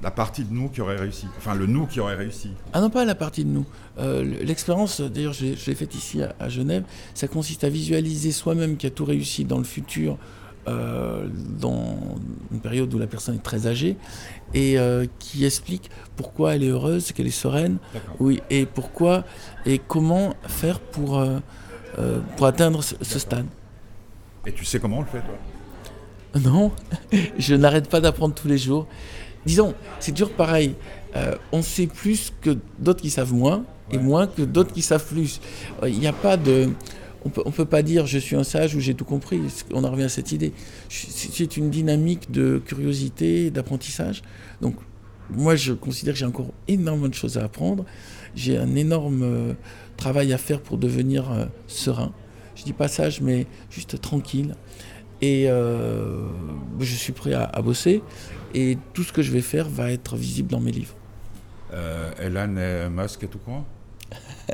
la 0.04 0.12
partie 0.12 0.44
de 0.44 0.52
nous 0.52 0.68
qui 0.70 0.82
aurait 0.82 0.98
réussi. 0.98 1.28
Enfin, 1.38 1.54
le 1.54 1.68
nous 1.68 1.86
qui 1.86 2.00
aurait 2.00 2.16
réussi. 2.16 2.50
Ah 2.74 2.82
non, 2.82 2.90
pas 2.90 3.06
la 3.06 3.16
partie 3.16 3.46
de 3.46 3.50
nous. 3.50 3.66
Euh, 4.00 4.24
l'expérience, 4.42 5.00
d'ailleurs, 5.00 5.34
je 5.34 5.46
l'ai 5.46 5.56
je 5.56 5.66
l'ai 5.68 5.76
faite 5.76 5.94
ici 5.96 6.22
à, 6.24 6.36
à 6.40 6.50
Genève, 6.50 6.84
ça 7.14 7.28
consiste 7.28 7.64
à 7.64 7.70
visualiser 7.70 8.32
soi-même 8.32 8.78
qui 8.78 8.88
a 8.88 8.90
tout 8.90 9.06
réussi 9.06 9.46
dans 9.46 9.60
le 9.60 9.64
futur, 9.64 10.18
euh, 10.68 11.28
dans 11.60 11.96
une 12.52 12.60
période 12.60 12.94
où 12.94 13.00
la 13.00 13.08
personne 13.08 13.36
est 13.36 13.44
très 13.44 13.68
âgée, 13.68 13.98
et 14.54 14.78
euh, 14.78 15.06
qui 15.20 15.46
explique 15.46 15.90
pourquoi 16.16 16.56
elle 16.56 16.64
est 16.64 16.70
heureuse, 16.70 17.12
qu'elle 17.12 17.28
est 17.28 17.32
sereine, 17.32 17.78
oui, 18.20 18.42
et 18.50 18.66
pourquoi, 18.66 19.24
et 19.66 19.80
comment 19.80 20.36
faire 20.48 20.80
pour, 20.80 21.20
euh, 21.20 21.40
pour 22.38 22.46
atteindre 22.46 22.84
ce, 22.84 22.96
ce 23.02 23.20
stade. 23.20 23.48
Et 24.46 24.52
tu 24.52 24.66
sais 24.66 24.80
comment 24.80 24.98
on 24.98 25.02
le 25.02 25.08
fait, 25.08 25.22
toi? 25.22 26.42
Non, 26.42 26.72
je 27.38 27.56
n'arrête 27.56 27.90
pas 27.90 28.00
d'apprendre 28.00 28.36
tous 28.36 28.48
les 28.48 28.58
jours. 28.58 28.88
Disons, 29.46 29.74
c'est 30.00 30.12
toujours 30.12 30.34
pareil. 30.34 30.76
On 31.52 31.62
sait 31.62 31.88
plus 31.88 32.32
que 32.42 32.58
d'autres 32.80 33.02
qui 33.02 33.10
savent 33.10 33.34
moins, 33.34 33.66
et 33.92 33.98
moins 33.98 34.28
que 34.28 34.44
d'autres 34.44 34.74
qui 34.74 34.82
savent 34.82 35.06
plus. 35.06 35.42
Il 35.86 36.00
n'y 36.00 36.08
a 36.08 36.14
pas 36.14 36.38
de. 36.38 36.70
On 37.24 37.30
peut, 37.30 37.44
peut 37.44 37.66
pas 37.66 37.84
dire 37.84 38.08
je 38.08 38.18
suis 38.18 38.36
un 38.36 38.44
sage 38.44 38.76
ou 38.76 38.80
j'ai 38.80 38.96
tout 38.96 39.06
compris. 39.06 39.42
On 39.74 39.84
en 39.84 39.92
revient 39.92 40.04
à 40.04 40.10
cette 40.10 40.32
idée. 40.32 40.54
C'est 40.90 41.58
une 41.58 41.70
dynamique 41.70 42.32
de 42.32 42.62
curiosité, 42.66 43.52
d'apprentissage. 43.52 44.24
Donc, 44.62 44.76
moi, 45.30 45.56
je 45.56 45.74
considère 45.74 46.14
que 46.14 46.20
j'ai 46.20 46.26
encore 46.26 46.52
énormément 46.68 47.08
de 47.08 47.14
choses 47.14 47.38
à 47.38 47.44
apprendre. 47.44 47.86
J'ai 48.36 48.58
un 48.58 48.76
énorme 48.76 49.24
euh, 49.24 49.54
travail 49.98 50.34
à 50.34 50.38
faire 50.38 50.62
pour 50.62 50.78
devenir 50.78 51.32
euh, 51.32 51.46
serein. 51.68 52.12
Je 52.56 52.64
dis 52.64 52.74
pas 52.74 52.88
sage, 52.88 53.22
mais 53.22 53.48
juste 53.70 54.02
tranquille. 54.02 54.56
Et 55.22 55.46
euh, 55.50 56.28
je 56.80 56.96
suis 56.96 57.14
prêt 57.14 57.34
à, 57.34 57.62
bosser. 57.62 58.02
Et 58.54 58.78
tout 58.94 59.04
ce 59.04 59.14
que 59.14 59.22
je 59.22 59.32
vais 59.32 59.42
faire 59.42 59.70
va 59.70 59.92
être 59.92 60.16
visible 60.16 60.50
dans 60.50 60.60
mes 60.60 60.72
livres. 60.72 60.96
Elon 62.20 62.90
Musk 62.90 63.24
et 63.24 63.28
tout 63.28 63.40
quoi 63.40 63.66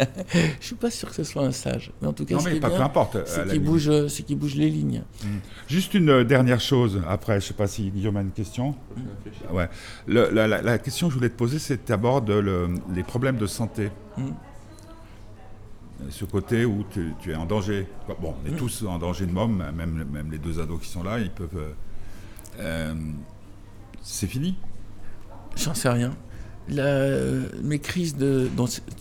Je 0.62 0.66
suis 0.66 0.76
pas 0.76 0.92
sûr 0.92 1.10
que 1.10 1.16
ce 1.16 1.24
soit 1.24 1.44
un 1.44 1.52
sage, 1.52 1.92
mais 2.02 2.08
en 2.08 2.14
tout 2.14 2.26
cas, 2.26 2.36
Non, 2.36 2.40
ce 2.42 2.46
mais 2.50 2.56
qui 2.56 2.60
peu 2.60 2.70
bien, 2.70 2.82
importe. 2.82 3.18
c'est 3.26 3.42
qu'il 3.44 3.54
limite. 3.54 3.64
bouge, 3.68 3.90
euh, 3.90 4.08
c'est 4.08 4.24
qu'il 4.24 4.38
bouge 4.38 4.54
les 4.56 4.70
lignes. 4.70 5.02
Juste 5.68 5.94
une 5.96 6.10
euh, 6.10 6.24
dernière 6.24 6.60
chose, 6.60 7.02
après, 7.08 7.40
je 7.42 7.48
sais 7.48 7.54
pas 7.56 7.66
si 7.68 7.90
Guillaume 7.90 8.18
a 8.18 8.22
une 8.22 8.32
question. 8.32 8.76
Ouais. 9.52 9.68
Le- 10.06 10.30
la, 10.32 10.48
la- 10.48 10.62
la 10.62 10.78
question 10.78 11.08
que 11.08 11.14
je 11.14 11.18
voulais 11.18 11.30
te 11.30 11.36
poser, 11.38 11.58
c'est 11.58 11.88
d'abordes 11.88 12.30
le, 12.30 12.70
les 12.94 13.04
problèmes 13.04 13.38
de 13.38 13.48
santé. 13.48 13.90
Mm. 14.18 14.24
Ce 16.12 16.26
côté 16.26 16.64
où 16.64 16.86
tu, 16.92 17.14
tu 17.20 17.32
es 17.32 17.36
en 17.36 17.46
danger. 17.46 17.88
Bon, 18.22 18.36
on 18.44 18.48
est 18.48 18.52
Mm. 18.52 18.58
tous 18.58 18.84
en 18.88 19.00
danger 19.00 19.26
de 19.26 19.32
mort, 19.32 19.50
même, 19.50 20.06
même 20.12 20.32
les 20.32 20.38
deux 20.38 20.60
ados 20.60 20.80
qui 20.82 20.90
sont 20.90 21.02
là, 21.02 21.18
ils 21.20 21.32
peuvent. 21.32 21.50
euh, 21.58 21.72
euh, 22.60 22.94
c'est 24.04 24.28
fini 24.28 24.56
J'en 25.56 25.74
sais 25.74 25.90
rien. 25.90 26.12
La- 26.70 26.84
euh, 26.84 27.44
mes 27.64 27.80
crises 27.80 28.16
de. 28.16 28.50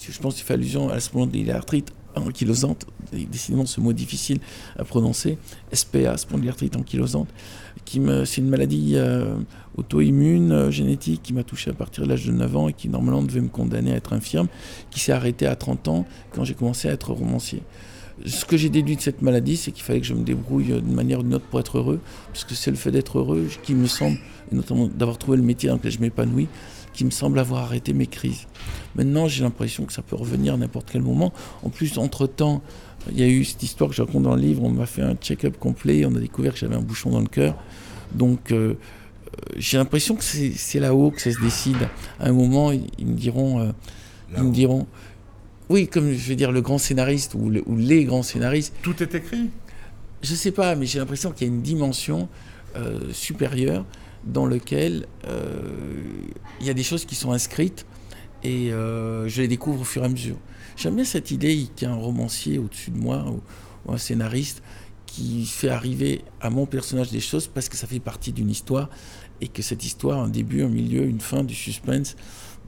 je 0.01 0.19
pense 0.21 0.35
qu'il 0.35 0.45
fait 0.45 0.55
allusion 0.55 0.89
à 0.89 0.95
la 0.95 1.01
spondylarthrite 1.01 1.93
ankylosante, 2.15 2.87
et 3.13 3.25
décidément 3.27 3.67
ce 3.67 3.81
mot 3.81 3.93
difficile 3.93 4.39
à 4.79 4.85
prononcer, 4.85 5.37
SPA, 5.73 6.17
spondylarthrite 6.17 6.75
ankylosante, 6.77 7.29
qui 7.85 8.01
me, 8.01 8.25
c'est 8.25 8.41
une 8.41 8.49
maladie 8.49 8.93
euh, 8.95 9.37
auto-immune, 9.77 10.51
euh, 10.53 10.71
génétique, 10.71 11.23
qui 11.23 11.33
m'a 11.35 11.43
touché 11.45 11.71
à 11.71 11.75
partir 11.75 12.05
de 12.05 12.09
l'âge 12.09 12.25
de 12.25 12.33
9 12.33 12.57
ans 12.57 12.69
et 12.69 12.73
qui 12.73 12.89
normalement 12.89 13.23
devait 13.23 13.43
me 13.43 13.49
condamner 13.49 13.93
à 13.93 13.97
être 13.97 14.13
infirme, 14.15 14.49
qui 14.91 14.99
s'est 15.01 15.13
arrêtée 15.13 15.47
à 15.47 15.57
30 15.57 15.89
ans 15.89 16.07
quand 16.33 16.45
j'ai 16.45 16.55
commencé 16.55 16.89
à 16.89 16.93
être 16.93 17.13
romancier. 17.13 17.63
Ce 18.25 18.47
que 18.47 18.57
j'ai 18.57 18.71
déduit 18.71 18.97
de 18.97 19.03
cette 19.03 19.21
maladie, 19.21 19.59
c'est 19.59 19.73
qu'il 19.73 19.83
fallait 19.85 20.01
que 20.01 20.07
je 20.07 20.15
me 20.15 20.25
débrouille 20.25 20.65
d'une 20.81 20.95
manière 20.95 21.19
ou 21.21 21.23
d'une 21.23 21.35
autre 21.35 21.45
pour 21.51 21.61
être 21.61 21.77
heureux, 21.77 22.01
parce 22.33 22.45
que 22.45 22.55
c'est 22.55 22.71
le 22.71 22.79
fait 22.79 22.91
d'être 22.93 23.19
heureux 23.19 23.47
qui 23.63 23.75
me 23.75 23.87
semble, 23.87 24.17
et 24.51 24.55
notamment 24.55 24.87
d'avoir 24.87 25.19
trouvé 25.19 25.37
le 25.37 25.43
métier 25.43 25.69
dans 25.69 25.75
lequel 25.75 25.91
je 25.93 26.01
m'épanouis, 26.01 26.49
qui 26.97 27.05
me 27.05 27.11
semble 27.11 27.39
avoir 27.39 27.63
arrêté 27.63 27.93
mes 27.93 28.07
crises. 28.07 28.47
Maintenant, 28.95 29.29
j'ai 29.29 29.43
l'impression 29.45 29.85
que 29.85 29.93
ça 29.93 30.03
peut 30.03 30.17
revenir 30.17 30.55
à 30.55 30.57
n'importe 30.57 30.89
quel 30.91 31.03
moment. 31.03 31.33
En 31.63 31.69
plus, 31.69 31.99
entre-temps, 31.99 32.63
il 33.13 33.21
y 33.21 33.23
a 33.23 33.29
eu 33.29 33.45
cette 33.45 33.63
histoire 33.63 33.91
que 33.91 33.97
je 33.97 34.03
raconte 34.03 34.23
dans 34.23 34.35
le 34.35 34.41
livre, 34.41 34.65
on 34.65 34.71
m'a 34.71 34.87
fait 34.87 35.03
un 35.03 35.15
check-up 35.15 35.59
complet, 35.59 36.05
on 36.07 36.15
a 36.17 36.19
découvert 36.19 36.55
que 36.55 36.59
j'avais 36.59 36.75
un 36.75 36.81
bouchon 36.81 37.11
dans 37.11 37.21
le 37.21 37.29
cœur. 37.29 37.55
Donc, 38.15 38.51
euh, 38.51 38.57
euh, 38.57 38.77
j'ai 39.57 39.77
l'impression 39.77 40.17
que 40.17 40.25
c'est 40.25 40.81
là-haut 40.81 41.11
que 41.11 41.21
ça 41.21 41.31
se 41.31 41.41
décide. 41.41 41.77
À 42.19 42.29
un 42.29 42.33
moment, 42.33 42.73
ils, 42.73 42.87
ils 42.99 43.07
me 43.07 43.15
diront... 43.17 43.61
euh, 43.61 43.73
ils 44.37 44.43
me 44.43 44.53
diront... 44.53 44.87
Oui, 45.69 45.89
comme 45.89 46.13
je 46.13 46.29
vais 46.29 46.37
dire 46.37 46.53
le 46.53 46.63
grand 46.63 46.79
scénariste 46.79 47.35
ou, 47.35 47.51
le- 47.51 47.63
ou 47.67 47.77
les 47.77 48.05
grands 48.05 48.23
scénaristes, 48.23 48.73
Tout 48.83 49.03
est 49.03 49.15
écrit? 49.15 49.51
Je 50.23 50.35
sais 50.35 50.53
pas, 50.53 50.75
mais 50.77 50.87
j'ai 50.87 50.99
l'impression 50.99 51.31
qu'il 51.33 51.47
y 51.47 51.51
a 51.51 51.53
une 51.53 51.61
dimension 51.63 52.29
euh, 52.77 53.01
supérieure 53.13 53.85
dans 54.27 54.47
laquelle 54.47 55.07
euh, 55.27 55.63
il 56.61 56.67
y 56.67 56.71
a 56.71 56.75
des 56.75 56.83
choses 56.83 57.05
qui 57.05 57.15
sont 57.15 57.33
inscrites 57.33 57.87
et 58.43 58.73
euh, 58.73 59.29
je 59.29 59.41
les 59.43 59.49
découvre 59.49 59.81
au 59.81 59.85
fur 59.85 60.03
et 60.03 60.07
à 60.07 60.09
mesure. 60.09 60.37
J'aime 60.77 60.97
bien 60.97 61.05
cette 61.05 61.31
idée 61.31 61.69
qu'il 61.75 61.89
y 61.89 61.91
a 61.91 61.95
un 61.95 61.97
romancier 61.97 62.59
au-dessus 62.59 62.91
de 62.91 62.99
moi 62.99 63.25
ou, 63.29 63.41
ou 63.87 63.93
un 63.93 63.99
scénariste 63.99 64.63
qui 65.07 65.47
fait 65.47 65.71
arriver 65.71 66.23
à 66.41 66.51
mon 66.51 66.67
personnage 66.67 67.11
des 67.11 67.21
choses 67.21 67.47
parce 67.47 67.69
que 67.69 67.77
ça 67.77 67.87
fait 67.87 68.01
partie 68.01 68.33
d'une 68.33 68.51
histoire 68.51 68.91
et 69.41 69.49
que 69.49 69.63
cette 69.63 69.85
histoire 69.85 70.19
a 70.19 70.23
un 70.25 70.29
début, 70.29 70.63
un 70.63 70.69
milieu, 70.69 71.05
une 71.05 71.21
fin, 71.21 71.45
du 71.45 71.55
suspense, 71.55 72.17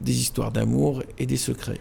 des 0.01 0.19
histoires 0.19 0.51
d'amour 0.51 1.03
et 1.17 1.25
des 1.25 1.37
secrets. 1.37 1.79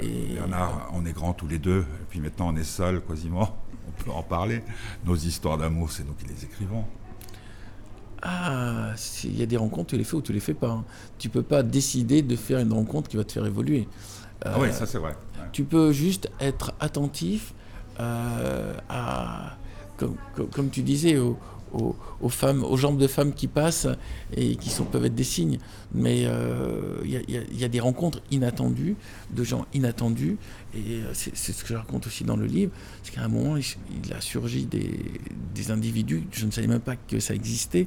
Et- 0.00 0.34
Bernard, 0.34 0.90
on 0.92 1.04
est 1.06 1.12
grands 1.12 1.32
tous 1.32 1.48
les 1.48 1.58
deux, 1.58 1.80
et 1.80 2.04
puis 2.10 2.20
maintenant 2.20 2.52
on 2.52 2.56
est 2.56 2.64
seuls 2.64 3.00
quasiment, 3.02 3.56
on 3.88 4.02
peut 4.04 4.10
en 4.10 4.22
parler. 4.22 4.60
Nos 5.04 5.16
histoires 5.16 5.58
d'amour, 5.58 5.90
c'est 5.90 6.04
nous 6.06 6.14
qui 6.14 6.26
les 6.26 6.44
écrivons. 6.44 6.84
Ah, 8.26 8.92
il 9.24 9.38
y 9.38 9.42
a 9.42 9.46
des 9.46 9.58
rencontres, 9.58 9.90
tu 9.90 9.98
les 9.98 10.04
fais 10.04 10.16
ou 10.16 10.22
tu 10.22 10.32
les 10.32 10.40
fais 10.40 10.54
pas. 10.54 10.70
hein. 10.70 10.84
Tu 11.18 11.28
peux 11.28 11.42
pas 11.42 11.62
décider 11.62 12.22
de 12.22 12.36
faire 12.36 12.58
une 12.58 12.72
rencontre 12.72 13.10
qui 13.10 13.18
va 13.18 13.24
te 13.24 13.32
faire 13.32 13.44
évoluer. 13.44 13.86
Ah 14.44 14.56
oui, 14.58 14.72
ça 14.72 14.86
c'est 14.86 14.96
vrai. 14.98 15.10
Ouais. 15.10 15.44
Tu 15.52 15.64
peux 15.64 15.92
juste 15.92 16.30
être 16.40 16.72
attentif 16.80 17.52
euh, 18.00 18.74
à, 18.88 19.56
comme, 19.98 20.70
tu 20.70 20.82
disais, 20.82 21.18
aux- 21.74 21.96
aux 22.20 22.28
femmes, 22.28 22.62
aux 22.64 22.76
jambes 22.76 22.98
de 22.98 23.06
femmes 23.06 23.32
qui 23.34 23.46
passent 23.48 23.88
et 24.36 24.56
qui 24.56 24.70
sont, 24.70 24.84
peuvent 24.84 25.04
être 25.04 25.14
des 25.14 25.24
signes. 25.24 25.58
Mais 25.92 26.22
euh, 26.26 26.96
il 27.04 27.10
y, 27.10 27.16
a- 27.16 27.20
y 27.60 27.64
y 27.64 27.68
des 27.68 27.80
rencontres 27.80 28.20
inattendues, 28.30 28.96
de 29.30 29.44
gens 29.44 29.66
inattendus. 29.74 30.36
Et 30.74 30.78
euh, 31.02 31.10
c'est 31.12 31.34
ce 31.36 31.62
que 31.62 31.68
je 31.68 31.74
raconte 31.74 32.06
aussi 32.06 32.24
dans 32.24 32.36
le 32.36 32.46
livre. 32.46 32.72
C'est 33.02 33.14
qu'à 33.14 33.22
un 33.24 33.28
moment, 33.28 33.56
il, 33.56 33.64
il 34.04 34.12
a 34.12 34.20
surgi 34.20 34.64
des, 34.66 34.90
des 35.54 35.70
individus, 35.70 36.22
je 36.32 36.46
ne 36.46 36.50
savais 36.50 36.66
même 36.68 36.80
pas 36.80 36.96
que 36.96 37.20
ça 37.20 37.34
existait, 37.34 37.86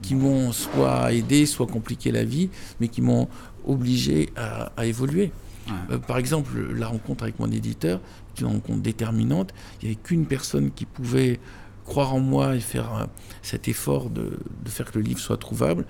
qui 0.00 0.14
m'ont 0.14 0.50
soit 0.52 1.12
aidé, 1.12 1.46
soit 1.46 1.66
compliqué 1.66 2.10
la 2.10 2.24
vie, 2.24 2.50
mais 2.80 2.88
qui 2.88 3.02
m'ont 3.02 3.28
obligé 3.64 4.30
à, 4.36 4.72
à 4.76 4.86
évoluer. 4.86 5.30
Ouais. 5.68 5.72
Euh, 5.92 5.98
par 5.98 6.18
exemple, 6.18 6.58
la 6.74 6.88
rencontre 6.88 7.22
avec 7.22 7.38
mon 7.38 7.50
éditeur, 7.50 8.00
une 8.40 8.46
rencontre 8.46 8.80
déterminante. 8.82 9.52
Il 9.80 9.88
n'y 9.88 9.94
avait 9.94 10.02
qu'une 10.02 10.26
personne 10.26 10.72
qui 10.72 10.86
pouvait 10.86 11.38
croire 11.84 12.14
en 12.14 12.20
moi 12.20 12.54
et 12.56 12.60
faire 12.60 12.94
euh, 12.94 13.06
cet 13.42 13.68
effort 13.68 14.10
de, 14.10 14.38
de 14.64 14.68
faire 14.70 14.90
que 14.90 14.98
le 14.98 15.04
livre 15.04 15.20
soit 15.20 15.36
trouvable. 15.36 15.84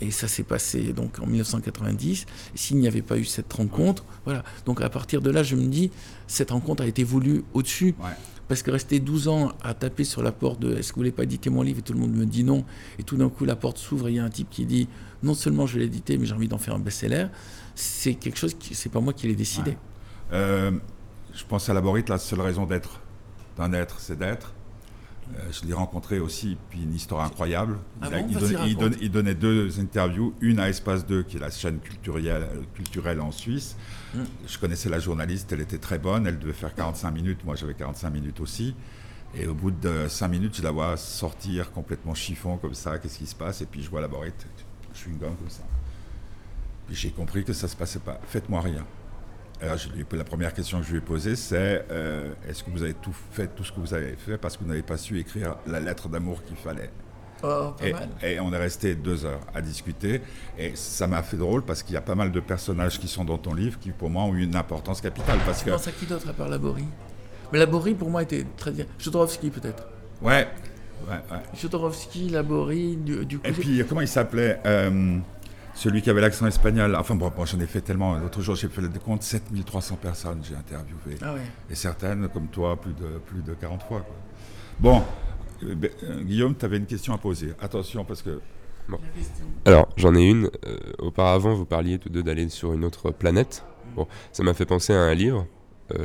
Et 0.00 0.10
ça 0.10 0.26
s'est 0.26 0.42
passé 0.42 0.92
donc 0.92 1.20
en 1.20 1.26
1990. 1.26 2.22
Et 2.54 2.58
S'il 2.58 2.78
n'y 2.78 2.88
avait 2.88 3.02
pas 3.02 3.18
eu 3.18 3.24
cette 3.24 3.52
rencontre, 3.52 4.04
voilà. 4.24 4.42
Donc 4.66 4.80
à 4.80 4.88
partir 4.90 5.20
de 5.20 5.30
là, 5.30 5.42
je 5.44 5.54
me 5.54 5.66
dis, 5.66 5.90
cette 6.26 6.50
rencontre 6.50 6.82
a 6.82 6.86
été 6.86 7.04
voulue 7.04 7.44
au-dessus. 7.54 7.94
Ouais. 8.02 8.10
Parce 8.48 8.62
que 8.62 8.70
rester 8.72 8.98
12 9.00 9.28
ans 9.28 9.52
à 9.62 9.72
taper 9.74 10.04
sur 10.04 10.22
la 10.22 10.32
porte 10.32 10.60
de 10.60 10.76
est-ce 10.76 10.90
que 10.90 10.96
vous 10.96 11.00
voulez 11.00 11.12
pas 11.12 11.22
éditer 11.22 11.48
mon 11.48 11.62
livre? 11.62 11.78
et 11.78 11.82
tout 11.82 11.92
le 11.92 12.00
monde 12.00 12.12
me 12.12 12.26
dit 12.26 12.44
non 12.44 12.64
et 12.98 13.02
tout 13.02 13.16
d'un 13.16 13.30
coup 13.30 13.44
la 13.46 13.56
porte 13.56 13.78
s'ouvre 13.78 14.08
et 14.08 14.10
il 14.10 14.16
y 14.16 14.18
a 14.18 14.24
un 14.24 14.28
type 14.28 14.50
qui 14.50 14.66
dit 14.66 14.88
non 15.22 15.32
seulement 15.32 15.64
je 15.66 15.74
vais 15.74 15.84
l'éditer 15.84 16.18
mais 16.18 16.26
j'ai 16.26 16.34
envie 16.34 16.48
d'en 16.48 16.58
faire 16.58 16.74
un 16.74 16.78
best-seller 16.78 17.28
c'est 17.74 18.12
quelque 18.14 18.36
chose 18.36 18.52
qui 18.54 18.74
c'est 18.74 18.90
pas 18.90 19.00
moi 19.00 19.14
qui 19.14 19.26
l'ai 19.28 19.36
décidé 19.36 19.70
Ouais. 19.70 19.76
Euh, 20.34 20.70
je 21.32 21.44
pense 21.44 21.68
à 21.70 21.72
la 21.72 21.80
Borite, 21.80 22.08
la 22.10 22.18
seule 22.18 22.40
raison 22.42 22.66
d'être 22.66 23.00
d'un 23.56 23.72
être, 23.72 24.00
c'est 24.00 24.18
d'être. 24.18 24.52
Euh, 25.34 25.50
je 25.50 25.66
l'ai 25.66 25.72
rencontré 25.72 26.18
aussi, 26.18 26.58
puis 26.68 26.82
une 26.82 26.94
histoire 26.94 27.24
incroyable. 27.24 27.78
Ah 28.02 28.08
il, 28.10 28.14
a- 28.14 28.18
bon 28.20 28.26
il 28.28 28.34
Vas-y, 28.38 28.40
donnait, 28.42 28.52
il 28.52 28.56
raconte. 28.56 28.78
donne- 28.80 28.96
il 29.00 29.10
donnait 29.10 29.34
deux 29.34 29.80
interviews, 29.80 30.34
une 30.40 30.58
à 30.60 30.68
Espace 30.68 31.06
2, 31.06 31.22
qui 31.22 31.36
est 31.36 31.40
la 31.40 31.50
chaîne 31.50 31.78
culturelle, 31.78 32.46
culturelle 32.74 33.20
en 33.20 33.30
Suisse. 33.32 33.76
Mm. 34.14 34.18
Je 34.46 34.58
connaissais 34.58 34.88
la 34.90 34.98
journaliste, 34.98 35.50
elle 35.52 35.60
était 35.62 35.78
très 35.78 35.98
bonne, 35.98 36.26
elle 36.26 36.38
devait 36.38 36.52
faire 36.52 36.74
45 36.74 37.10
minutes, 37.12 37.44
moi 37.44 37.54
j'avais 37.56 37.74
45 37.74 38.10
minutes 38.10 38.40
aussi. 38.40 38.74
Et 39.34 39.46
au 39.46 39.54
bout 39.54 39.70
de 39.70 40.06
5 40.08 40.28
minutes, 40.28 40.56
je 40.58 40.62
la 40.62 40.70
vois 40.70 40.98
sortir 40.98 41.72
complètement 41.72 42.14
chiffon 42.14 42.58
comme 42.58 42.74
ça, 42.74 42.98
qu'est-ce 42.98 43.16
qui 43.18 43.26
se 43.26 43.34
passe? 43.34 43.62
Et 43.62 43.66
puis 43.66 43.82
je 43.82 43.88
vois 43.88 44.02
la 44.02 44.08
borette, 44.08 44.46
chewing-gum 44.94 45.34
comme 45.36 45.48
ça. 45.48 45.62
Puis 46.86 46.96
j'ai 46.96 47.10
compris 47.10 47.42
que 47.42 47.54
ça 47.54 47.68
se 47.68 47.76
passait 47.76 48.00
pas. 48.00 48.20
Faites-moi 48.26 48.60
rien. 48.60 48.84
Alors, 49.62 49.76
je 49.76 50.16
la 50.16 50.24
première 50.24 50.52
question 50.52 50.80
que 50.80 50.86
je 50.86 50.90
lui 50.90 50.98
ai 50.98 51.00
posée, 51.00 51.36
c'est 51.36 51.84
euh, 51.90 52.32
est-ce 52.48 52.64
que 52.64 52.70
vous 52.70 52.82
avez 52.82 52.94
tout 52.94 53.14
fait, 53.30 53.46
tout 53.46 53.62
ce 53.62 53.70
que 53.70 53.78
vous 53.78 53.94
avez 53.94 54.16
fait, 54.16 54.36
parce 54.36 54.56
que 54.56 54.64
vous 54.64 54.68
n'avez 54.68 54.82
pas 54.82 54.96
su 54.96 55.18
écrire 55.20 55.54
la 55.68 55.78
lettre 55.78 56.08
d'amour 56.08 56.42
qu'il 56.44 56.56
fallait? 56.56 56.90
Oh, 57.44 57.72
pas 57.78 57.86
et, 57.86 57.92
mal. 57.92 58.08
et 58.22 58.40
on 58.40 58.52
est 58.52 58.58
resté 58.58 58.94
deux 58.94 59.24
heures 59.24 59.40
à 59.54 59.60
discuter. 59.60 60.20
Et 60.58 60.72
ça 60.74 61.06
m'a 61.06 61.22
fait 61.22 61.36
drôle 61.36 61.62
parce 61.62 61.82
qu'il 61.82 61.94
y 61.94 61.96
a 61.96 62.00
pas 62.00 62.14
mal 62.14 62.32
de 62.32 62.40
personnages 62.40 62.98
qui 62.98 63.08
sont 63.08 63.24
dans 63.24 63.38
ton 63.38 63.54
livre 63.54 63.78
qui, 63.78 63.90
pour 63.90 64.10
moi, 64.10 64.22
ont 64.24 64.34
eu 64.34 64.42
une 64.42 64.56
importance 64.56 65.00
capitale. 65.00 65.38
Parce 65.46 65.60
Tu 65.60 65.66
que. 65.66 65.70
penses 65.70 65.88
à 65.88 65.92
qui 65.92 66.06
d'autre 66.06 66.28
à 66.28 66.32
part 66.32 66.48
Laborie? 66.48 66.84
Mais 67.52 67.58
Laborie, 67.58 67.94
pour 67.94 68.10
moi, 68.10 68.22
était 68.22 68.46
très 68.56 68.70
bien. 68.70 68.86
Jodorowsky, 68.98 69.50
peut-être. 69.50 69.86
Ouais. 70.20 70.48
Ouais, 71.08 71.14
ouais. 71.30 71.42
Jodorowsky, 71.60 72.28
Laborie, 72.30 72.96
du, 72.96 73.26
du 73.26 73.38
coup. 73.38 73.46
Et 73.46 73.52
puis, 73.52 73.84
comment 73.88 74.00
il 74.02 74.08
s'appelait 74.08 74.60
euh, 74.64 75.18
Celui 75.74 76.02
qui 76.02 76.10
avait 76.10 76.20
l'accent 76.20 76.46
espagnol. 76.46 76.94
Enfin, 76.96 77.14
bon, 77.14 77.32
bon, 77.34 77.44
j'en 77.44 77.58
ai 77.60 77.66
fait 77.66 77.80
tellement. 77.80 78.16
L'autre 78.16 78.42
jour, 78.42 78.54
j'ai 78.54 78.68
fait 78.68 78.82
le 78.82 78.88
décompte 78.88 79.22
7300 79.22 79.96
personnes, 79.96 80.40
j'ai 80.42 80.54
interviewé. 80.54 81.16
Ah 81.22 81.34
ouais. 81.34 81.40
Et 81.70 81.74
certaines, 81.74 82.28
comme 82.28 82.48
toi, 82.48 82.80
plus 82.80 82.92
de, 82.92 83.18
plus 83.26 83.42
de 83.42 83.54
40 83.54 83.82
fois. 83.82 84.00
quoi. 84.00 84.16
Bon, 84.80 85.02
euh, 85.64 85.74
ben, 85.74 85.90
euh, 86.04 86.22
Guillaume, 86.22 86.54
tu 86.56 86.64
avais 86.64 86.76
une 86.76 86.86
question 86.86 87.14
à 87.14 87.18
poser. 87.18 87.52
Attention, 87.60 88.04
parce 88.04 88.22
que. 88.22 88.40
Alors, 89.64 89.88
j'en 89.96 90.14
ai 90.14 90.28
une. 90.28 90.50
Euh, 90.66 90.76
auparavant, 90.98 91.54
vous 91.54 91.64
parliez 91.64 91.98
tous 91.98 92.08
deux 92.08 92.22
d'aller 92.22 92.48
sur 92.48 92.72
une 92.72 92.84
autre 92.84 93.10
planète. 93.10 93.64
Bon, 93.94 94.06
ça 94.32 94.42
m'a 94.42 94.54
fait 94.54 94.66
penser 94.66 94.92
à 94.92 95.00
un 95.00 95.14
livre, 95.14 95.46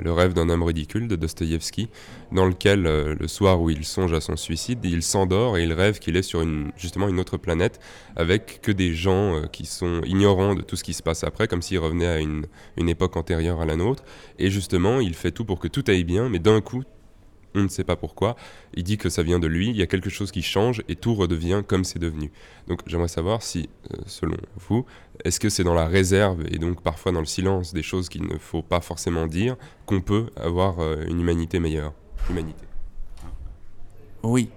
Le 0.01 0.11
rêve 0.11 0.33
d'un 0.33 0.49
homme 0.49 0.63
ridicule 0.63 1.07
de 1.07 1.15
Dostoïevski, 1.15 1.89
dans 2.31 2.45
lequel, 2.45 2.85
euh, 2.87 3.15
le 3.19 3.27
soir 3.27 3.61
où 3.61 3.69
il 3.69 3.85
songe 3.85 4.13
à 4.13 4.21
son 4.21 4.35
suicide, 4.35 4.79
il 4.83 5.03
s'endort 5.03 5.57
et 5.57 5.63
il 5.63 5.73
rêve 5.73 5.99
qu'il 5.99 6.17
est 6.17 6.21
sur 6.21 6.41
une, 6.41 6.71
justement 6.77 7.07
une 7.07 7.19
autre 7.19 7.37
planète 7.37 7.79
avec 8.15 8.61
que 8.61 8.71
des 8.71 8.93
gens 8.93 9.35
euh, 9.35 9.47
qui 9.47 9.65
sont 9.65 10.01
ignorants 10.03 10.55
de 10.55 10.61
tout 10.61 10.75
ce 10.75 10.83
qui 10.83 10.93
se 10.93 11.03
passe 11.03 11.23
après, 11.23 11.47
comme 11.47 11.61
s'il 11.61 11.79
revenait 11.79 12.07
à 12.07 12.19
une, 12.19 12.45
une 12.77 12.89
époque 12.89 13.17
antérieure 13.17 13.61
à 13.61 13.65
la 13.65 13.75
nôtre. 13.75 14.03
Et 14.39 14.49
justement, 14.49 14.99
il 14.99 15.13
fait 15.13 15.31
tout 15.31 15.45
pour 15.45 15.59
que 15.59 15.67
tout 15.67 15.83
aille 15.87 16.03
bien, 16.03 16.29
mais 16.29 16.39
d'un 16.39 16.61
coup, 16.61 16.83
on 17.55 17.63
ne 17.63 17.67
sait 17.67 17.83
pas 17.83 17.95
pourquoi. 17.95 18.35
Il 18.73 18.83
dit 18.83 18.97
que 18.97 19.09
ça 19.09 19.23
vient 19.23 19.39
de 19.39 19.47
lui, 19.47 19.69
il 19.69 19.77
y 19.77 19.81
a 19.81 19.87
quelque 19.87 20.09
chose 20.09 20.31
qui 20.31 20.41
change 20.41 20.83
et 20.87 20.95
tout 20.95 21.15
redevient 21.15 21.63
comme 21.65 21.83
c'est 21.83 21.99
devenu. 21.99 22.31
Donc 22.67 22.81
j'aimerais 22.85 23.07
savoir 23.07 23.41
si, 23.41 23.69
euh, 23.93 23.97
selon 24.05 24.37
vous, 24.57 24.85
est-ce 25.23 25.39
que 25.39 25.49
c'est 25.49 25.63
dans 25.63 25.73
la 25.73 25.87
réserve 25.87 26.43
et 26.51 26.57
donc 26.57 26.81
parfois 26.81 27.11
dans 27.11 27.19
le 27.19 27.25
silence 27.25 27.73
des 27.73 27.83
choses 27.83 28.09
qu'il 28.09 28.23
ne 28.27 28.37
faut 28.37 28.61
pas 28.61 28.81
forcément 28.81 29.27
dire 29.27 29.55
qu'on 29.85 30.01
peut 30.01 30.27
avoir 30.35 30.79
euh, 30.79 31.03
une 31.07 31.19
humanité 31.21 31.59
meilleure 31.59 31.93
Humanité. 32.29 32.65
Oui. 34.23 34.49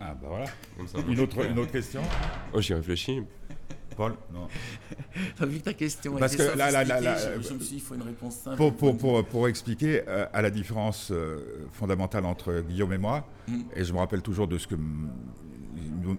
Ah, 0.00 0.14
bah 0.20 0.28
voilà. 0.28 0.46
Ça, 0.86 0.98
Une 1.08 1.20
autre, 1.20 1.44
une 1.48 1.58
autre 1.58 1.70
question? 1.72 2.02
Oh, 2.52 2.60
j'y 2.60 2.74
réfléchis. 2.74 3.22
Paul 3.96 4.14
Non. 4.32 4.46
Vu 5.46 5.58
que 5.58 5.64
ta 5.64 5.72
question 5.74 6.16
Parce 6.16 6.36
que 6.36 6.42
là, 6.42 6.70
là, 6.70 6.84
là, 6.84 7.00
là, 7.00 7.16
je, 7.16 7.48
je 7.48 7.54
me 7.54 7.60
suis 7.60 7.68
dit, 7.68 7.74
il 7.76 7.80
faut 7.80 7.94
une 7.94 8.02
réponse 8.02 8.34
simple. 8.36 8.56
Pour, 8.56 8.74
pour, 8.76 8.96
pour, 8.98 9.24
pour 9.24 9.48
expliquer 9.48 10.02
euh, 10.06 10.26
à 10.34 10.42
la 10.42 10.50
différence 10.50 11.10
euh, 11.12 11.66
fondamentale 11.72 12.26
entre 12.26 12.60
Guillaume 12.60 12.92
et 12.92 12.98
moi, 12.98 13.26
Mm. 13.48 13.60
et 13.76 13.84
je 13.84 13.92
me 13.92 13.98
rappelle 13.98 14.22
toujours 14.22 14.48
de 14.48 14.58
ce 14.58 14.66
que 14.66 14.74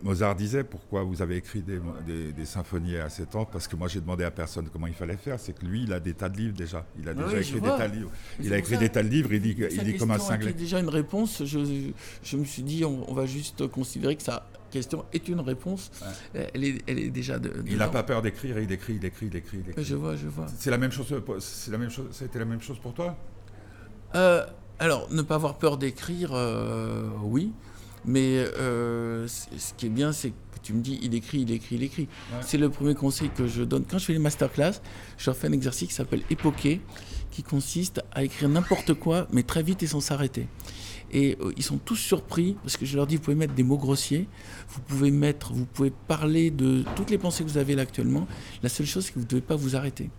Mozart 0.04 0.36
disait, 0.36 0.64
pourquoi 0.64 1.04
vous 1.04 1.22
avez 1.22 1.38
écrit 1.38 1.62
des, 1.62 1.80
des- 2.06 2.32
des 2.34 2.46
symphonies 2.46 2.98
à 2.98 3.10
7 3.10 3.36
ans, 3.36 3.46
parce 3.46 3.68
que 3.68 3.76
moi 3.76 3.88
j'ai 3.88 4.02
demandé 4.02 4.24
à 4.24 4.32
personne 4.32 4.68
comment 4.72 4.88
il 4.88 4.94
fallait 4.94 5.18
faire, 5.18 5.40
c'est 5.40 5.54
que 5.58 5.66
lui 5.66 5.84
il 5.84 5.94
a 5.94 6.00
des 6.00 6.14
tas 6.14 6.30
de 6.30 6.38
livres 6.38 6.56
déjà, 6.56 6.86
il 7.00 7.08
a 7.08 7.12
Ah 7.12 7.14
déjà 7.16 7.28
oui, 7.38 7.42
écrit 7.42 7.62
des 7.62 7.68
tas 7.70 7.88
de 7.88 7.96
livres, 7.96 8.12
Mais 8.40 8.46
il 8.46 8.54
a 8.54 8.58
écrit 8.58 8.74
ça. 8.76 8.80
des 8.80 8.90
tas 8.90 9.04
de 9.04 9.10
livres, 9.10 9.34
il 9.34 9.42
dit, 9.42 9.56
il 9.60 9.90
est 9.90 9.98
comme 9.98 10.12
un 10.12 10.20
cinglé. 10.20 10.54
déjà 10.54 10.80
une 10.80 10.90
réponse. 10.90 11.44
Je, 11.46 11.92
je 12.24 12.38
me 12.38 12.46
suis 12.46 12.64
dit, 12.64 12.84
on, 12.86 13.10
on 13.10 13.14
va 13.14 13.26
juste 13.26 13.68
considérer 13.68 14.16
que 14.16 14.24
sa 14.24 14.48
question 14.72 15.06
est 15.14 15.28
une 15.30 15.40
réponse. 15.40 15.92
Elle, 16.34 16.64
est, 16.64 16.82
elle 16.88 17.00
est 17.00 17.10
déjà 17.10 17.40
de. 17.40 17.52
Il 17.66 17.78
n'a 17.78 17.88
pas 17.88 18.04
peur 18.04 18.22
d'écrire, 18.22 18.60
il 18.60 18.72
écrit, 18.72 18.96
il 18.96 19.06
écrit, 19.06 19.28
il 19.28 19.36
écrit, 19.36 19.60
il 19.64 19.70
écrit. 19.72 19.84
Je 19.84 19.96
vois, 19.96 20.16
je 20.16 20.28
vois. 20.28 20.46
C'est 20.58 20.72
la 20.72 20.78
même 20.78 20.92
chose, 20.92 21.08
c'est 21.40 21.72
la 21.72 21.78
même 21.78 21.90
chose, 21.90 22.08
c'était 22.12 22.40
la 22.40 22.46
même 22.46 22.62
chose 22.62 22.78
pour 22.80 22.94
toi? 22.94 23.16
Euh, 24.16 24.46
alors, 24.80 25.08
ne 25.12 25.22
pas 25.22 25.36
avoir 25.36 25.58
peur 25.58 25.78
d'écrire, 25.78 26.32
euh, 26.34 27.10
oui. 27.24 27.52
Mais 28.08 28.38
euh, 28.58 29.28
ce 29.28 29.74
qui 29.76 29.86
est 29.86 29.90
bien, 29.90 30.14
c'est 30.14 30.30
que 30.30 30.60
tu 30.64 30.74
me 30.74 30.82
dis, 30.82 30.98
il 31.02 31.14
écrit, 31.14 31.42
il 31.42 31.52
écrit, 31.52 31.76
il 31.76 31.84
écrit. 31.84 32.08
Ouais. 32.32 32.40
C'est 32.42 32.58
le 32.58 32.70
premier 32.70 32.96
conseil 32.96 33.30
que 33.30 33.48
je 33.48 33.64
donne. 33.64 33.84
Quand 33.86 33.98
je 33.98 34.06
fais 34.06 34.14
les 34.14 34.20
masterclass, 34.20 34.82
je 35.18 35.26
leur 35.26 35.36
fais 35.36 35.48
un 35.48 35.52
exercice 35.52 35.90
qui 35.90 35.94
s'appelle 35.94 36.24
époquer, 36.30 36.82
qui 37.32 37.44
consiste 37.44 38.02
à 38.14 38.24
écrire 38.24 38.50
n'importe 38.50 38.94
quoi, 38.94 39.28
mais 39.32 39.44
très 39.44 39.62
vite 39.62 39.84
et 39.84 39.88
sans 39.88 40.00
s'arrêter. 40.00 40.48
Et 41.12 41.38
euh, 41.42 41.54
ils 41.56 41.64
sont 41.64 41.78
tous 41.78 41.96
surpris 41.96 42.58
parce 42.64 42.78
que 42.78 42.86
je 42.86 42.96
leur 42.96 43.08
dis, 43.08 43.16
vous 43.16 43.22
pouvez 43.22 43.36
mettre 43.36 43.54
des 43.54 43.64
mots 43.64 43.78
grossiers, 43.78 44.28
vous 44.70 44.82
pouvez 44.82 45.12
mettre, 45.12 45.54
vous 45.54 45.66
pouvez 45.66 45.92
parler 46.08 46.52
de 46.52 46.84
toutes 46.96 47.10
les 47.10 47.18
pensées 47.18 47.44
que 47.44 47.50
vous 47.50 47.58
avez 47.58 47.76
là 47.76 47.84
actuellement. 47.84 48.28
La 48.64 48.70
seule 48.70 48.86
chose, 48.86 49.06
c'est 49.06 49.12
que 49.14 49.20
vous 49.20 49.26
ne 49.26 49.30
devez 49.30 49.42
pas 49.42 49.56
vous 49.56 49.76
arrêter. 49.76 50.10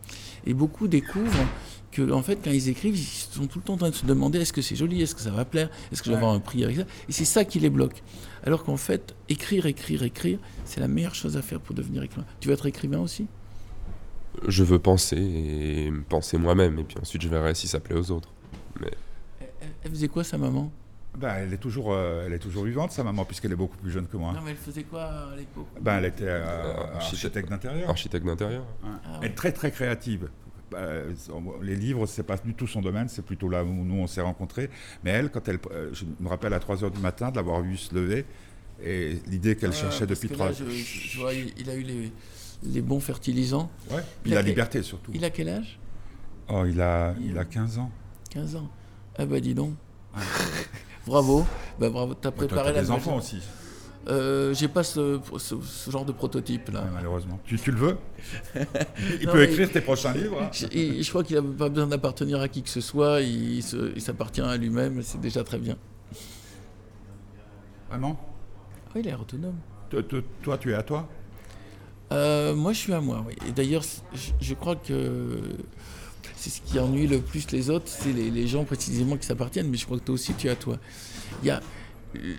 Et 0.47 0.55
beaucoup 0.55 0.89
découvrent 0.89 1.47
que, 1.91 2.11
en 2.13 2.23
fait, 2.23 2.39
quand 2.43 2.51
ils 2.51 2.69
écrivent, 2.69 2.97
ils 2.97 3.05
sont 3.05 3.47
tout 3.47 3.59
le 3.59 3.65
temps 3.65 3.75
en 3.75 3.79
train 3.79 3.91
de 3.91 3.95
se 3.95 4.07
demander 4.07 4.39
est-ce 4.41 4.53
que 4.53 4.63
c'est 4.63 4.77
joli, 4.77 5.03
est-ce 5.03 5.15
que 5.15 5.21
ça 5.21 5.31
va 5.31 5.45
plaire, 5.45 5.71
est-ce 5.93 6.03
que 6.03 6.07
je 6.07 6.11
vais 6.11 6.17
avoir 6.17 6.33
un 6.33 6.41
prix 6.41 6.65
avec 6.65 6.77
ça? 6.77 6.85
Et 7.09 7.13
c'est 7.13 7.25
ça 7.25 7.45
qui 7.45 7.61
les 7.61 7.71
bloque. 7.71 8.03
Alors 8.45 8.65
qu'en 8.65 8.77
fait, 8.77 9.15
écrire, 9.29 9.67
écrire, 9.67 10.03
écrire, 10.03 10.39
c'est 10.65 10.81
la 10.81 10.89
meilleure 10.89 11.15
chose 11.15 11.37
à 11.37 11.43
faire 11.43 11.61
pour 11.61 11.75
devenir 11.75 12.03
écrivain. 12.03 12.27
Tu 12.41 12.49
veux 12.49 12.55
être 12.55 12.67
écrivain 12.67 13.01
aussi? 13.01 13.27
Je 14.47 14.63
veux 14.63 14.79
penser 14.79 15.17
et 15.17 15.93
penser 16.09 16.39
moi-même, 16.39 16.79
et 16.79 16.85
puis 16.85 16.97
ensuite 17.01 17.23
je 17.23 17.29
verrai 17.29 17.55
si 17.55 17.67
ça 17.67 17.81
plaît 17.81 17.97
aux 17.97 18.11
autres. 18.11 18.29
elle, 18.81 18.91
elle- 19.89 19.95
faisait 19.95 20.09
quoi, 20.09 20.25
sa 20.25 20.39
maman? 20.39 20.71
Ben, 21.17 21.35
elle, 21.39 21.53
est 21.53 21.57
toujours, 21.59 21.93
euh, 21.93 22.25
elle 22.27 22.33
est 22.35 22.39
toujours 22.39 22.65
vivante, 22.65 22.93
sa 22.93 23.03
maman, 23.03 23.25
puisqu'elle 23.25 23.51
est 23.53 23.57
beaucoup 23.57 23.77
plus 23.79 23.91
jeune 23.91 24.07
que 24.07 24.17
moi. 24.17 24.33
Non, 24.35 24.41
mais 24.45 24.53
elle 24.53 24.57
faisait 24.57 24.85
quoi 24.85 25.05
à 25.05 25.37
l'époque? 25.37 25.67
Ben, 25.81 25.99
elle 25.99 26.05
était 26.05 26.25
euh, 26.25 26.45
Euh, 26.47 26.95
architecte 26.97 27.49
d'intérieur. 27.49 27.89
Architecte 27.91 28.25
d'intérieur 28.27 28.65
Ouais. 28.85 28.91
Ah 29.05 29.19
Elle 29.23 29.31
est 29.31 29.35
très 29.35 29.51
très 29.53 29.71
créative. 29.73 30.29
Les 31.63 31.77
livres, 31.77 32.07
c'est 32.07 32.23
pas 32.23 32.37
du 32.37 32.55
tout 32.55 32.67
son 32.67 32.83
domaine, 32.83 33.09
c'est 33.09 33.25
plutôt 33.25 33.49
là 33.49 33.65
où 33.65 33.69
nous 33.73 33.95
on 34.03 34.07
s'est 34.07 34.21
rencontrés. 34.21 34.69
Mais 35.03 35.11
elle, 35.11 35.31
quand 35.31 35.49
elle, 35.49 35.59
euh, 35.73 35.91
je 35.93 36.05
me 36.21 36.29
rappelle 36.29 36.53
à 36.53 36.61
3 36.61 36.85
heures 36.85 36.91
du 36.91 37.01
matin 37.01 37.31
de 37.31 37.37
l'avoir 37.37 37.63
vue 37.63 37.77
se 37.79 37.95
lever 37.95 38.27
et 38.83 39.19
l'idée 39.27 39.57
qu'elle 39.57 39.73
cherchait 39.73 40.07
depuis 40.07 40.29
que 40.29 40.35
3 40.35 40.47
là, 40.49 40.53
je, 40.53 40.65
je 40.69 41.19
vois, 41.19 41.33
il, 41.33 41.53
il 41.59 41.71
a 41.71 41.75
eu 41.75 41.83
les, 41.83 42.13
les 42.65 42.83
bons 42.83 43.01
fertilisants. 43.01 43.71
Ouais. 43.91 43.97
Il 43.99 44.23
Puis 44.25 44.33
a 44.33 44.37
la 44.37 44.43
liberté 44.43 44.83
surtout. 44.83 45.11
Il 45.15 45.25
a 45.25 45.31
quel 45.31 45.49
âge? 45.49 45.79
Oh, 46.49 46.65
il 46.67 46.81
a, 46.81 47.15
il 47.21 47.37
a 47.39 47.45
15 47.47 47.79
ans. 47.79 47.91
15 48.31 48.57
ans. 48.57 48.69
Ah 49.19 49.27
bah 49.27 49.41
dis 49.41 49.55
donc. 49.55 49.73
bravo. 51.07 51.45
Bah 51.79 51.91
bravo, 51.91 52.15
t'as 52.15 52.31
toi, 52.31 52.47
préparé 52.47 52.71
t'as 52.71 52.77
la 52.77 52.83
des 52.83 52.91
enfants 52.91 53.17
aussi, 53.17 53.41
Euh, 54.09 54.55
J'ai 54.55 54.69
pas 54.69 54.83
ce, 54.85 55.21
ce- 55.39 55.61
ce 55.61 55.91
genre 55.91 56.05
de 56.05 56.13
prototype 56.13 56.71
là. 56.71 56.83
ouais, 56.83 56.91
malheureusement. 56.95 57.39
Tu, 57.45 57.59
tu 57.59 57.71
le 57.73 57.77
veux 57.79 57.97
Il 59.21 59.27
Non, 59.27 59.33
peut 59.33 59.43
écrire 59.43 59.71
tes 59.71 59.81
prochains 59.83 60.13
livres. 60.15 60.41
hein. 60.43 60.51
Je, 60.53 61.09
crois 61.11 61.23
qu'il 61.25 61.37
n'a 61.37 61.43
pas 61.43 61.69
besoin 61.69 61.87
d'appartenir 61.89 62.41
à 62.41 62.49
qui 62.49 62.63
que 62.63 62.71
ce 62.71 62.81
soit, 62.81 63.21
il, 63.21 63.63
s'appartient 63.63 64.41
à 64.41 64.57
lui-même, 64.57 65.03
c'est 65.03 65.21
déjà 65.21 65.45
très 65.45 65.59
bien. 65.59 65.77
Vraiment 67.91 68.19
Oui, 68.95 69.03
il 69.05 69.09
est 69.09 69.15
autonome. 69.15 69.57
Toi, 69.91 70.03
toi- 70.03 70.21
toi, 70.43 70.59
tu 70.59 70.71
es 70.71 70.75
à 70.75 70.83
toi? 70.83 71.09
Euh, 72.13 72.55
moi, 72.55 72.73
je 72.73 72.79
suis 72.79 72.93
à 72.93 73.01
moi, 73.01 73.23
oui. 73.27 73.35
Et 73.47 73.53
d'ailleurs, 73.53 73.83
je 74.41 74.55
crois 74.55 74.77
que 74.77 75.41
c'est 76.37 76.51
ce 76.51 76.61
qui 76.61 76.79
ennuie 76.79 77.07
le 77.07 77.21
plus 77.21 77.51
les 77.51 77.71
autres, 77.71 77.87
c'est 77.89 78.13
les, 78.13 78.47
gens 78.47 78.65
précisément 78.65 79.17
qui 79.17 79.27
s'appartiennent, 79.27 79.69
mais 79.69 79.77
je 79.77 79.85
crois 79.85 79.99
que 79.99 80.05
toi 80.05 80.15
aussi, 80.15 80.35
tu 80.35 80.49
à 80.49 80.57
toi. 80.57 80.79
Il 81.43 81.49
y 81.49 81.51
a 81.51 81.61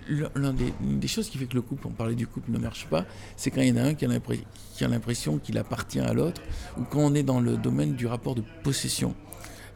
l'un 0.08 0.30
l'un 0.34 0.52
des, 0.52 0.72
des 0.80 1.08
choses 1.08 1.28
qui 1.28 1.38
fait 1.38 1.46
que 1.46 1.54
le 1.54 1.62
couple, 1.62 1.86
on 1.86 1.90
parlait 1.90 2.14
du 2.14 2.26
couple 2.26 2.50
ne 2.50 2.58
marche 2.58 2.86
pas, 2.86 3.04
c'est 3.36 3.50
quand 3.50 3.60
il 3.60 3.68
y 3.68 3.72
en 3.72 3.76
a 3.76 3.82
un 3.82 3.94
qui 3.94 4.04
a 4.04 4.88
l'impression 4.88 5.38
qu'il 5.38 5.58
appartient 5.58 6.00
à 6.00 6.12
l'autre, 6.12 6.42
ou 6.78 6.82
quand 6.84 7.00
on 7.00 7.14
est 7.14 7.22
dans 7.22 7.40
le 7.40 7.56
domaine 7.56 7.94
du 7.94 8.06
rapport 8.06 8.34
de 8.34 8.42
possession. 8.62 9.14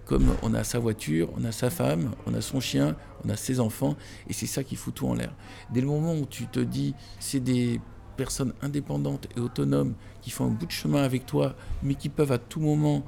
Comme 0.07 0.35
on 0.43 0.53
a 0.53 0.65
sa 0.65 0.79
voiture, 0.79 1.31
on 1.35 1.45
a 1.45 1.53
sa 1.53 1.71
femme, 1.71 2.11
on 2.27 2.35
a 2.35 2.43
son 2.43 2.61
chien, 2.61 2.95
on 3.25 3.31
a 3.31 3.37
ses 3.37 3.59
enfants, 3.59 3.97
et 4.29 4.35
c'est 4.35 4.47
ça 4.47 4.63
qui 4.63 4.77
fout 4.77 4.95
tout 4.95 5.07
en 5.07 5.15
l'air. 5.15 5.35
Dès 5.73 5.81
le 5.81 5.87
moment 5.87 6.15
où 6.15 6.27
tu 6.27 6.47
te 6.47 6.61
dis, 6.61 6.95
c'est 7.21 7.41
des 7.41 7.81
personnes 8.17 8.53
indépendantes 8.63 9.29
et 9.37 9.41
autonomes 9.41 9.95
qui 10.21 10.31
font 10.31 10.47
un 10.47 10.51
bout 10.51 10.67
de 10.67 10.71
chemin 10.71 11.03
avec 11.03 11.27
toi, 11.27 11.55
mais 11.83 11.95
qui 11.95 12.09
peuvent 12.11 12.33
à 12.33 12.39
tout 12.39 12.61
moment 12.61 13.05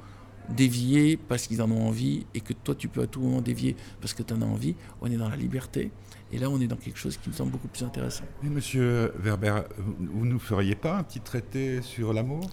dévier 0.49 1.17
parce 1.17 1.47
qu'ils 1.47 1.61
en 1.61 1.71
ont 1.71 1.87
envie, 1.87 2.25
et 2.33 2.41
que 2.41 2.53
toi 2.53 2.75
tu 2.75 2.87
peux 2.87 3.01
à 3.01 3.07
tout 3.07 3.21
moment 3.21 3.41
dévier 3.41 3.75
parce 4.01 4.13
que 4.13 4.23
tu 4.23 4.33
en 4.33 4.41
as 4.41 4.45
envie, 4.45 4.75
on 5.01 5.11
est 5.11 5.17
dans 5.17 5.29
la 5.29 5.35
liberté, 5.35 5.91
et 6.31 6.37
là 6.39 6.49
on 6.49 6.59
est 6.59 6.67
dans 6.67 6.75
quelque 6.75 6.99
chose 6.99 7.17
qui 7.17 7.29
me 7.29 7.33
semble 7.33 7.51
beaucoup 7.51 7.67
plus 7.67 7.83
intéressant. 7.83 8.23
Mais 8.43 8.49
monsieur 8.49 9.13
Werber, 9.19 9.61
vous, 9.77 9.95
vous 9.99 10.25
nous 10.25 10.39
feriez 10.39 10.75
pas 10.75 10.97
un 10.97 11.03
petit 11.03 11.19
traité 11.21 11.81
sur 11.81 12.13
l'amour? 12.13 12.49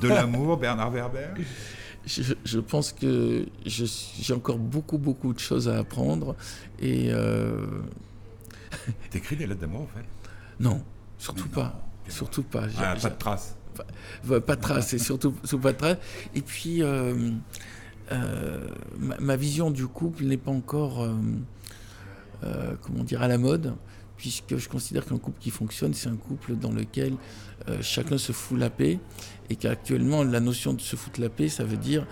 De 0.00 0.08
l'amour, 0.08 0.56
Bernard 0.60 0.90
Werber? 0.90 1.28
Je, 2.06 2.34
je 2.44 2.58
pense 2.60 2.92
que 2.92 3.46
j'ai 3.66 4.32
encore 4.32 4.58
beaucoup, 4.58 4.98
beaucoup 4.98 5.32
de 5.34 5.38
choses 5.38 5.68
à 5.68 5.78
apprendre, 5.78 6.36
et 6.80 7.08
euh, 7.10 7.66
T'écris 9.10 9.36
des 9.36 9.46
lettres 9.46 9.60
d'amour, 9.60 9.82
en 9.82 9.86
fait? 9.86 10.04
Non, 10.60 10.82
surtout 11.18 11.44
non. 11.46 11.54
pas. 11.54 11.84
Surtout 12.08 12.42
pas. 12.42 12.64
Ah, 12.78 12.94
pas 13.00 13.10
de 13.10 13.18
traces. 13.18 13.56
Traces, 14.60 14.94
et 14.94 14.98
surtout, 14.98 15.34
de 15.42 15.70
traces. 15.72 15.98
Et 16.34 16.42
puis, 16.42 16.82
euh, 16.82 17.30
euh, 18.12 18.68
ma, 18.98 19.36
vision 19.36 19.70
du 19.70 19.86
couple 19.86 20.24
n'est 20.24 20.36
pas 20.36 20.50
encore, 20.50 21.06
euh, 22.44 22.74
comment 22.82 23.04
dire, 23.04 23.22
à 23.22 23.28
la 23.28 23.38
mode, 23.38 23.74
puisque 24.16 24.56
je 24.56 24.68
considère 24.68 25.04
qu'un 25.04 25.18
couple 25.18 25.40
qui 25.40 25.50
fonctionne, 25.50 25.94
c'est 25.94 26.08
un 26.08 26.16
couple 26.16 26.56
dans 26.56 26.72
lequel 26.72 27.14
chacun 27.82 28.16
se 28.16 28.32
fout 28.32 28.58
la 28.58 28.70
paix, 28.70 28.98
et 29.50 29.56
qu'actuellement, 29.56 30.24
la 30.24 30.40
notion 30.40 30.72
de 30.72 30.80
se 30.80 30.96
foutre 30.96 31.20
la 31.20 31.28
paix, 31.28 31.48
ça 31.48 31.64
veut 31.64 31.76
dire 31.76 32.06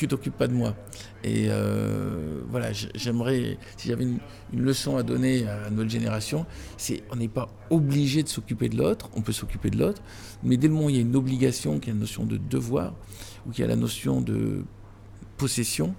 tu 0.00 0.08
t'occupes 0.08 0.36
pas 0.36 0.48
de 0.48 0.54
moi. 0.54 0.74
Et 1.22 1.48
euh, 1.50 2.40
voilà, 2.48 2.72
j'aimerais, 2.94 3.58
si 3.76 3.88
j'avais 3.88 4.04
une, 4.04 4.18
une 4.50 4.62
leçon 4.62 4.96
à 4.96 5.02
donner 5.02 5.46
à 5.46 5.68
nouvelle 5.68 5.90
génération, 5.90 6.46
c'est 6.78 7.02
on 7.10 7.16
n'est 7.16 7.28
pas 7.28 7.50
obligé 7.68 8.22
de 8.22 8.28
s'occuper 8.28 8.70
de 8.70 8.78
l'autre, 8.78 9.10
on 9.14 9.20
peut 9.20 9.32
s'occuper 9.32 9.68
de 9.68 9.78
l'autre, 9.78 10.00
mais 10.42 10.56
dès 10.56 10.68
le 10.68 10.72
moment 10.72 10.86
où 10.86 10.90
il 10.90 10.96
y 10.96 10.98
a 10.98 11.02
une 11.02 11.16
obligation, 11.16 11.78
qu'il 11.78 11.88
y 11.88 11.90
a 11.90 11.94
la 11.94 12.00
notion 12.00 12.24
de 12.24 12.38
devoir, 12.38 12.94
ou 13.46 13.50
qu'il 13.50 13.60
y 13.60 13.64
a 13.64 13.68
la 13.68 13.76
notion 13.76 14.22
de 14.22 14.64
possession, 15.36 15.94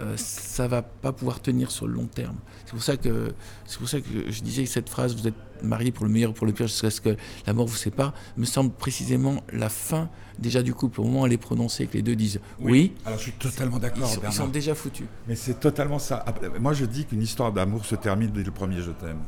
euh, 0.00 0.14
ça 0.16 0.68
va 0.68 0.82
pas 0.82 1.12
pouvoir 1.12 1.40
tenir 1.40 1.70
sur 1.70 1.86
le 1.86 1.94
long 1.94 2.06
terme. 2.06 2.36
C'est 2.64 2.72
pour 2.72 2.82
ça 2.82 2.96
que 2.96 3.32
c'est 3.64 3.78
pour 3.78 3.88
ça 3.88 4.00
que 4.00 4.30
je 4.30 4.42
disais 4.42 4.64
que 4.64 4.68
cette 4.70 4.88
phrase 4.88 5.16
"vous 5.16 5.26
êtes 5.28 5.34
mariés 5.62 5.92
pour 5.92 6.04
le 6.04 6.12
meilleur 6.12 6.30
ou 6.30 6.34
pour 6.34 6.46
le 6.46 6.52
pire 6.52 6.66
jusqu'à 6.66 6.90
ce 6.90 7.00
que 7.00 7.16
la 7.46 7.52
mort 7.52 7.66
vous 7.66 7.76
sépare" 7.76 8.12
me 8.36 8.44
semble 8.44 8.72
précisément 8.72 9.42
la 9.52 9.68
fin 9.68 10.10
déjà 10.38 10.62
du 10.62 10.74
couple. 10.74 11.00
Au 11.00 11.04
moment 11.04 11.22
où 11.22 11.26
elle 11.26 11.32
est 11.32 11.38
prononcée, 11.38 11.86
que 11.86 11.94
les 11.94 12.02
deux 12.02 12.16
disent 12.16 12.40
oui, 12.60 12.92
Alors 13.06 13.18
je 13.18 13.24
suis 13.24 13.32
totalement 13.32 13.76
ils, 13.76 13.80
d'accord, 13.82 14.08
ils 14.12 14.20
Bernard. 14.20 14.32
sont 14.32 14.48
déjà 14.48 14.74
foutus. 14.74 15.06
Mais 15.28 15.34
c'est 15.34 15.60
totalement 15.60 15.98
ça. 15.98 16.24
Moi, 16.60 16.74
je 16.74 16.84
dis 16.84 17.04
qu'une 17.06 17.22
histoire 17.22 17.52
d'amour 17.52 17.84
se 17.86 17.94
termine 17.94 18.30
dès 18.30 18.42
le 18.42 18.50
premier 18.50 18.80
je 18.82 18.90
t'aime. 18.90 19.20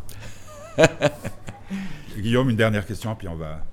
Guillaume, 2.18 2.50
une 2.50 2.56
dernière 2.56 2.86
question, 2.86 3.14
puis 3.14 3.28
on 3.28 3.36
va. 3.36 3.64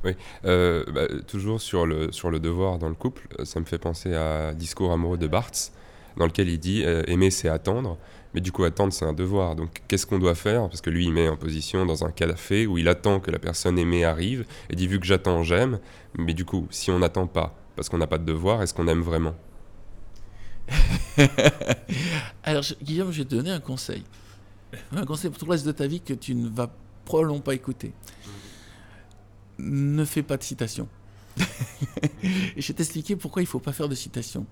Euh, 0.46 0.84
bah, 0.94 1.08
toujours 1.28 1.62
sur 1.62 1.86
le, 1.86 2.12
sur 2.12 2.30
le 2.30 2.40
devoir 2.40 2.78
dans 2.78 2.90
le 2.90 2.96
couple, 2.96 3.28
ça 3.44 3.60
me 3.60 3.66
fait 3.66 3.78
penser 3.80 4.14
à 4.14 4.54
Discours 4.54 4.92
amoureux 4.92 5.18
de 5.18 5.28
Barthes, 5.28 5.72
dans 6.18 6.26
lequel 6.26 6.50
il 6.50 6.60
dit 6.60 6.84
euh, 6.86 7.04
aimer 7.08 7.32
c'est 7.32 7.50
attendre, 7.50 7.98
mais 8.34 8.42
du 8.42 8.52
coup 8.52 8.64
attendre 8.64 8.94
c'est 8.94 9.06
un 9.06 9.14
devoir. 9.14 9.56
Donc 9.56 9.82
qu'est-ce 9.88 10.06
qu'on 10.06 10.20
doit 10.20 10.36
faire? 10.36 10.68
Parce 10.70 10.82
que 10.82 10.90
lui 10.90 11.06
il 11.06 11.12
met 11.12 11.30
en 11.30 11.38
position 11.38 11.86
dans 11.86 12.04
un 12.06 12.12
café 12.12 12.68
où 12.68 12.78
il 12.78 12.88
attend 12.88 13.20
que 13.20 13.32
la 13.32 13.40
personne 13.40 13.78
aimée 13.80 14.04
arrive 14.04 14.46
et 14.70 14.76
dit 14.76 14.88
vu 14.88 15.00
que 15.00 15.06
j'attends 15.06 15.44
j'aime, 15.44 15.80
mais 16.18 16.34
du 16.34 16.46
coup 16.46 16.68
si 16.70 16.92
on 16.92 17.00
n'attend 17.00 17.28
pas 17.28 17.56
parce 17.76 17.90
qu'on 17.90 17.98
n'a 17.98 18.08
pas 18.08 18.18
de 18.18 18.26
devoir, 18.26 18.62
est-ce 18.62 18.74
qu'on 18.74 18.88
aime 18.88 19.02
vraiment? 19.02 19.36
Alors, 22.44 22.64
Guillaume, 22.82 23.12
je 23.12 23.20
vais 23.20 23.26
te 23.26 23.36
donner 23.36 23.52
un 23.52 23.60
conseil. 23.60 24.04
Un 24.92 25.06
conseil 25.06 25.30
pour 25.30 25.40
tout 25.40 25.46
le 25.46 25.52
reste 25.52 25.66
de 25.66 25.72
ta 25.72 25.88
vie 25.88 26.02
que 26.02 26.14
tu 26.14 26.36
ne 26.36 26.50
vas 26.50 26.70
probablement 27.06 27.40
pas 27.40 27.54
écouter. 27.54 27.94
Ne 29.60 30.04
fais 30.06 30.24
pas 30.24 30.38
de 30.38 30.44
citation. 30.44 30.88
Et 32.24 32.62
je 32.62 32.68
vais 32.68 32.74
t'expliquer 32.74 33.16
pourquoi 33.16 33.42
il 33.42 33.46
ne 33.46 33.50
faut 33.50 33.60
pas 33.60 33.74
faire 33.74 33.90
de 33.90 33.96
citation. 33.96 34.46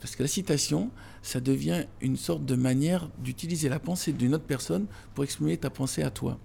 Parce 0.00 0.16
que 0.16 0.22
la 0.22 0.28
citation, 0.28 0.90
ça 1.22 1.40
devient 1.40 1.84
une 2.00 2.16
sorte 2.16 2.44
de 2.44 2.54
manière 2.54 3.08
d'utiliser 3.18 3.68
la 3.68 3.78
pensée 3.78 4.12
d'une 4.12 4.34
autre 4.34 4.44
personne 4.44 4.86
pour 5.14 5.24
exprimer 5.24 5.56
ta 5.56 5.70
pensée 5.70 6.02
à 6.02 6.10
toi. 6.10 6.38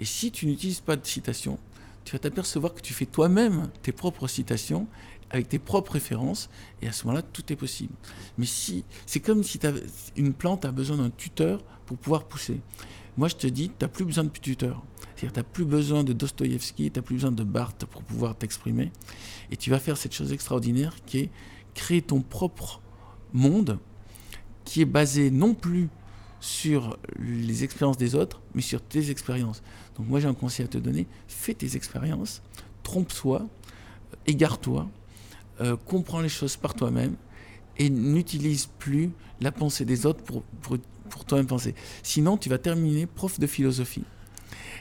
Et 0.00 0.04
si 0.04 0.30
tu 0.30 0.46
n'utilises 0.46 0.80
pas 0.80 0.96
de 0.96 1.06
citation, 1.06 1.58
tu 2.04 2.12
vas 2.12 2.18
t'apercevoir 2.18 2.74
que 2.74 2.80
tu 2.80 2.92
fais 2.92 3.06
toi-même 3.06 3.70
tes 3.82 3.92
propres 3.92 4.28
citations 4.28 4.86
avec 5.30 5.48
tes 5.48 5.58
propres 5.58 5.92
références, 5.92 6.48
et 6.80 6.86
à 6.86 6.92
ce 6.92 7.04
moment-là, 7.06 7.22
tout 7.22 7.52
est 7.52 7.56
possible. 7.56 7.92
Mais 8.38 8.46
si, 8.46 8.84
c'est 9.04 9.18
comme 9.18 9.42
si 9.42 9.58
une 10.16 10.32
plante 10.32 10.64
a 10.64 10.70
besoin 10.70 10.96
d'un 10.96 11.10
tuteur 11.10 11.60
pour 11.86 11.96
pouvoir 11.96 12.24
pousser. 12.24 12.60
Moi, 13.16 13.28
je 13.28 13.36
te 13.36 13.46
dis, 13.46 13.68
tu 13.68 13.74
n'as 13.82 13.88
plus 13.88 14.04
besoin 14.04 14.24
de 14.24 14.30
tuteur. 14.30 14.82
C'est-à-dire, 15.14 15.32
tu 15.32 15.38
n'as 15.38 15.44
plus 15.44 15.64
besoin 15.64 16.04
de 16.04 16.12
Dostoïevski, 16.12 16.90
tu 16.90 16.98
n'as 16.98 17.02
plus 17.02 17.14
besoin 17.16 17.32
de 17.32 17.44
Barthes 17.44 17.84
pour 17.86 18.02
pouvoir 18.02 18.36
t'exprimer. 18.36 18.90
Et 19.50 19.56
tu 19.56 19.70
vas 19.70 19.78
faire 19.78 19.96
cette 19.96 20.12
chose 20.12 20.32
extraordinaire 20.32 20.96
qui 21.06 21.18
est 21.18 21.30
créer 21.74 22.02
ton 22.02 22.20
propre 22.20 22.80
monde 23.32 23.78
qui 24.64 24.80
est 24.80 24.86
basé 24.86 25.30
non 25.30 25.54
plus 25.54 25.88
sur 26.40 26.98
les 27.18 27.64
expériences 27.64 27.96
des 27.96 28.14
autres, 28.14 28.40
mais 28.54 28.62
sur 28.62 28.80
tes 28.80 29.10
expériences. 29.10 29.62
Donc 29.96 30.08
moi 30.08 30.20
j'ai 30.20 30.28
un 30.28 30.34
conseil 30.34 30.66
à 30.66 30.68
te 30.68 30.78
donner, 30.78 31.06
fais 31.26 31.54
tes 31.54 31.76
expériences, 31.76 32.42
trompe-toi, 32.82 33.46
égare-toi, 34.26 34.88
euh, 35.60 35.76
comprends 35.76 36.20
les 36.20 36.28
choses 36.28 36.56
par 36.56 36.74
toi-même 36.74 37.16
et 37.78 37.90
n'utilise 37.90 38.66
plus 38.78 39.10
la 39.40 39.52
pensée 39.52 39.84
des 39.84 40.06
autres 40.06 40.22
pour, 40.22 40.42
pour, 40.60 40.76
pour 41.10 41.24
toi-même 41.24 41.46
penser. 41.46 41.74
Sinon 42.02 42.36
tu 42.36 42.48
vas 42.48 42.58
terminer 42.58 43.06
prof 43.06 43.38
de 43.38 43.46
philosophie. 43.46 44.04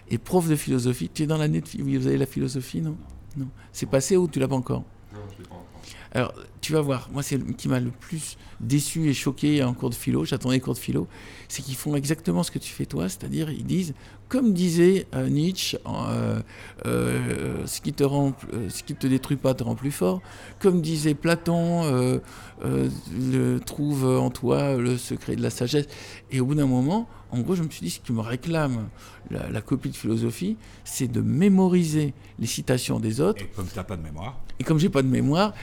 Et 0.09 0.17
prof 0.17 0.47
de 0.47 0.55
philosophie, 0.55 1.09
tu 1.13 1.23
es 1.23 1.27
dans 1.27 1.37
l'année 1.37 1.61
de 1.61 1.67
vous 1.97 2.07
avez 2.07 2.17
la 2.17 2.25
philosophie, 2.25 2.81
non? 2.81 2.97
Non. 3.37 3.47
C'est 3.71 3.85
passé 3.85 4.17
ou 4.17 4.27
tu 4.27 4.39
l'as 4.39 4.47
pas 4.47 4.55
encore? 4.55 4.83
Alors, 6.15 6.33
tu 6.61 6.73
vas 6.73 6.81
voir, 6.81 7.09
moi, 7.11 7.23
c'est 7.23 7.39
qui 7.55 7.67
m'a 7.67 7.79
le 7.79 7.89
plus 7.89 8.37
déçu 8.59 9.09
et 9.09 9.13
choqué 9.15 9.63
en 9.63 9.73
cours 9.73 9.89
de 9.89 9.95
philo, 9.95 10.25
j'attendais 10.25 10.59
cours 10.59 10.75
de 10.75 10.79
philo, 10.79 11.07
c'est 11.47 11.63
qu'ils 11.63 11.75
font 11.75 11.95
exactement 11.95 12.43
ce 12.43 12.51
que 12.51 12.59
tu 12.59 12.71
fais 12.71 12.85
toi, 12.85 13.09
c'est-à-dire 13.09 13.49
ils 13.49 13.65
disent, 13.65 13.95
comme 14.29 14.53
disait 14.53 15.07
euh, 15.15 15.27
Nietzsche, 15.27 15.77
euh, 15.87 16.39
euh, 16.85 17.65
ce, 17.65 17.81
qui 17.81 17.93
te 17.93 18.03
te 18.93 19.07
détruit 19.07 19.37
pas 19.37 19.55
te 19.55 19.63
rend 19.63 19.73
plus 19.73 19.91
fort, 19.91 20.21
comme 20.59 20.81
disait 20.81 21.15
Platon, 21.15 22.21
le- 22.61 23.59
trouve 23.59 24.05
en 24.05 24.29
toi 24.29 24.75
le 24.75 24.97
secret 24.97 25.35
de 25.35 25.41
la 25.41 25.49
sagesse. 25.49 25.87
Et 26.31 26.39
au 26.39 26.45
bout 26.45 26.55
d'un 26.55 26.67
moment, 26.67 27.07
en 27.33 27.39
gros, 27.41 27.55
je 27.55 27.63
me 27.63 27.69
suis 27.69 27.81
dit, 27.81 27.89
ce 27.89 27.99
qui 27.99 28.13
me 28.13 28.21
réclame 28.21 28.89
la, 29.31 29.49
la 29.49 29.61
copie 29.61 29.89
de 29.89 29.95
philosophie, 29.95 30.55
c'est 30.83 31.07
de 31.07 31.19
mémoriser 31.19 32.13
les 32.39 32.45
citations 32.45 32.99
des 32.99 33.21
autres 33.21 33.43
Et 33.43 33.47
comme 33.47 33.67
tu 33.67 33.75
n'as 33.75 33.83
pas 33.83 33.97
de 33.97 34.03
mémoire, 34.03 34.39
et 34.59 34.63
comme 34.63 34.77
j'ai 34.77 34.89
pas 34.89 35.01
de 35.01 35.07
mémoire, 35.07 35.53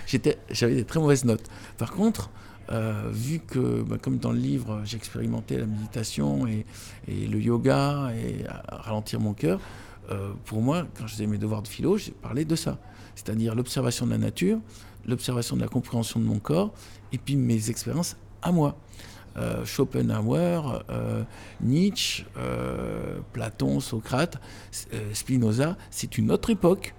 j'avais 0.51 0.75
des 0.75 0.85
très 0.85 0.99
mauvaises 0.99 1.25
notes. 1.25 1.49
Par 1.79 1.93
contre, 1.93 2.31
euh, 2.73 3.09
vu 3.13 3.39
que, 3.39 3.83
bah, 3.83 3.99
comme 4.01 4.19
dans 4.19 4.33
le 4.33 4.39
livre, 4.39 4.83
j'ai 4.85 4.97
expérimenté 4.97 5.57
la 5.57 5.67
méditation 5.67 6.47
et, 6.47 6.67
et 7.07 7.27
le 7.27 7.41
yoga 7.41 8.11
et 8.15 8.45
ralentir 8.69 9.21
mon 9.21 9.33
cœur, 9.33 9.61
euh, 10.11 10.33
pour 10.45 10.61
moi, 10.61 10.87
quand 10.97 11.07
je 11.07 11.13
faisais 11.15 11.27
mes 11.27 11.39
devoirs 11.39 11.63
de 11.63 11.69
philo, 11.69 11.97
j'ai 11.97 12.13
parlé 12.13 12.45
de 12.45 12.57
ça. 12.57 12.79
C'est-à-dire 13.15 13.55
l'observation 13.55 14.07
de 14.07 14.11
la 14.11 14.19
nature, 14.19 14.59
l'observation 15.07 15.57
de 15.57 15.61
la 15.63 15.69
compréhension 15.69 16.19
de 16.19 16.25
mon 16.25 16.39
corps, 16.41 16.73
et 17.13 17.19
puis 17.19 17.37
mes 17.37 17.71
expériences 17.71 18.17
à 18.43 18.53
moi. 18.53 18.77
Euh, 19.41 19.65
Schopenhauer, 19.65 20.83
euh, 20.91 21.23
Nietzsche, 21.63 22.27
euh, 22.37 23.21
Platon, 23.33 23.81
Socrate, 23.81 24.39
Spinoza, 25.15 25.77
c'est 25.91 26.19
une 26.19 26.31
autre 26.31 26.51
époque 26.51 26.95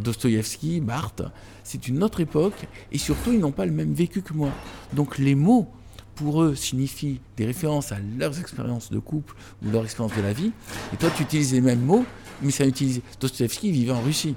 Dostoïevski, 0.00 0.80
Barthes, 0.80 1.24
c'est 1.64 1.88
une 1.88 2.04
autre 2.04 2.20
époque, 2.20 2.68
et 2.92 2.98
surtout, 2.98 3.32
ils 3.32 3.40
n'ont 3.40 3.50
pas 3.50 3.66
le 3.66 3.72
même 3.72 3.92
vécu 3.92 4.22
que 4.22 4.32
moi. 4.32 4.50
Donc 4.92 5.18
les 5.18 5.34
mots, 5.34 5.66
pour 6.14 6.42
eux, 6.42 6.54
signifient 6.54 7.20
des 7.36 7.46
références 7.46 7.90
à 7.90 7.96
leurs 8.16 8.38
expériences 8.38 8.92
de 8.92 9.00
couple 9.00 9.34
ou 9.64 9.70
leur 9.70 9.82
expérience 9.82 10.16
de 10.16 10.22
la 10.22 10.32
vie, 10.32 10.52
et 10.92 10.96
toi, 10.96 11.10
tu 11.16 11.24
utilises 11.24 11.52
les 11.52 11.60
mêmes 11.60 11.80
mots, 11.80 12.04
mais 12.42 12.52
ça 12.52 12.64
utilise... 12.64 13.00
Dostoïevski 13.18 13.72
vivait 13.72 13.92
en 13.92 14.00
Russie. 14.00 14.36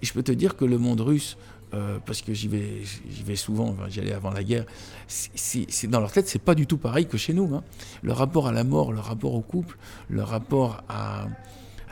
Je 0.00 0.12
peux 0.12 0.22
te 0.22 0.32
dire 0.32 0.56
que 0.56 0.64
le 0.64 0.78
monde 0.78 1.00
russe, 1.02 1.36
euh, 1.72 1.98
parce 2.04 2.22
que 2.22 2.34
j'y 2.34 2.48
vais, 2.48 3.36
souvent, 3.36 3.76
j'y 3.88 4.00
allais 4.00 4.12
avant 4.12 4.30
la 4.30 4.42
guerre, 4.42 4.64
c'est- 5.06 5.86
dans 5.86 6.00
leur 6.00 6.12
tête, 6.12 6.28
c'est 6.28 6.40
pas 6.42 6.54
du 6.54 6.66
tout 6.66 6.78
pareil 6.78 7.06
que 7.06 7.16
chez 7.16 7.32
nous. 7.32 7.54
hein. 7.54 7.62
Le 8.02 8.12
rapport 8.12 8.48
à 8.48 8.52
la 8.52 8.64
mort, 8.64 8.92
le 8.92 9.00
rapport 9.00 9.34
au 9.34 9.40
couple, 9.40 9.78
le 10.08 10.22
rapport 10.22 10.82
à, 10.88 11.28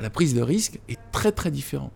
la 0.00 0.10
prise 0.10 0.34
de 0.34 0.42
risque 0.42 0.80
est 0.88 0.98
très 1.12 1.32
très 1.32 1.50
différent. 1.50 1.90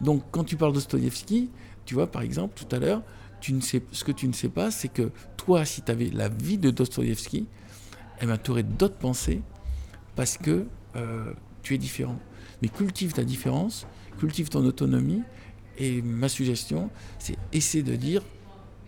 Donc 0.00 0.22
quand 0.30 0.44
tu 0.44 0.56
parles 0.56 0.72
de 0.72 0.78
Dostoïevski, 0.78 1.50
tu 1.84 1.94
vois 1.94 2.06
par 2.06 2.22
exemple 2.22 2.54
tout 2.54 2.74
à 2.74 2.78
l'heure, 2.78 3.02
tu 3.40 3.52
ne 3.52 3.60
sais, 3.60 3.82
ce 3.92 4.04
que 4.04 4.12
tu 4.12 4.26
ne 4.28 4.32
sais 4.32 4.48
pas, 4.48 4.70
c'est 4.70 4.88
que 4.88 5.10
toi, 5.36 5.64
si 5.64 5.82
tu 5.82 5.90
avais 5.90 6.10
la 6.10 6.28
vie 6.28 6.58
de 6.58 6.70
Dostoïevski, 6.70 7.46
eh 8.20 8.26
ben, 8.26 8.36
tu 8.36 8.50
aurais 8.50 8.64
d'autres 8.64 8.96
pensées 8.96 9.42
parce 10.16 10.36
que 10.38 10.66
euh, 10.96 11.32
tu 11.62 11.74
es 11.74 11.78
différent. 11.78 12.18
Mais 12.62 12.68
cultive 12.68 13.12
ta 13.12 13.22
différence, 13.22 13.86
cultive 14.18 14.48
ton 14.48 14.64
autonomie, 14.64 15.22
et 15.78 16.02
ma 16.02 16.28
suggestion, 16.28 16.90
c'est 17.18 17.36
essayer 17.52 17.82
de 17.82 17.96
dire, 17.96 18.22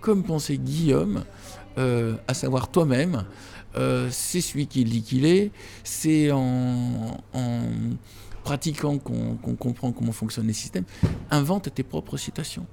comme 0.01 0.25
pensait 0.25 0.59
Guillaume, 0.59 1.25
euh, 1.79 2.17
à 2.27 2.35
savoir 2.35 2.71
toi-même, 2.71 3.25
euh, 3.77 4.09
c'est 4.11 4.41
celui 4.41 4.67
qui 4.67 4.85
dit 4.85 5.03
qu'il 5.03 5.25
est, 5.25 5.53
c'est 5.85 6.31
en, 6.33 7.21
pratiquant 8.43 8.99
qu'on 8.99 9.37
comprend 9.37 9.93
comment 9.93 10.13
fonctionnent 10.13 10.49
les 10.49 10.53
systèmes, 10.53 10.85
invente 11.31 11.73
tes 11.73 11.83
propres 11.83 12.17
citations. 12.17 12.67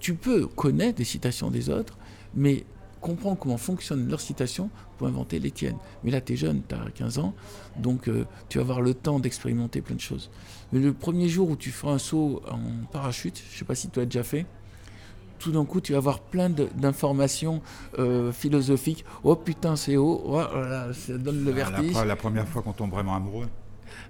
Tu 0.00 0.14
peux 0.14 0.46
connaître 0.46 0.98
des 0.98 1.04
citations 1.04 1.50
des 1.50 1.70
autres, 1.70 1.96
mais 2.34 2.64
comprendre 3.00 3.38
comment 3.38 3.56
fonctionnent 3.56 4.08
leurs 4.08 4.20
citations 4.20 4.70
pour 4.96 5.06
inventer 5.06 5.38
les 5.38 5.50
tiennes. 5.50 5.78
Mais 6.02 6.10
là, 6.10 6.20
tu 6.20 6.34
es 6.34 6.36
jeune, 6.36 6.62
tu 6.68 6.74
as 6.74 6.90
15 6.90 7.18
ans, 7.18 7.34
donc 7.76 8.08
euh, 8.08 8.24
tu 8.48 8.58
vas 8.58 8.62
avoir 8.62 8.80
le 8.80 8.94
temps 8.94 9.18
d'expérimenter 9.20 9.80
plein 9.80 9.96
de 9.96 10.00
choses. 10.00 10.30
Mais 10.72 10.80
le 10.80 10.92
premier 10.92 11.28
jour 11.28 11.50
où 11.50 11.56
tu 11.56 11.70
feras 11.70 11.92
un 11.92 11.98
saut 11.98 12.42
en 12.50 12.58
parachute, 12.92 13.42
je 13.52 13.58
sais 13.58 13.64
pas 13.64 13.74
si 13.74 13.88
tu 13.88 13.98
l'as 13.98 14.04
déjà 14.04 14.22
fait, 14.22 14.44
tout 15.38 15.52
d'un 15.52 15.64
coup, 15.64 15.80
tu 15.80 15.92
vas 15.92 15.98
avoir 15.98 16.20
plein 16.20 16.50
d'informations 16.50 17.62
euh, 17.98 18.32
philosophiques. 18.32 19.04
Oh 19.24 19.36
putain, 19.36 19.76
c'est 19.76 19.96
haut, 19.96 20.20
oh, 20.26 20.36
là 20.38 20.68
là, 20.68 20.92
ça 20.92 21.16
donne 21.16 21.44
le 21.44 21.50
la, 21.52 21.56
vertige. 21.70 21.92
pre- 21.92 22.04
la 22.06 22.16
première 22.16 22.48
fois 22.48 22.62
qu'on 22.62 22.72
tombe 22.72 22.90
vraiment 22.90 23.14
amoureux. 23.14 23.46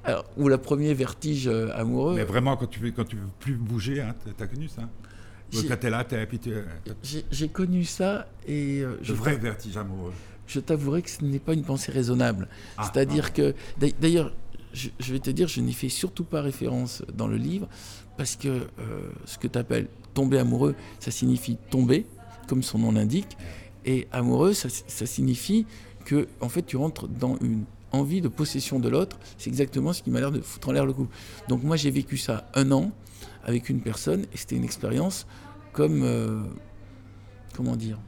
Alors, 0.05 0.25
ou 0.37 0.49
le 0.49 0.59
premier 0.59 0.95
vertige 0.95 1.47
euh, 1.49 1.69
amoureux. 1.75 2.15
Mais 2.17 2.25
vraiment, 2.25 2.57
quand 2.57 2.67
tu, 2.67 2.93
quand 2.93 3.05
tu 3.05 3.17
veux 3.17 3.29
plus 3.41 3.55
bouger, 3.55 4.01
hein, 4.01 4.15
t'as 4.37 4.47
connu 4.47 4.69
ça 4.69 4.83
J'ai- 5.51 5.67
Quand 5.67 5.77
t'es 5.79 5.91
là, 5.91 6.03
t'es, 6.05 6.27
puis 6.27 6.39
tu- 6.39 6.53
J'ai 7.31 7.49
connu 7.49 7.85
ça 7.85 8.27
et 8.47 8.81
euh, 8.81 8.99
je, 9.03 9.13
le 9.13 9.19
vrai 9.19 9.37
vertige 9.37 9.77
amoureux. 9.77 10.13
je 10.47 10.61
t'avouerai 10.61 11.03
que 11.03 11.11
ce 11.11 11.25
n'est 11.25 11.39
pas 11.39 11.53
une 11.55 11.63
pensée 11.65 11.93
raisonnable. 11.93 12.49
Ah, 12.77 12.85
C'est-à-dire 12.93 13.33
que, 13.33 13.55
d'a- 13.79 13.87
d'ailleurs, 14.01 14.33
je, 14.73 15.12
vais 15.12 15.19
te 15.19 15.31
dire, 15.31 15.49
je 15.49 15.61
n'y 15.61 15.73
fais 15.73 15.89
surtout 15.89 16.25
pas 16.25 16.41
référence 16.41 17.03
dans 17.14 17.27
le 17.27 17.37
livre, 17.37 17.69
parce 18.16 18.37
que 18.37 18.49
euh, 18.49 19.11
ce 19.25 19.39
que 19.39 19.47
tu 19.47 19.59
appelles 19.59 19.89
tomber 20.14 20.39
amoureux, 20.39 20.75
ça 21.01 21.11
signifie 21.11 21.57
tomber, 21.71 22.07
comme 22.47 22.62
son 22.62 22.79
nom 22.79 22.93
l'indique, 22.93 23.37
et 23.85 24.07
amoureux, 24.12 24.53
ça, 24.53 24.69
signifie 25.07 25.66
que, 26.05 26.29
en 26.41 26.49
fait, 26.49 26.62
tu 26.62 26.77
rentres 26.77 27.09
dans 27.09 27.37
une 27.39 27.64
envie 27.93 28.21
de 28.21 28.29
possession 28.29 28.79
de 28.79 28.89
l'autre. 28.89 29.19
C'est 29.39 29.49
exactement 29.49 29.93
ce 29.93 30.03
qui 30.03 30.11
m'a 30.11 30.21
l'air 30.21 30.31
de 30.31 30.41
foutre 30.41 30.69
en 30.69 30.73
l'air 30.73 30.85
le 30.85 30.93
coup. 30.93 31.09
Donc 31.49 31.62
moi, 31.62 31.77
j'ai 31.77 31.91
vécu 31.91 32.19
ça 32.19 32.51
un 32.55 32.71
an 32.71 32.91
avec 33.45 33.69
une 33.69 33.81
personne, 33.81 34.23
et 34.33 34.37
c'était 34.37 34.57
une 34.57 34.64
expérience 34.64 35.27
comme, 35.73 36.03
euh, 36.03 36.43
comment 37.55 37.77
dire, 37.77 37.99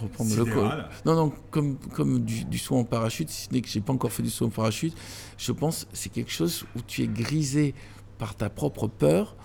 reprendre 0.00 0.34
le 0.34 0.44
code. 0.44 0.84
Non, 1.04 1.14
non, 1.14 1.32
comme, 1.50 1.76
comme 1.76 2.20
du, 2.20 2.44
du 2.44 2.58
saut 2.58 2.76
en 2.76 2.84
parachute, 2.84 3.30
si 3.30 3.46
ce 3.46 3.52
n'est 3.52 3.60
que 3.60 3.68
j'ai 3.68 3.80
pas 3.80 3.92
encore 3.92 4.12
fait 4.12 4.22
du 4.22 4.30
saut 4.30 4.46
en 4.46 4.50
parachute, 4.50 4.94
je 5.38 5.52
pense 5.52 5.84
que 5.84 5.90
c'est 5.92 6.10
quelque 6.10 6.32
chose 6.32 6.64
où 6.76 6.80
tu 6.86 7.02
es 7.02 7.06
grisé 7.06 7.74
par 8.18 8.34
ta 8.34 8.50
propre 8.50 8.88
peur. 8.88 9.36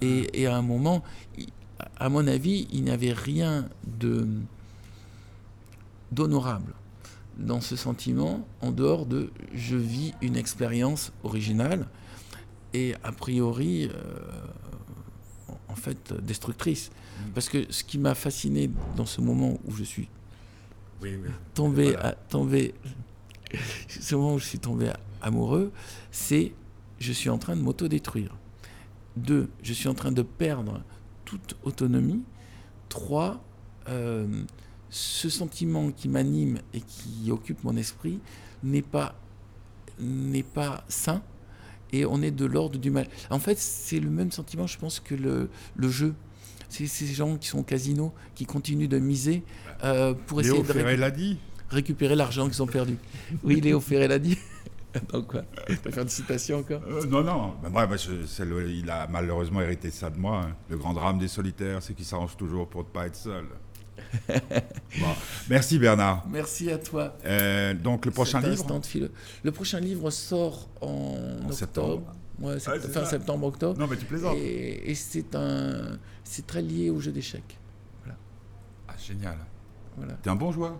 Et, 0.00 0.42
et 0.42 0.46
à 0.46 0.56
un 0.56 0.62
moment, 0.62 1.02
à 1.96 2.08
mon 2.08 2.26
avis, 2.26 2.68
il 2.72 2.84
n'y 2.84 2.90
avait 2.90 3.12
rien 3.12 3.68
de 3.86 4.26
d'honorable 6.10 6.72
dans 7.36 7.60
ce 7.60 7.76
sentiment 7.76 8.46
en 8.62 8.72
dehors 8.72 9.06
de 9.06 9.30
je 9.54 9.76
vis 9.76 10.14
une 10.22 10.36
expérience 10.36 11.12
originale 11.22 11.86
et 12.74 12.94
a 13.04 13.12
priori 13.12 13.88
euh, 13.88 14.18
en 15.68 15.76
fait 15.76 16.12
destructrice. 16.14 16.90
Parce 17.38 17.50
que 17.50 17.70
ce 17.70 17.84
qui 17.84 17.98
m'a 17.98 18.16
fasciné 18.16 18.68
dans 18.96 19.06
ce 19.06 19.20
moment 19.20 19.58
où 19.64 19.70
je 19.72 19.84
suis 19.84 20.08
Oui, 21.00 21.12
tombé, 21.54 21.92
Voilà. 21.92 22.08
à- 22.08 22.12
tombé, 22.14 22.74
ce 23.88 24.16
moment 24.16 24.34
où 24.34 24.38
je 24.40 24.44
suis 24.46 24.58
tombé 24.58 24.90
amoureux, 25.22 25.70
c'est 26.10 26.52
je 26.98 27.12
suis 27.12 27.30
en 27.30 27.38
train 27.38 27.54
de 27.54 27.60
m'autodétruire. 27.62 28.34
Deux, 29.16 29.48
je 29.62 29.72
suis 29.72 29.88
en 29.88 29.94
train 29.94 30.10
de 30.10 30.22
perdre 30.22 30.82
toute 31.24 31.54
autonomie. 31.62 32.24
Trois, 32.88 33.40
euh, 33.88 34.26
ce 34.90 35.28
sentiment 35.30 35.92
qui 35.92 36.08
m'anime 36.08 36.58
et 36.74 36.80
qui 36.80 37.30
occupe 37.30 37.62
mon 37.62 37.76
esprit 37.76 38.18
n'est 38.64 38.82
pas, 38.82 39.14
n'est 40.00 40.42
pas 40.42 40.82
sain 40.88 41.22
et 41.92 42.04
on 42.04 42.20
est 42.20 42.32
de 42.32 42.46
l'ordre 42.46 42.80
du 42.80 42.90
mal. 42.90 43.06
En 43.30 43.38
fait, 43.38 43.58
c'est 43.60 44.00
le 44.00 44.10
même 44.10 44.32
sentiment, 44.32 44.66
je 44.66 44.76
pense, 44.76 44.98
que 44.98 45.14
le, 45.14 45.50
le 45.76 45.88
jeu. 45.88 46.16
C'est 46.68 46.86
ces 46.86 47.06
gens 47.06 47.36
qui 47.36 47.48
sont 47.48 47.58
au 47.60 47.62
casino, 47.62 48.12
qui 48.34 48.44
continuent 48.46 48.88
de 48.88 48.98
miser 48.98 49.42
euh, 49.84 50.14
pour 50.26 50.40
essayer 50.40 50.54
Léo 50.54 50.62
de 50.64 50.72
Ferré 50.72 50.94
récu- 50.96 51.00
l'a 51.00 51.10
dit. 51.10 51.38
récupérer 51.70 52.14
l'argent 52.14 52.46
qu'ils 52.48 52.62
ont 52.62 52.66
perdu. 52.66 52.96
Oui, 53.42 53.60
Léo 53.60 53.80
Ferré 53.80 54.06
l'a 54.08 54.18
dit. 54.18 54.36
Attends 54.94 55.22
quoi 55.22 55.42
Tu 55.66 55.74
vas 55.76 55.90
faire 55.92 56.02
une 56.02 56.08
citation 56.08 56.58
encore 56.58 56.80
Euh, 56.88 57.04
non, 57.06 57.22
non. 57.22 57.54
Ben, 57.62 57.86
je- 57.96 58.42
le- 58.42 58.70
il 58.70 58.90
a 58.90 59.06
malheureusement 59.08 59.60
hérité 59.60 59.90
ça 59.90 60.10
de 60.10 60.18
moi. 60.18 60.42
hein. 60.44 60.56
Le 60.70 60.76
grand 60.78 60.92
drame 60.94 61.18
des 61.18 61.28
solitaires, 61.28 61.82
c'est 61.82 61.94
qu'il 61.94 62.04
s'arrange 62.06 62.36
toujours 62.36 62.66
pour 62.68 62.82
ne 62.82 62.88
pas 62.88 63.06
être 63.06 63.16
seul. 63.16 63.44
Bon. 65.00 65.06
Merci 65.50 65.78
Bernard. 65.78 66.24
Merci 66.30 66.70
à 66.70 66.78
toi. 66.78 67.16
Euh, 67.24 67.74
donc 67.74 68.06
le 68.06 68.10
prochain 68.12 68.40
livre 68.40 68.64
de 68.80 69.10
Le 69.42 69.52
prochain 69.52 69.80
livre 69.80 70.10
sort 70.10 70.68
en, 70.80 71.14
octobre. 71.40 71.52
septembre. 71.54 72.14
Ouais, 72.40 72.58
c'est- 72.60 72.70
Ouais, 72.70 72.78
c'est 72.80 72.88
fin 72.92 73.04
ça. 73.04 73.10
septembre, 73.10 73.46
octobre. 73.46 73.78
Non, 73.78 73.86
mais 73.88 73.96
tu 73.96 74.04
plaisantes. 74.06 74.36
Et, 74.36 74.90
et 74.90 74.94
c'est 74.94 75.34
un, 75.34 75.98
c'est 76.24 76.46
très 76.46 76.62
lié 76.62 76.90
au 76.90 77.00
jeu 77.00 77.10
d'échecs. 77.12 77.58
Ah, 78.88 78.94
génial. 78.98 79.36
Voilà. 79.96 80.14
T'es 80.14 80.30
un 80.30 80.36
bon 80.36 80.50
joueur 80.52 80.76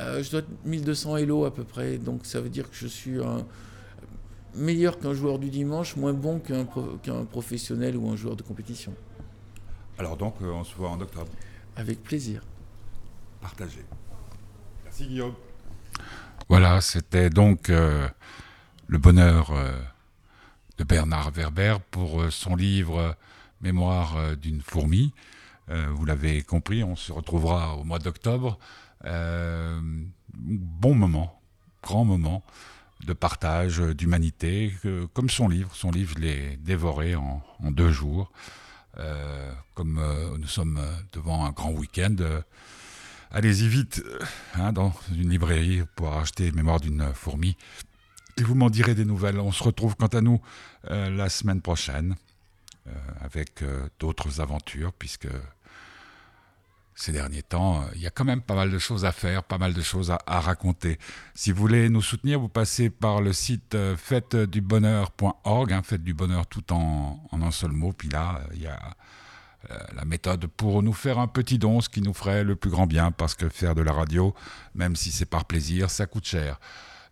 Euh, 0.00 0.22
je 0.22 0.30
dois 0.30 0.40
être 0.40 0.48
1200 0.64 1.16
Elo 1.18 1.44
à 1.44 1.54
peu 1.54 1.62
près, 1.64 1.98
donc 1.98 2.26
ça 2.26 2.40
veut 2.40 2.48
dire 2.48 2.68
que 2.68 2.74
je 2.76 2.86
suis 2.88 3.22
un 3.22 3.46
meilleur 4.54 4.98
qu'un 4.98 5.14
joueur 5.14 5.38
du 5.38 5.50
dimanche, 5.50 5.94
moins 5.96 6.12
bon 6.12 6.40
qu'un 6.40 6.64
pro- 6.64 6.96
qu'un 7.02 7.24
professionnel 7.24 7.96
ou 7.96 8.08
un 8.10 8.16
joueur 8.16 8.34
de 8.34 8.42
compétition. 8.42 8.92
Alors 9.98 10.16
donc, 10.16 10.34
euh, 10.42 10.46
on 10.50 10.64
se 10.64 10.74
voit 10.74 10.88
en 10.90 11.00
octobre. 11.00 11.30
Avec 11.76 12.02
plaisir. 12.02 12.42
Partagez. 13.40 13.84
Merci 14.84 15.06
Guillaume. 15.06 15.34
Voilà, 16.48 16.80
c'était 16.80 17.30
donc 17.30 17.70
euh, 17.70 18.08
le 18.88 18.98
bonheur 18.98 19.50
euh, 19.52 19.70
de 20.78 20.84
Bernard 20.84 21.30
Werber 21.30 21.76
pour 21.90 22.22
euh, 22.22 22.30
son 22.30 22.56
livre 22.56 22.98
euh, 22.98 23.12
Mémoire 23.60 24.16
euh, 24.16 24.34
d'une 24.34 24.60
fourmi. 24.60 25.12
Vous 25.66 26.04
l'avez 26.04 26.42
compris, 26.42 26.84
on 26.84 26.94
se 26.94 27.10
retrouvera 27.10 27.78
au 27.78 27.84
mois 27.84 27.98
d'octobre. 27.98 28.58
Bon 29.02 30.94
moment, 30.94 31.40
grand 31.82 32.04
moment 32.04 32.44
de 33.06 33.14
partage, 33.14 33.78
d'humanité, 33.78 34.74
comme 35.14 35.30
son 35.30 35.48
livre. 35.48 35.74
Son 35.74 35.90
livre, 35.90 36.12
je 36.18 36.20
l'ai 36.20 36.58
dévoré 36.58 37.14
en, 37.14 37.42
deux 37.70 37.90
jours. 37.90 38.30
Comme 39.72 40.02
nous 40.38 40.46
sommes 40.46 40.78
devant 41.14 41.46
un 41.46 41.50
grand 41.50 41.70
week-end, 41.70 42.16
allez-y 43.30 43.66
vite 43.66 44.04
hein, 44.56 44.74
dans 44.74 44.92
une 45.16 45.30
librairie 45.30 45.80
pour 45.96 46.12
acheter 46.12 46.52
Mémoire 46.52 46.78
d'une 46.78 47.10
fourmi. 47.14 47.56
Et 48.36 48.42
vous 48.42 48.54
m'en 48.54 48.70
direz 48.70 48.94
des 48.94 49.04
nouvelles. 49.04 49.38
On 49.38 49.52
se 49.52 49.62
retrouve 49.62 49.96
quant 49.96 50.08
à 50.08 50.20
nous 50.20 50.40
euh, 50.90 51.10
la 51.10 51.28
semaine 51.28 51.60
prochaine 51.60 52.16
euh, 52.86 52.90
avec 53.20 53.62
euh, 53.62 53.88
d'autres 54.00 54.40
aventures, 54.40 54.92
puisque 54.92 55.28
ces 56.96 57.12
derniers 57.12 57.42
temps, 57.42 57.84
il 57.94 58.02
y 58.02 58.06
a 58.06 58.10
quand 58.10 58.24
même 58.24 58.40
pas 58.40 58.54
mal 58.54 58.70
de 58.70 58.78
choses 58.78 59.04
à 59.04 59.12
faire, 59.12 59.42
pas 59.42 59.58
mal 59.58 59.72
de 59.72 59.82
choses 59.82 60.12
à, 60.12 60.40
raconter. 60.40 60.98
Si 61.34 61.50
vous 61.50 61.60
voulez 61.60 61.88
nous 61.88 62.02
soutenir, 62.02 62.38
vous 62.38 62.48
passez 62.48 62.88
par 62.88 63.20
le 63.20 63.32
site 63.32 63.76
fêtedubonheur.org, 63.96 65.72
hein, 65.72 65.82
faites 65.82 66.04
du 66.04 66.14
bonheur 66.14 66.46
tout 66.46 66.72
en, 66.72 67.20
en 67.32 67.42
un 67.42 67.50
seul 67.50 67.72
mot. 67.72 67.92
Puis 67.92 68.08
là, 68.08 68.42
il 68.54 68.62
y 68.62 68.68
a 68.68 68.78
la 69.92 70.04
méthode 70.04 70.46
pour 70.46 70.84
nous 70.84 70.92
faire 70.92 71.18
un 71.18 71.26
petit 71.26 71.58
don, 71.58 71.80
ce 71.80 71.88
qui 71.88 72.00
nous 72.00 72.14
ferait 72.14 72.44
le 72.44 72.54
plus 72.54 72.70
grand 72.70 72.86
bien, 72.86 73.10
parce 73.10 73.34
que 73.34 73.48
faire 73.48 73.74
de 73.74 73.82
la 73.82 73.92
radio, 73.92 74.32
même 74.76 74.94
si 74.94 75.10
c'est 75.10 75.24
par 75.24 75.46
plaisir, 75.46 75.90
ça 75.90 76.06
coûte 76.06 76.26
cher. 76.26 76.60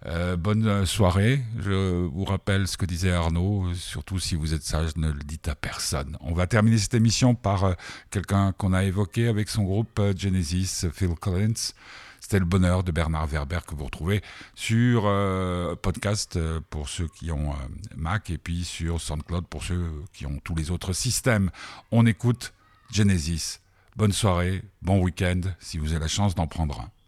Euh, 0.07 0.36
bonne 0.36 0.66
euh, 0.66 0.84
soirée. 0.84 1.40
Je 1.61 2.07
vous 2.07 2.24
rappelle 2.24 2.66
ce 2.66 2.76
que 2.76 2.86
disait 2.86 3.12
Arnaud. 3.12 3.72
Surtout 3.74 4.18
si 4.18 4.34
vous 4.34 4.53
êtes 4.53 4.62
sage, 4.62 4.96
ne 4.96 5.12
le 5.12 5.22
dites 5.22 5.46
à 5.48 5.55
personne. 5.55 6.16
On 6.20 6.34
va 6.34 6.46
terminer 6.46 6.78
cette 6.78 6.94
émission 6.94 7.34
par 7.34 7.64
euh, 7.64 7.74
quelqu'un 8.11 8.53
qu'on 8.53 8.72
a 8.72 8.82
évoqué 8.84 9.28
avec 9.28 9.48
son 9.48 9.62
groupe 9.62 10.00
Genesis, 10.16 10.86
Phil 10.92 11.14
Collins. 11.14 11.72
C'était 12.20 12.40
le 12.40 12.44
bonheur 12.44 12.82
de 12.82 12.90
Bernard 12.90 13.26
Werber 13.26 13.61
que 13.66 13.74
vous 13.74 13.84
retrouvez 13.84 14.22
sur 14.55 15.03
podcast 15.82 16.38
pour 16.70 16.88
ceux 16.88 17.09
qui 17.09 17.32
ont 17.32 17.53
Mac 17.96 18.30
et 18.30 18.38
puis 18.38 18.64
sur 18.64 19.00
SoundCloud 19.00 19.46
pour 19.48 19.64
ceux 19.64 19.90
qui 20.12 20.24
ont 20.24 20.38
tous 20.44 20.55
les 20.55 20.70
autres 20.70 20.92
systèmes. 20.92 21.50
On 21.90 22.07
écoute 22.07 22.55
Genesis. 22.92 23.59
Bonne 23.96 24.12
soirée, 24.12 24.62
bon 24.82 25.03
week-end 25.03 25.40
si 25.59 25.78
vous 25.78 25.90
avez 25.90 26.00
la 26.00 26.09
chance 26.09 26.36
d'en 26.36 26.46
prendre 26.46 26.80
un. 26.80 27.01